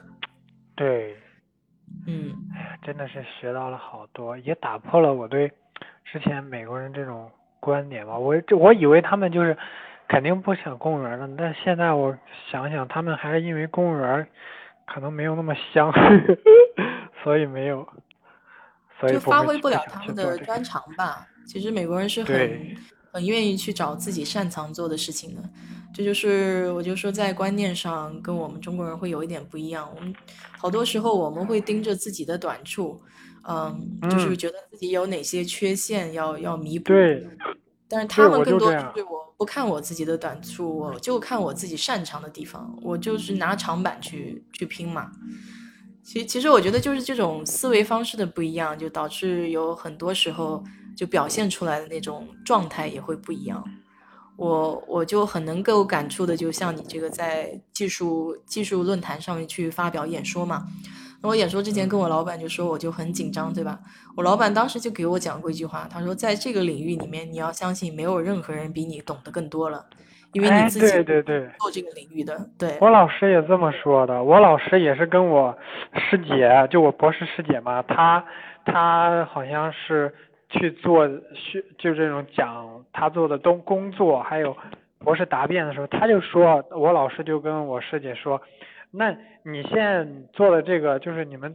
[0.76, 1.16] 对，
[2.06, 5.50] 嗯，哎呀，真的是学到了好多，也打破了我对
[6.04, 7.30] 之前美国人这种
[7.60, 8.16] 观点吧。
[8.16, 9.56] 我这我以为他们就是。
[10.10, 12.16] 肯定不想公务员了，但现在我
[12.50, 14.26] 想想，他们还是因为公务员
[14.86, 15.92] 可能没有那么香，
[17.22, 17.86] 所以没有，
[18.98, 21.26] 所以就发挥不了他们的专长吧。
[21.46, 22.74] 其实美国人是很
[23.12, 25.42] 很愿意去找自己擅长做的事情的，
[25.94, 29.90] 这就是我就说在观念上跟我们中国人会有一点不一样。
[29.94, 30.14] 我们
[30.56, 33.00] 好多时候我们会盯着自己的短处，
[33.48, 36.86] 嗯，就是觉得自己有哪些缺陷要要弥补。
[36.86, 37.26] 对。
[37.90, 45.10] 但是他们更多是我不看我自己的短处，我就看我自己擅长的地方，我就是拿长板去去拼嘛。
[46.04, 50.62] 其其实我觉得就是这种思维方式的不一样，就导致有很多时候
[50.98, 53.62] 就表现出来的那种状态也会不一样。
[54.36, 60.64] 我我就很能够感触的，就像你这个在技术技术论坛上面去发表演说嘛。
[61.20, 63.78] 那我演说之前跟我老板就说我就很紧张，对吧？
[64.16, 69.84] 我老板当时就给我讲过一句话，他说在这个领域里面，你要相信没有任何人比你懂得更多了，
[70.32, 72.48] 因为你自己对对对做这个领域的。
[72.56, 74.22] 对，我老师也这么说的。
[74.22, 75.52] 我老师也是跟我
[75.94, 78.24] 师姐，就我博士师姐嘛，她
[78.64, 80.14] 她好像是
[80.48, 84.56] 去做学，就这种讲他做的东工作，还有
[84.98, 88.40] 博士答辩的时候，他就说我老师就跟我师姐说。
[88.90, 91.54] 那你现在做的这个就是你们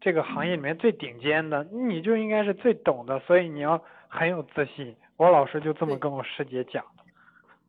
[0.00, 4.94] 这个行业里面最顶尖的，你就应该是最懂的，所以你要很有自信。
[5.16, 6.97] 我老师就这么跟我师姐讲的。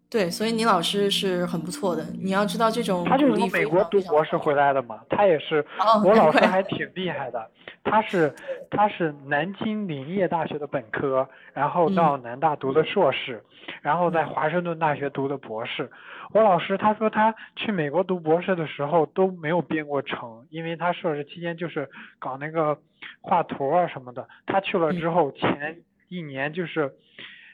[0.10, 2.04] 对，所以你老师是很不错的。
[2.20, 5.64] 你要知道这种他就是从美国读博士回来的嘛，他也是。
[6.04, 7.48] 我老师还挺厉害的，
[7.84, 8.34] 他是
[8.72, 13.44] 他是南京林业大学的本科，然后到南大读的硕士，
[13.84, 15.88] 然后在华盛顿大学读的博士。
[16.34, 21.88] 我老师他说他去美国读博士的时候都没有编过程，因为他硕士期间就是
[22.18, 22.76] 搞那个
[23.22, 24.28] 画图啊什么的。
[24.48, 25.78] 他去了之后前
[26.08, 26.92] 一年就是。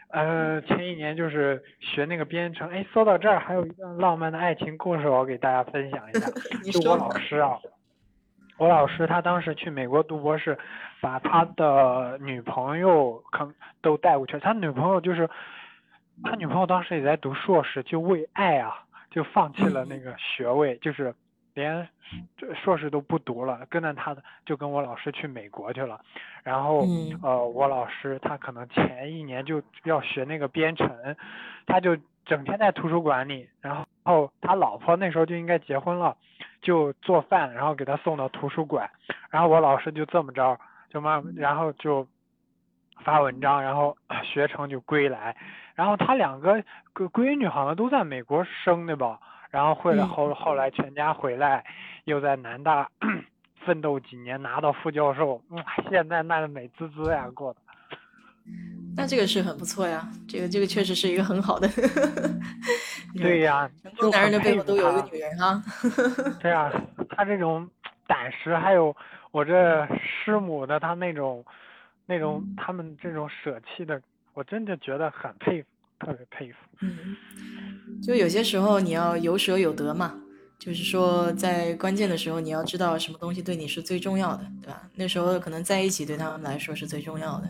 [0.10, 6.28] 呃，前一年就是学那个编程，哎，说到这儿还有一段浪漫的爱情故事，我给大家分享一下。
[6.72, 7.58] 就我老师啊，
[8.58, 10.58] 我老师他当时去美国读博士，
[11.02, 13.52] 把他的女朋友可
[13.82, 14.40] 都带过去了。
[14.40, 15.30] 他女朋友就是，
[16.24, 21.14] 他女朋友当时也在读硕士，就为爱啊，就放弃了那个学位，就是。
[21.56, 21.88] 连
[22.64, 26.00] 硕士都不读了，跟着他的就跟我老师去美国去了，
[26.44, 26.86] 然后
[27.24, 31.16] 呃我老师他可能前一年就要学那个编程，
[31.66, 36.18] 他就整天在图书馆里，然后他老婆那时候就应该结婚了，
[36.62, 38.90] 就做饭，然后给他送到图书馆，
[39.30, 40.60] 然后我老师就这么着
[40.90, 42.06] 就慢，然后就
[43.04, 45.38] 发文章，然后学成就归来，
[45.74, 46.62] 然后他两个
[46.94, 49.22] 闺闺女好像都在美国生的吧。
[49.56, 51.64] 然后回来后后来全家回来，
[52.04, 52.90] 又在南大
[53.66, 57.60] 奋斗几年，拿到副教授，哇，现在那美滋滋呀，过的。
[58.98, 61.70] 那这个是很不错呀，这个这个确实是一个很好的。
[63.16, 65.64] 对呀，成功男人的背后都有一个女人啊。
[66.42, 66.70] 对呀，
[67.12, 67.66] 他这种
[68.08, 68.94] 胆识，还有
[69.32, 71.46] 我这师母的他那种
[72.06, 74.02] 那种他们这种舍弃的，
[74.34, 75.68] 我真的觉得很佩服，
[76.06, 76.58] 特别佩服。
[76.82, 77.16] 嗯，
[78.02, 80.14] 就有些时候你要有舍有得嘛，
[80.60, 84.84] 就是说在关键的时候你要知道什么东西对你是最重要的，对吧？
[84.96, 87.50] 那时候可能在一起对他们来说是最重要的，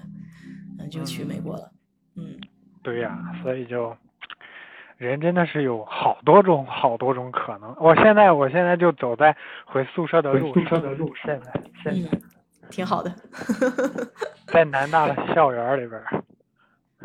[0.80, 1.72] 嗯就去美国了。
[2.15, 2.40] 嗯，
[2.82, 3.95] 对呀，所以就
[4.98, 7.76] 人真的是有好多种好多种可能。
[7.80, 12.22] 我现在我现在就走在回宿舍的路上的路，现在现在嗯，
[12.69, 13.14] 挺好的。
[14.48, 16.02] 在南大的校园里边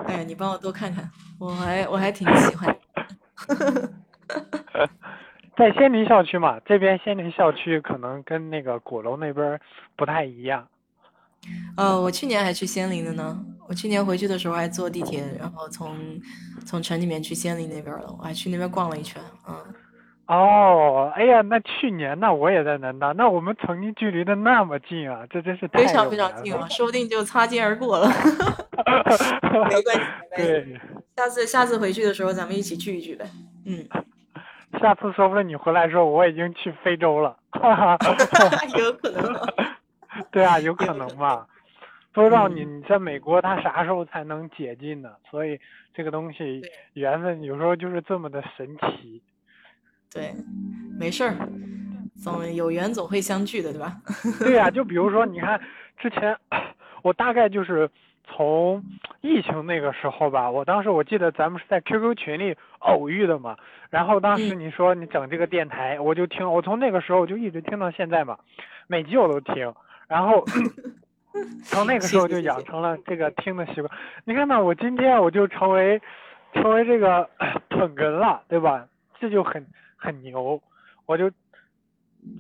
[0.01, 0.07] 儿。
[0.09, 2.77] 哎，你帮我多看看，我还我还挺喜欢。
[5.57, 9.61] 在仙林校区嘛，这边仙林校区可能跟那个鼓楼那边
[9.97, 10.67] 不太一样。
[11.77, 13.45] 呃，我去年还去仙林的呢。
[13.69, 15.97] 我去年回去的时候还坐地铁，然后从
[16.67, 18.15] 从城里面去仙林那边了。
[18.19, 19.23] 我还去那边逛了一圈。
[19.49, 19.55] 嗯，
[20.31, 28.07] 哦，哎呀，那去年那我也在南大，那我们曾经距离的那么近啊，这真是太非常非常近了，说不定就擦肩而过了。
[28.79, 29.33] 没关系，
[29.73, 30.37] 没关系。
[30.37, 30.81] 对，
[31.17, 33.25] 下次下次回去的时候，咱们一起聚一聚呗。
[33.67, 33.85] 嗯，
[34.81, 37.99] 下次说不定你回来时候我已经去非洲了，哈哈。
[38.79, 39.35] 有可能。
[40.31, 41.45] 对啊，有可能吧？
[42.13, 45.11] 不知道你嗯你在美国，他啥时候才能解禁呢？
[45.29, 45.59] 所以
[45.93, 46.63] 这个东西
[46.93, 49.21] 缘分有时候就是这么的神奇。
[50.13, 50.33] 对，
[50.99, 51.37] 没事儿，
[52.23, 53.97] 总有缘总会相聚的，对吧？
[54.41, 55.61] 对呀、就比如说，你看
[55.99, 56.37] 之前
[57.03, 57.89] 我大概就是
[58.25, 58.83] 从
[59.21, 63.57] 疫情那个时候吧，我当时我记得咱们是在 QQ 群里偶遇的嘛，
[63.89, 68.39] 然后当时嗯你说你整这个电台，我就听，我从那个时候就一直听到现在嘛，
[68.89, 69.73] 每集我都听，
[70.09, 70.45] 然后
[71.65, 73.89] 从那个时候就养成了这个听的习惯。
[74.25, 76.03] 你看呢，我今天我就成为
[76.55, 77.31] 成为这个
[77.71, 78.85] 捧哏了，对吧？
[79.21, 79.65] 这就很
[80.01, 80.61] 很牛，
[81.07, 81.31] 我就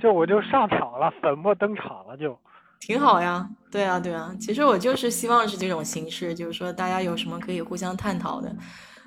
[0.00, 2.38] 就我就上场了，粉墨登场了就。
[2.80, 4.34] 挺好呀，对啊，对啊。
[4.40, 8.48] 其实我就是希望是这种形式，就是说大家有什么可以互相探讨的。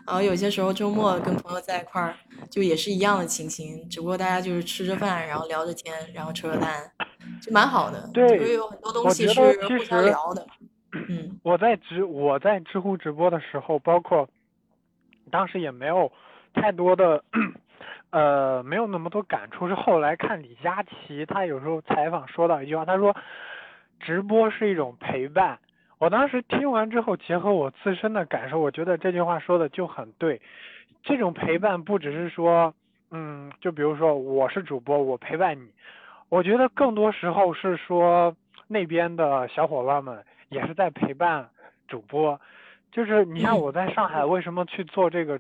[0.06, 2.16] 然后有些时候周末跟朋友在一块儿，
[2.52, 6.92] 就也是一样的情形，只不过大家就是吃着饭，然后聊着天，然后扯扯淡，
[7.42, 8.08] 就蛮好的。
[8.14, 10.46] 对就有很多东西是互相聊的。
[11.10, 14.30] 嗯我在直我在知乎直播的时候，包括
[15.32, 16.12] 当时也没有
[16.54, 17.24] 太多的
[18.14, 23.16] 呃没有那么多感触，是后来看李佳琦他有时候采访说到一句话，他说
[24.00, 25.58] 直播是一种陪伴。
[25.98, 30.40] 我当时听完之后，结合我自身的感受，我觉得这句话说的就很对。
[31.02, 32.74] 这种陪伴不只是说，
[33.10, 35.68] 嗯，就比如说我是主播，我陪伴你，
[36.30, 38.36] 我觉得更多时候是说
[38.68, 41.50] 那边的小伙伴们也是在陪伴
[41.88, 42.40] 主播。
[42.92, 45.40] 就是你像我在上海为什么去做这个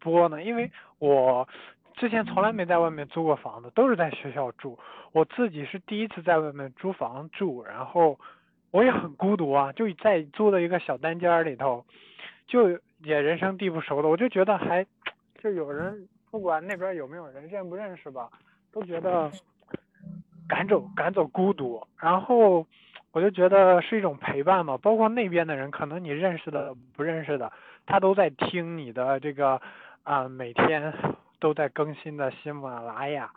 [0.00, 0.42] 播呢？
[0.42, 1.46] 因为我
[1.94, 4.78] 之前从来没在外面租过房子，都是在学校住。
[5.12, 8.18] 我自己是第一次在外面租房住，然后
[8.72, 11.84] 我也很孤独啊，就在租的一个小单间儿里头，
[12.46, 12.70] 就
[13.02, 14.84] 也人生地不熟的，我就觉得还
[15.40, 18.28] 就有人，不管那边有没有人认不认识吧，
[18.72, 19.30] 都觉得
[20.48, 22.66] 赶走赶走孤独，然后
[23.12, 24.76] 我就觉得是一种陪伴嘛。
[24.78, 27.52] 包括那边的人，可能你认识的不认识的，
[27.86, 29.62] 他都在听你的这个
[30.02, 30.92] 啊、每天
[31.44, 33.30] 都在更新的喜马拉雅，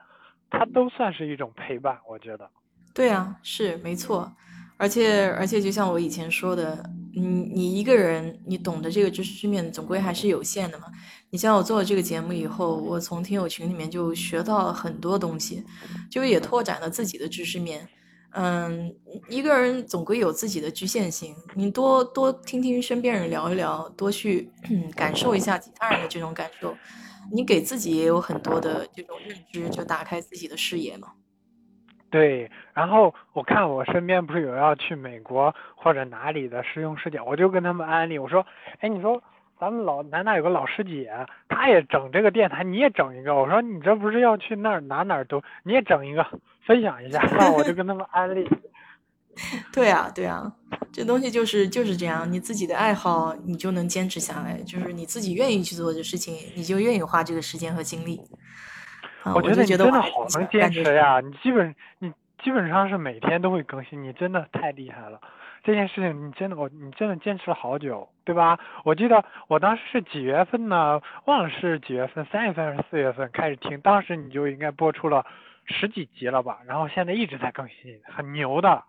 [0.50, 2.50] 它都算是一种陪伴，我觉得。
[2.94, 4.32] 对啊，是没错，
[4.78, 6.82] 而且而且就像我以前说的，
[7.14, 10.86] 你你一个人你懂得这个知识面总归还是有限的嘛。
[11.32, 15.66] 你像我做了这个节目以后，我从听友群里面就学到了很多东西，
[16.10, 17.86] 就也拓展了自己的知识面。
[18.32, 18.96] 嗯，
[19.28, 24.50] 一个人总归有自己的局限性，你多多听听身边人聊一聊，多去
[24.96, 26.74] 感受一下其他人的这种感受，
[27.32, 31.10] 你给自己也有很多的这种认知，就打开自己的视野嘛。
[32.10, 38.46] 对，然后我看我身边不是有要去美国或者哪里的师兄师姐，我就跟他们安利，我说，
[38.80, 39.22] 哎，你说
[39.60, 41.12] 咱们老南大有个老师姐，
[41.50, 43.36] 她也整这个电台，你也整一个。
[43.36, 46.26] 我说你这不是要去那儿哪哪儿都，你也整一个，
[46.66, 47.22] 分享一下。
[47.38, 48.48] 那我就跟他们安利。
[49.72, 50.52] 对啊，对啊，
[50.92, 58.20] 这东西就是就是这样，你自己的爱好你就能坚持下来，就是你自己愿意去做的事情，你就愿意花这个时间和精力。
[59.24, 61.20] 啊，我觉得你就觉得真的好能坚持呀！
[61.20, 62.12] 你基本你
[62.44, 65.20] 基本上是每天都会更新，你真的太厉害了。
[65.64, 68.58] 这件事情你真的我你真的坚持了好久，对吧？
[68.86, 71.02] 我记得我当时是几月份呢？
[71.26, 75.26] 忘了是几月份，三月份还是四月份开始听，当时你就应该播出了
[75.66, 76.60] 十几集了吧？
[76.66, 78.82] 然后现在一直在更新，很牛的。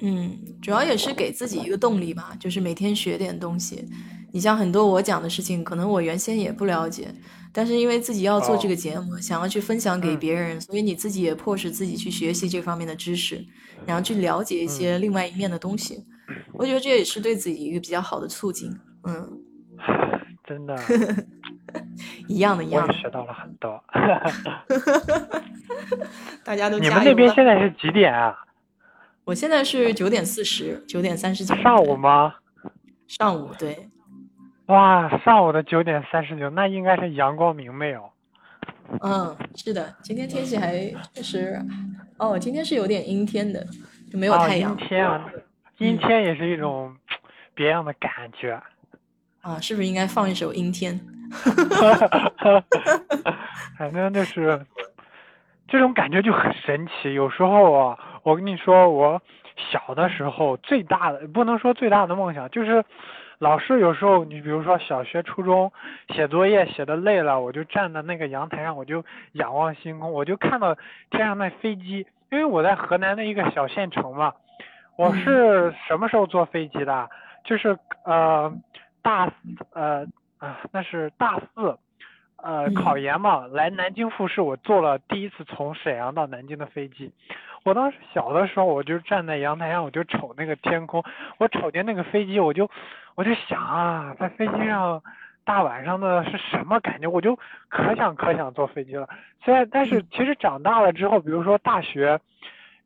[0.00, 3.84] 嗯，主要也是给自己一个动力吧，就是每天学点东西，
[4.32, 7.12] 你像很多我讲的事情，可能我原先也不了解，
[7.52, 13.44] 但是因为自己要做这个节目，想要去分享给别人，所以你自己也迫使自己去学习这方面的知识，
[13.84, 16.04] 然后去了解一些另外一面的东西。
[16.52, 18.70] 我觉得这也是对自己一个比较好的促进。
[19.04, 19.28] 嗯，
[20.46, 20.76] 真的，
[22.28, 23.82] 一样的，一样的，学到了很多。
[26.44, 28.36] 大家都你们那边现在是几点啊？
[29.28, 31.54] 我现在是九点四十九点三十九。
[31.56, 32.34] 上午吗？
[33.06, 33.86] 上午对。
[34.68, 38.08] 哇，上午的九点三十九，那应该是阳光明媚哦。
[39.02, 40.78] 嗯，是的，今天天气还
[41.12, 41.62] 确实，
[42.16, 43.62] 哦，今天是有点阴天的，
[44.10, 44.70] 就没有太阳。
[44.70, 45.30] 阴天啊，
[45.76, 46.96] 阴天也是一种
[47.54, 48.58] 别样的感觉。
[49.42, 50.98] 啊，是不是应该放一首《阴天》？
[53.76, 54.64] 反正就是
[55.68, 57.12] 这种感觉就很神奇。
[57.12, 57.98] 有时候啊，
[58.28, 59.22] 我跟你说，我
[59.56, 62.84] 小的时候最大的不能说最大的梦想就是。
[63.40, 65.70] 老师有时候，你比如说小学、初中
[66.08, 70.74] 写作业写的累了，我就站在那个阳台上，我就仰望星空，我就看到
[71.08, 72.04] 天上那飞机。
[72.32, 74.34] 因为我在河南的一个小县城嘛，
[74.96, 77.08] 我是什么时候坐飞机的？
[77.44, 78.52] 就是呃
[79.02, 79.32] 大
[79.72, 80.04] 呃
[80.38, 81.78] 啊那是大四，
[82.42, 87.12] 呃考研嘛，来南京复试，我坐了第一次从沈阳到南京的飞机。
[87.64, 91.04] 我当时小的时候，我就站在阳台上，我就瞅那个天空，
[91.38, 92.70] 我瞅见那个飞机，我就。
[93.16, 95.02] 我就想啊，在飞机上
[95.44, 97.08] 大晚上的是什么感觉？
[97.08, 97.36] 我就
[97.68, 99.08] 可想可想坐飞机了。
[99.42, 102.20] 虽然，但是其实长大了之后，比如说大学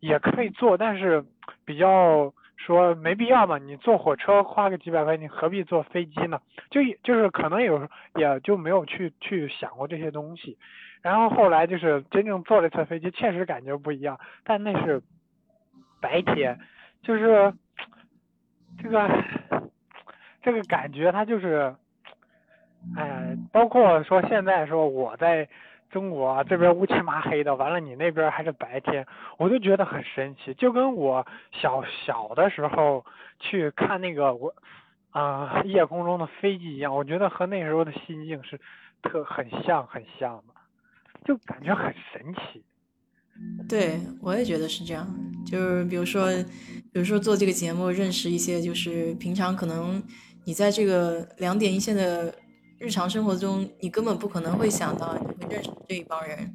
[0.00, 1.22] 也可以坐，但是
[1.66, 2.32] 比较
[2.64, 3.58] 说没必要嘛。
[3.58, 6.40] 你坐火车花个几百块，你何必坐飞机呢？
[6.70, 10.56] 就就是可能有也就没有去去想过这些东西。
[11.02, 14.18] 然后后来就是真正坐了一次飞机，确实感觉不一样。
[14.44, 15.02] 但那是
[16.00, 16.58] 白天，
[17.02, 17.52] 就是
[18.82, 19.08] 这个。
[20.44, 21.72] 这个感觉它就是，
[22.96, 25.48] 哎，包括说现在说我在
[25.92, 29.06] 中国这边乌漆麻黑的，完了你那边还是白天，
[29.38, 33.04] 我就觉得很神奇，就跟我小小的时候
[33.38, 34.52] 去看那个我
[35.10, 38.58] 啊夜空中的飞机一样，我觉得和那时候的心境是
[39.02, 40.54] 特很像很像的，
[41.24, 42.64] 就感觉很神奇。
[43.68, 45.06] 对，我也觉得是这样，
[45.46, 46.26] 就是比如说，
[46.92, 50.02] 比如说做这个节目，认识一些就是平常可能。
[50.44, 52.34] 你在这个两点一线的
[52.82, 56.52] 日常生活中，你根本不可能会想到你会认识这一帮人，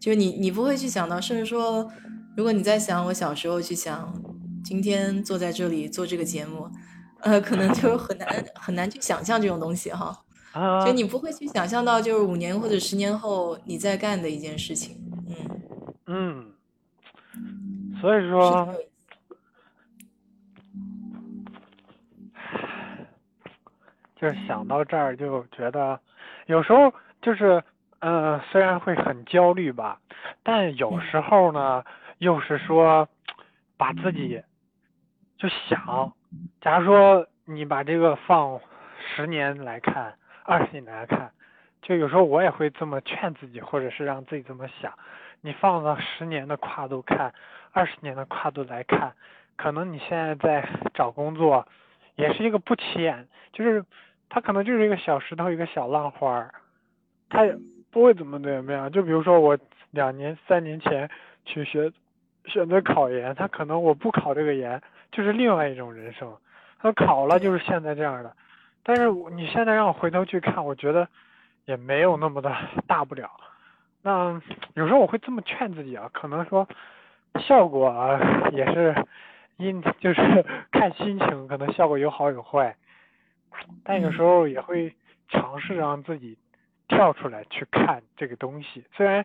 [0.00, 1.88] 就是你，你不会去想到，甚至说，
[2.36, 4.12] 如果你在想我小时候去想，
[4.64, 6.68] 今天坐在这里做这个节目，
[7.20, 10.24] 呃，可能就很难很难去想象这种东西哈，
[10.84, 15.00] 就你不会去想象到，就是五年或者十年后你在干的一件事情，
[16.06, 16.46] 嗯，
[17.36, 18.74] 嗯，所以说。
[24.20, 25.98] 就是想到这儿就觉得，
[26.44, 26.92] 有时候
[27.22, 27.64] 就是，
[28.00, 29.98] 嗯，虽然会很焦虑吧，
[30.42, 31.82] 但有时候呢，
[32.18, 33.08] 又是说，
[33.78, 34.42] 把自己
[35.38, 36.12] 就想，
[36.60, 38.60] 假如说你把这个放
[38.98, 40.14] 十年来看，
[40.44, 41.30] 二十年来看，
[41.80, 44.92] 就有时候我也会这么劝自己，或者是让自己这么想，
[45.40, 47.32] 你放到十年的跨度看，
[47.72, 49.14] 二十年的跨度来看，
[49.56, 51.66] 可能你现在在找工作，
[52.16, 53.82] 也是一个不起眼，就是。
[54.30, 56.54] 他可能就是一个小石头，一个小浪花儿，
[57.28, 57.54] 他也
[57.90, 58.90] 不会怎么怎么样。
[58.90, 59.58] 就比如说我
[59.90, 61.10] 两年、三年前
[61.44, 61.92] 去学
[62.46, 64.80] 选择考研，他可能我不考这个研，
[65.12, 66.32] 就是另外一种人生。
[66.78, 68.32] 他考了就是现在这样的。
[68.82, 71.06] 但是你现在让我回头去看，我觉得
[71.66, 73.28] 也没有那么的大不了。
[74.02, 74.40] 那
[74.74, 76.66] 有时候我会这么劝自己啊，可能说
[77.40, 78.18] 效果啊
[78.52, 78.94] 也是
[79.58, 82.74] 因就是 看心情，可能效果有好有坏。
[83.84, 84.94] 但有时候也会
[85.28, 86.36] 尝试让自己
[86.88, 89.24] 跳出来去看这个东西，虽然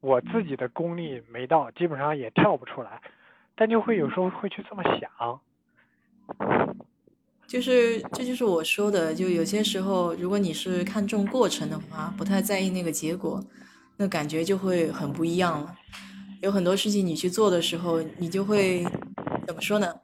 [0.00, 3.00] 我自己的功力没到，基本上也跳不出来，
[3.54, 5.40] 但就会有时候会去这么想。
[7.46, 13.42] 就是这就是我说的，就有些时候，如果你是看重过程的话，不太在意那个结果，
[13.96, 15.74] 那感觉就会很不一样了。
[16.40, 18.82] 有很多事情你去做的时候，你就会
[19.46, 19.94] 怎么说呢？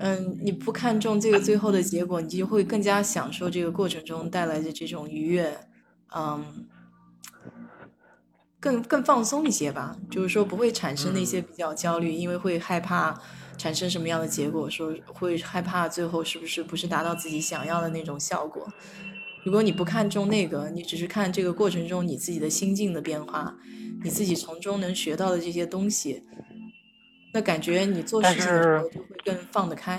[0.00, 5.58] 嗯，你不看重这个最后的结果，你就会更加享受这个过程中带来的这种愉悦，
[6.14, 6.66] 嗯，
[8.60, 9.96] 更更放松一些吧。
[10.08, 13.20] 就是说不会产生那些比较焦虑，因为会害怕
[13.56, 18.72] 产生什么样的结果，说会害怕最后是不是不是达到自己想要的那种效果。
[19.44, 23.56] 如果你不看重那个，你只是看这个过程中你自己的心境的变化，
[24.04, 26.22] 你自己从中能学到的这些东西。
[27.38, 29.96] 那感觉你做事情的时候就会更放得开。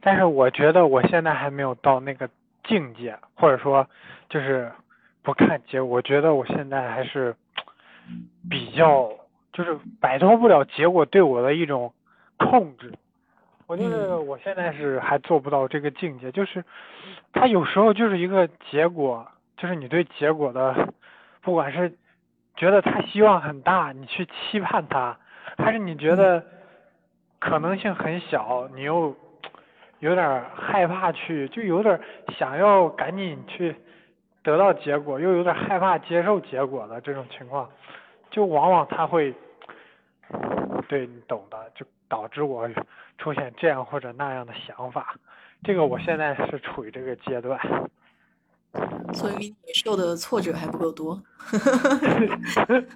[0.00, 2.26] 但是我觉得我现在还没有到那个
[2.66, 3.86] 境界，或者说
[4.30, 4.72] 就是
[5.22, 5.90] 不看结果。
[5.90, 7.36] 我觉得我现在还是
[8.48, 9.12] 比较
[9.52, 11.92] 就是摆脱不了结果对我的一种
[12.38, 12.90] 控制。
[13.66, 16.64] 我觉得我现在是还做不到这个境界，就是
[17.34, 20.94] 他有时候就是一个结果，就是你对结果的，
[21.42, 21.92] 不管是
[22.56, 25.18] 觉得他希望很大，你去期盼他，
[25.56, 26.44] 还是你觉得
[27.38, 29.14] 可能性很小，你又
[29.98, 32.00] 有点害怕去，就有点
[32.38, 33.74] 想要赶紧去
[34.42, 37.70] 得到结果，又有点害怕接受结果的这种情况，
[38.30, 39.34] 就往往他会，
[40.88, 42.68] 对你懂的，就导致我。
[43.18, 45.14] 出现这样或者那样的想法，
[45.64, 47.58] 这个我现在是处于这个阶段，
[49.14, 51.14] 所以你受的挫折还不够多，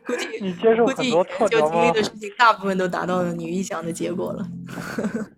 [0.07, 4.45] 估计 你接受很多挫折就经历的事情大部分都达到了你预想的结果了，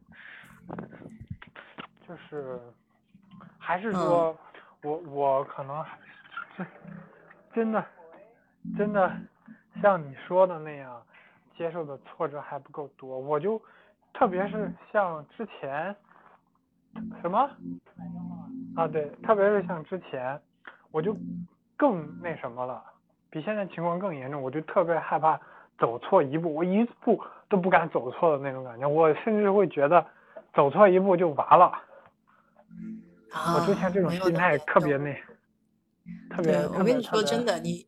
[2.09, 2.59] 就是
[3.59, 4.36] 还是说
[4.82, 5.85] 我我可能
[6.56, 6.66] 是
[7.55, 7.85] 真的
[8.77, 9.10] 真的
[9.81, 11.01] 像你说的那样，
[11.56, 13.60] 接受的挫折还不够多，我就。
[14.14, 15.97] 特别是像之前，
[17.23, 17.48] 什么？
[18.76, 20.40] 啊，对，特别是像之前，
[20.90, 21.16] 我就
[21.76, 22.82] 更那什么了，
[23.30, 25.38] 比现在情况更严重，我就特别害怕
[25.78, 30.04] 走错一步，我一步都不敢走错的那种感觉，我甚至会觉得
[30.54, 31.72] 走错一步就完了。
[33.32, 35.14] 我之前这种心态特别那，
[36.30, 36.56] 特别。
[36.68, 37.86] 我跟你说真的，你。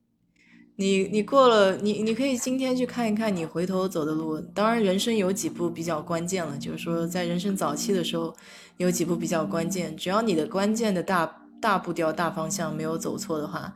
[0.77, 8.35] 你你过了你你可以今天去看一看你回头走的路，当然人生有几步比较关键了，就是说在人生早期的时候
[8.79, 13.73] 有几步比较关键，只要你的关键的大大步调大方向没有走错的话，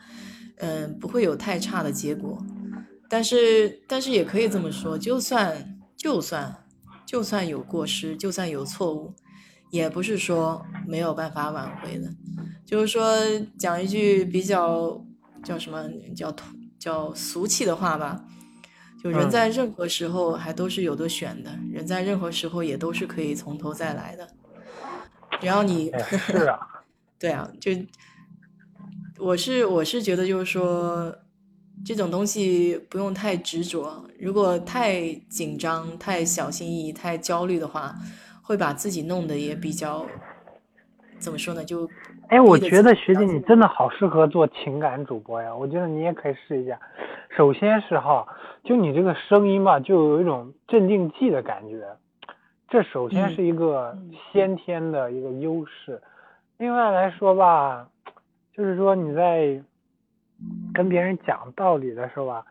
[0.57, 2.37] 嗯，不会有太差的结果。
[3.09, 6.65] 但是但是也可以这么说，就算就算
[7.07, 9.15] 就算有过失，就算有错误，
[9.71, 12.11] 也不是说没有办法挽回的。
[12.67, 13.17] 就是说
[13.57, 15.01] 讲一句比较
[15.45, 16.45] 叫什么叫土
[16.79, 18.25] 叫俗气的话吧，
[19.03, 24.29] 就人在任何时候还都是有的选的，人在任何时候也都是可以从头再来的。
[25.41, 26.59] 只要你是啊，
[27.19, 27.73] 对啊，就
[29.19, 31.15] 我是我是觉得就是说
[31.85, 37.95] 这种东西不用太执着，如果太紧张、太小心翼翼、太焦虑的话，
[38.43, 40.07] 会把自己弄得也比较
[41.19, 41.65] 怎么说呢？
[41.65, 41.89] 就。
[42.29, 45.55] 哎，我觉得学姐你真的好适合做情感主播呀！
[45.55, 46.79] 我觉得你也可以试一下。
[47.31, 48.27] 首先是哈，
[48.65, 51.87] 就你这个声音吧，就有一种镇定剂的感觉，
[52.69, 53.97] 这首先是一个
[54.31, 56.03] 先天的一个优势。
[56.59, 57.89] 另外来说吧，
[58.53, 59.59] 就是说你在
[60.75, 62.45] 跟别人讲道理的时候吧，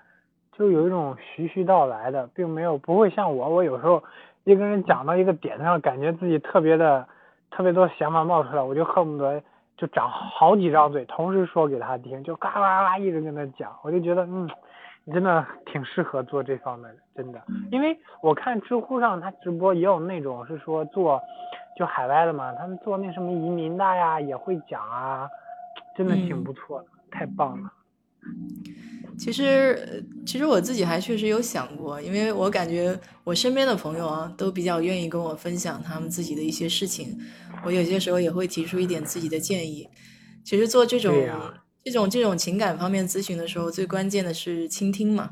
[0.53, 4.03] 就有一种徐徐道来的，并没有不会像我，我有时候
[4.43, 7.07] 一个人讲到一个点上，感觉自己特别的
[7.51, 9.43] 特别多想法冒出来，我就恨不得。
[9.77, 14.49] 就长好几张嘴，同时说给他听，就嘎嘎嘎一直跟他讲，我就觉得，嗯，
[15.03, 17.39] 你真的挺适合做这方面的，真的。
[17.71, 21.21] 因为我看知乎上他直播也有那种是说做，
[21.77, 25.29] 就海外的嘛，他们做那什么移民的呀，也会讲啊，
[25.95, 27.71] 真的挺不错的，太棒了。
[29.17, 37.17] 其实，其实我自己还确实有想过，因为我感觉我身边的朋友啊，都比较愿意跟我分享他们自己的一些事情。
[37.65, 39.87] 我有些时候也会提出一点自己的建议。
[40.43, 41.13] 其实做这种
[41.83, 45.31] 这种这种情感方面咨询的时候，最关键的是倾听嘛。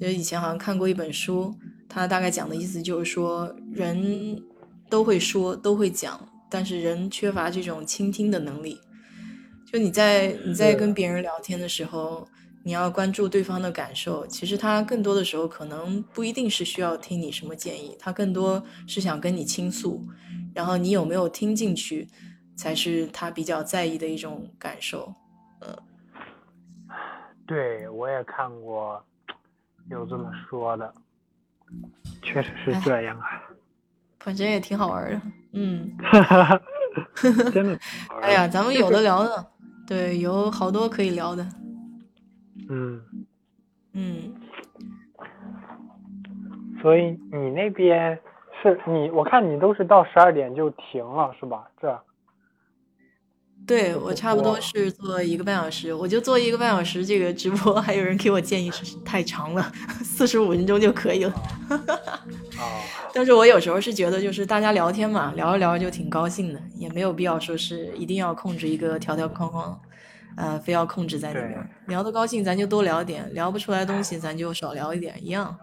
[0.00, 1.52] 就以前好像看过一本书，
[1.88, 4.40] 它大概讲的意思就是说，人
[4.88, 8.78] 都会说，都会讲，但是人缺乏这种倾听的能力。
[9.70, 12.26] 就你在你在跟别人聊天的时候，
[12.68, 14.26] 你要关注对方的感受。
[14.26, 20.06] 其实他更多的时候可能不一定是需要听你什么建议，他更多是想跟你倾诉。
[20.54, 22.06] 然后你有没有听进去，
[22.54, 25.14] 才是他比较在意的一种感受。
[25.60, 25.74] 呃，
[27.46, 29.02] 对我也看过
[29.88, 30.94] 有这么说的，
[32.22, 33.24] 确实是这样啊。
[34.20, 35.22] 反正也挺好玩的，
[35.54, 35.90] 嗯。
[37.50, 37.78] 真的。
[38.20, 39.46] 哎呀，咱们有的聊的，
[39.86, 41.48] 对，有好多可以聊的。
[42.68, 43.00] 嗯。
[43.92, 44.34] 嗯。
[46.82, 48.18] 所以你那边？
[48.60, 51.70] 是你，我看你都是到十二点就停了，是吧？
[51.80, 51.96] 这，
[53.64, 57.80] 对我差不多是做一个半小时，我就做一个半小时这个直播。
[57.80, 59.62] 还有人给我建议是太长了，
[60.02, 61.32] 四十五分钟就可以了。
[63.14, 69.80] 但是我有时候是觉得，就是大家聊天嘛，聊着聊着就挺高兴的，也没有必要说是一定要控制一个条条框框，
[70.38, 71.58] 呃，非要控制在里面。
[71.88, 75.54] 聊得高兴，咱就多聊点；聊不出来东西，咱就少聊一点，一样。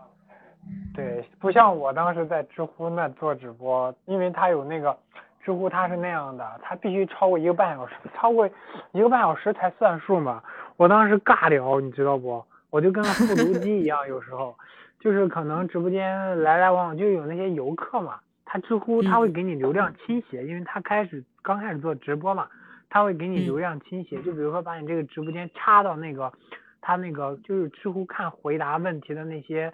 [0.94, 4.98] 对，不像我当时在知乎那做直播，因为他有那个
[5.44, 8.50] 知乎他是那样的，他必须超过一个半小时，超过
[8.92, 10.44] 一个半小时才算数嘛。
[10.76, 12.44] 我当时尬聊，你知道不？
[12.70, 14.54] 我就跟个复读机一样，有时候
[15.00, 22.48] 就是可能直播间来来往往就有那些游客嘛，他知乎他会给你流量倾斜，因为他开始刚开始做直播嘛，
[22.96, 26.32] 他会给你流量倾斜，就比如说把你这个直播间插到那个
[26.80, 29.70] 他那个就是知乎看回答问题的那些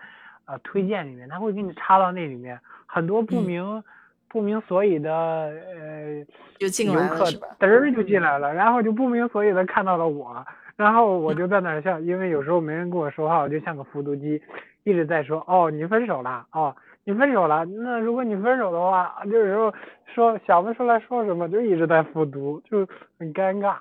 [0.45, 3.83] 呃推荐里面，他会给你插到那里面，很多不明
[4.27, 6.25] 不明所以的呃
[6.57, 7.47] 就进来了是吧？
[7.59, 10.43] 嘚儿就进来了，然后就不明所以的看到了我。
[10.75, 14.41] 然后我就在那儿像，因为有时候没人跟我说话，我就像个复读机，
[14.83, 17.65] 一直在说哦，你分手了哦，你分手了。
[17.65, 19.73] 那如果你分手的话，就有时候
[20.13, 22.87] 说想不出来说什么，就一直在复读，就
[23.17, 23.75] 很尴尬。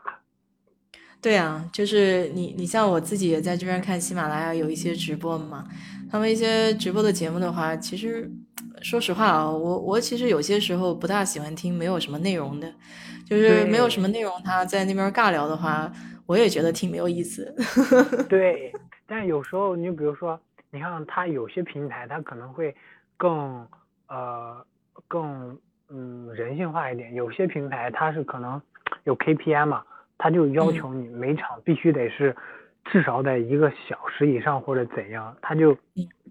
[1.22, 5.64] 对啊，就是你你像我自己也在这边看喜马拉雅有一些直播嘛，
[6.10, 8.30] 他们一些直播的节目的话，其实
[8.82, 12.72] 说实话啊，我我其实有些时候不大喜欢听没有什么内容的，
[13.26, 15.90] 就是没有什么内容，他在那边尬聊的话。
[16.26, 17.52] 我也觉得挺没有意思。
[18.28, 18.72] 对，
[19.04, 20.38] 但有时候你比如说，
[20.70, 22.72] 你看他有些平台，他可能会
[23.20, 23.68] 更
[24.08, 24.64] 呃
[25.06, 25.58] 更
[25.90, 27.12] 嗯人性化一点。
[27.12, 28.62] 有些平台它是可能
[29.04, 29.84] 有 KPI 嘛，
[30.16, 32.34] 它就要求你每场必须得是
[32.86, 35.76] 至少得一个小时以上或者怎样，它就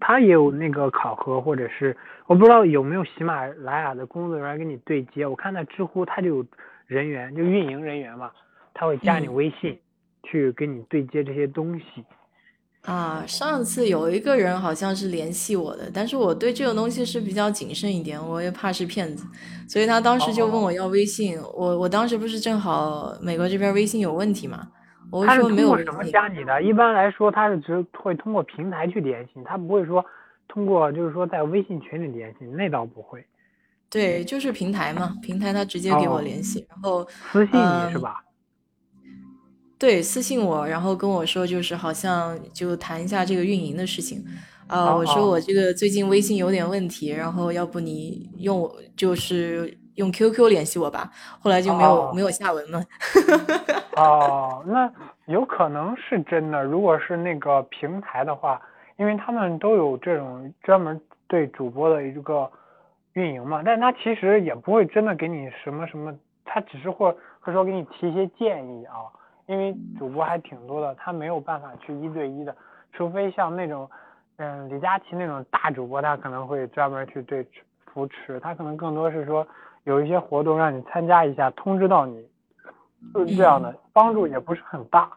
[0.00, 1.96] 它也有那个考核，或者是
[2.26, 5.24] 我不知道有没有喜马拉雅的工作人员跟你对接。
[5.24, 6.46] 我看在知乎它就有
[6.88, 8.32] 人员，就运营人员嘛，
[8.74, 9.78] 他会加你微信。
[10.22, 12.04] 去跟你对接这些东西
[12.82, 19.26] 啊，上次有一个人好像是联系我的，但是我对这个东西是比较谨慎一点，我也怕是骗子，
[19.68, 24.66] 所以他当时就问我要微信，我我当时不是正好美国这边微信有问题嘛，
[25.10, 30.02] 我说没有什么加你的，一般来说他是只会通过平台去联系，他不会说
[30.48, 33.22] 通过就是说在微信群里联系，那倒不会。
[33.90, 38.24] 对，就是平台嘛，平台他直接给我联系，然后私信你是吧？
[39.80, 44.22] 对，私信我，然后跟我说，就是好像就谈一下这个运营的事情，
[44.68, 52.84] 啊，我说我这个最近微信有点问题，然后要不你用就是用 QQ 联系我吧，后来就没有没有下文了。
[53.96, 54.92] 哦，那
[55.24, 58.60] 有可能是真的，如果是那个平台的话，
[58.98, 62.50] 因为他们都有这种专门对主播的一个
[63.14, 69.08] 运营嘛，但他其实也不会真的给你什么什么，他只是会会说给你提一些建议啊。
[69.50, 72.54] 因为主播还挺多的，他没有办法去一对一的，
[72.92, 73.90] 除非像那种，
[74.36, 77.44] 嗯，李佳琦那种大主播，他可能会专门去对
[77.92, 79.44] 扶持，他可能更多是说
[79.82, 82.24] 有一些活动让你参加一下，通知到你，
[83.12, 85.10] 就是这样的，帮助也不是很大。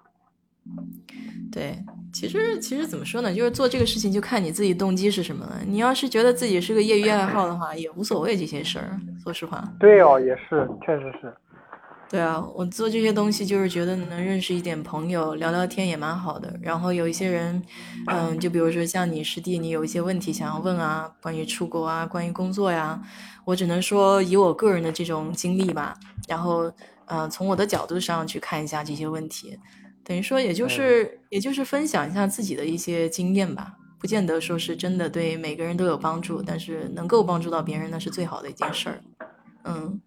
[1.52, 1.78] 对，
[2.12, 5.60] 其实其实怎么说呢，就是做这个事情就看你自己动机是什么了。
[5.64, 9.00] 你要是觉得自己是个业余爱好的话，也无所谓这些事儿。
[9.22, 9.64] 说实话。
[9.80, 11.32] 对哦，也是，确实是。
[12.14, 16.56] 对啊，我做这些东西就是觉得能认识一点朋友，聊聊天也蛮好的。
[16.62, 17.60] 然后有一些人，
[18.06, 23.02] 嗯，就比如说像你师弟，你有一些问题想要问啊，关于出国啊，关于工作呀，
[23.46, 26.72] 我只能说以我个人的这种经历吧，然后，
[27.08, 29.58] 嗯，从我的角度上去看一下这些问题，
[30.04, 39.02] 等于说也就是也就是分享一下自己的一些经验吧，不见得说是真的对每个人都有帮助，但是能够帮助到别人那是最好的一件事儿，
[39.64, 40.00] 嗯。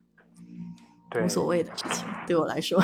[1.24, 2.80] 无所谓的事情，对我来说。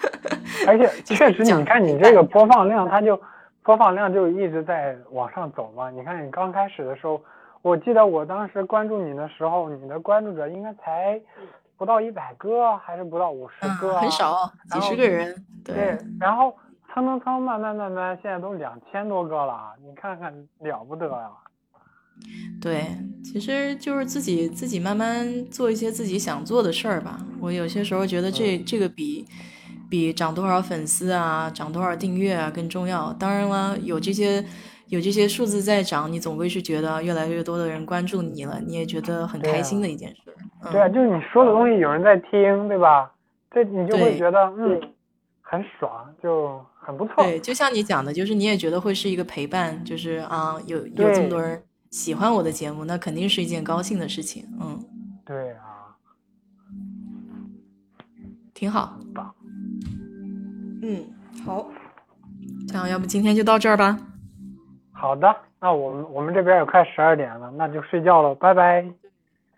[0.66, 3.20] 而且 确实，你看你这个播放量，它就
[3.62, 5.90] 播放量就一直在往上走嘛。
[5.90, 7.20] 你看你刚开始的时候，
[7.62, 11.20] 我记得我当时关注你的时候，你的关注者应该才
[11.76, 15.34] 不到一百个，还是不到五十个，很少，几十个人。
[15.64, 16.56] 对，然后
[16.92, 21.28] 蹭蹭蹭，慢慢慢慢，现在都两千多个了，你看看了不得呀。
[22.60, 22.84] 对，
[23.24, 27.18] 其实就是自己自己慢慢做一些自己想做的事儿吧。
[27.40, 29.26] 我有些时候觉得这这个比
[29.90, 33.12] 比涨多少粉丝啊、涨多少订阅啊更重要。
[33.14, 34.44] 当然了，有这些
[34.86, 40.22] 有这些数字在涨，你总归是觉得越来越多的人关注你了，你也觉得很开心的一件事。
[40.70, 43.10] 对啊，就是你说的东西有人在听，对吧？
[43.50, 44.80] 这你就会觉得嗯
[45.40, 45.90] 很爽，
[46.22, 47.24] 就很不错。
[47.24, 51.60] 对，就像你讲的，就是你也觉得会是一个陪伴，就是啊，有有这么多人。
[51.92, 54.48] 喜欢我的节目，那肯定是一件高兴的事情。
[54.58, 54.82] 嗯，
[55.26, 55.94] 对啊，
[58.54, 58.98] 挺好。
[60.82, 61.04] 嗯，
[61.44, 61.68] 好，
[62.66, 63.96] 这样要不今天就到这儿吧。
[64.90, 68.82] 好的，那我们我们这边也快十二点了，那就睡觉了，拜拜。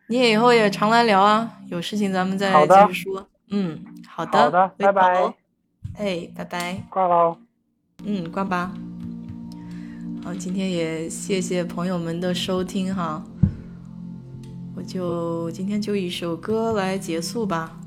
[0.09, 3.27] 你也以后也常来聊啊，有事情咱们再继续说。
[3.51, 3.79] 嗯，
[4.09, 5.35] 好的，好的，拜拜。
[5.97, 6.83] 哎，拜拜。
[6.91, 7.39] 挂喽。
[8.05, 8.73] 嗯，挂吧。
[10.25, 13.23] 啊今天也谢谢朋友们的收听哈。
[14.75, 17.79] 我就今天就一首歌来结束吧。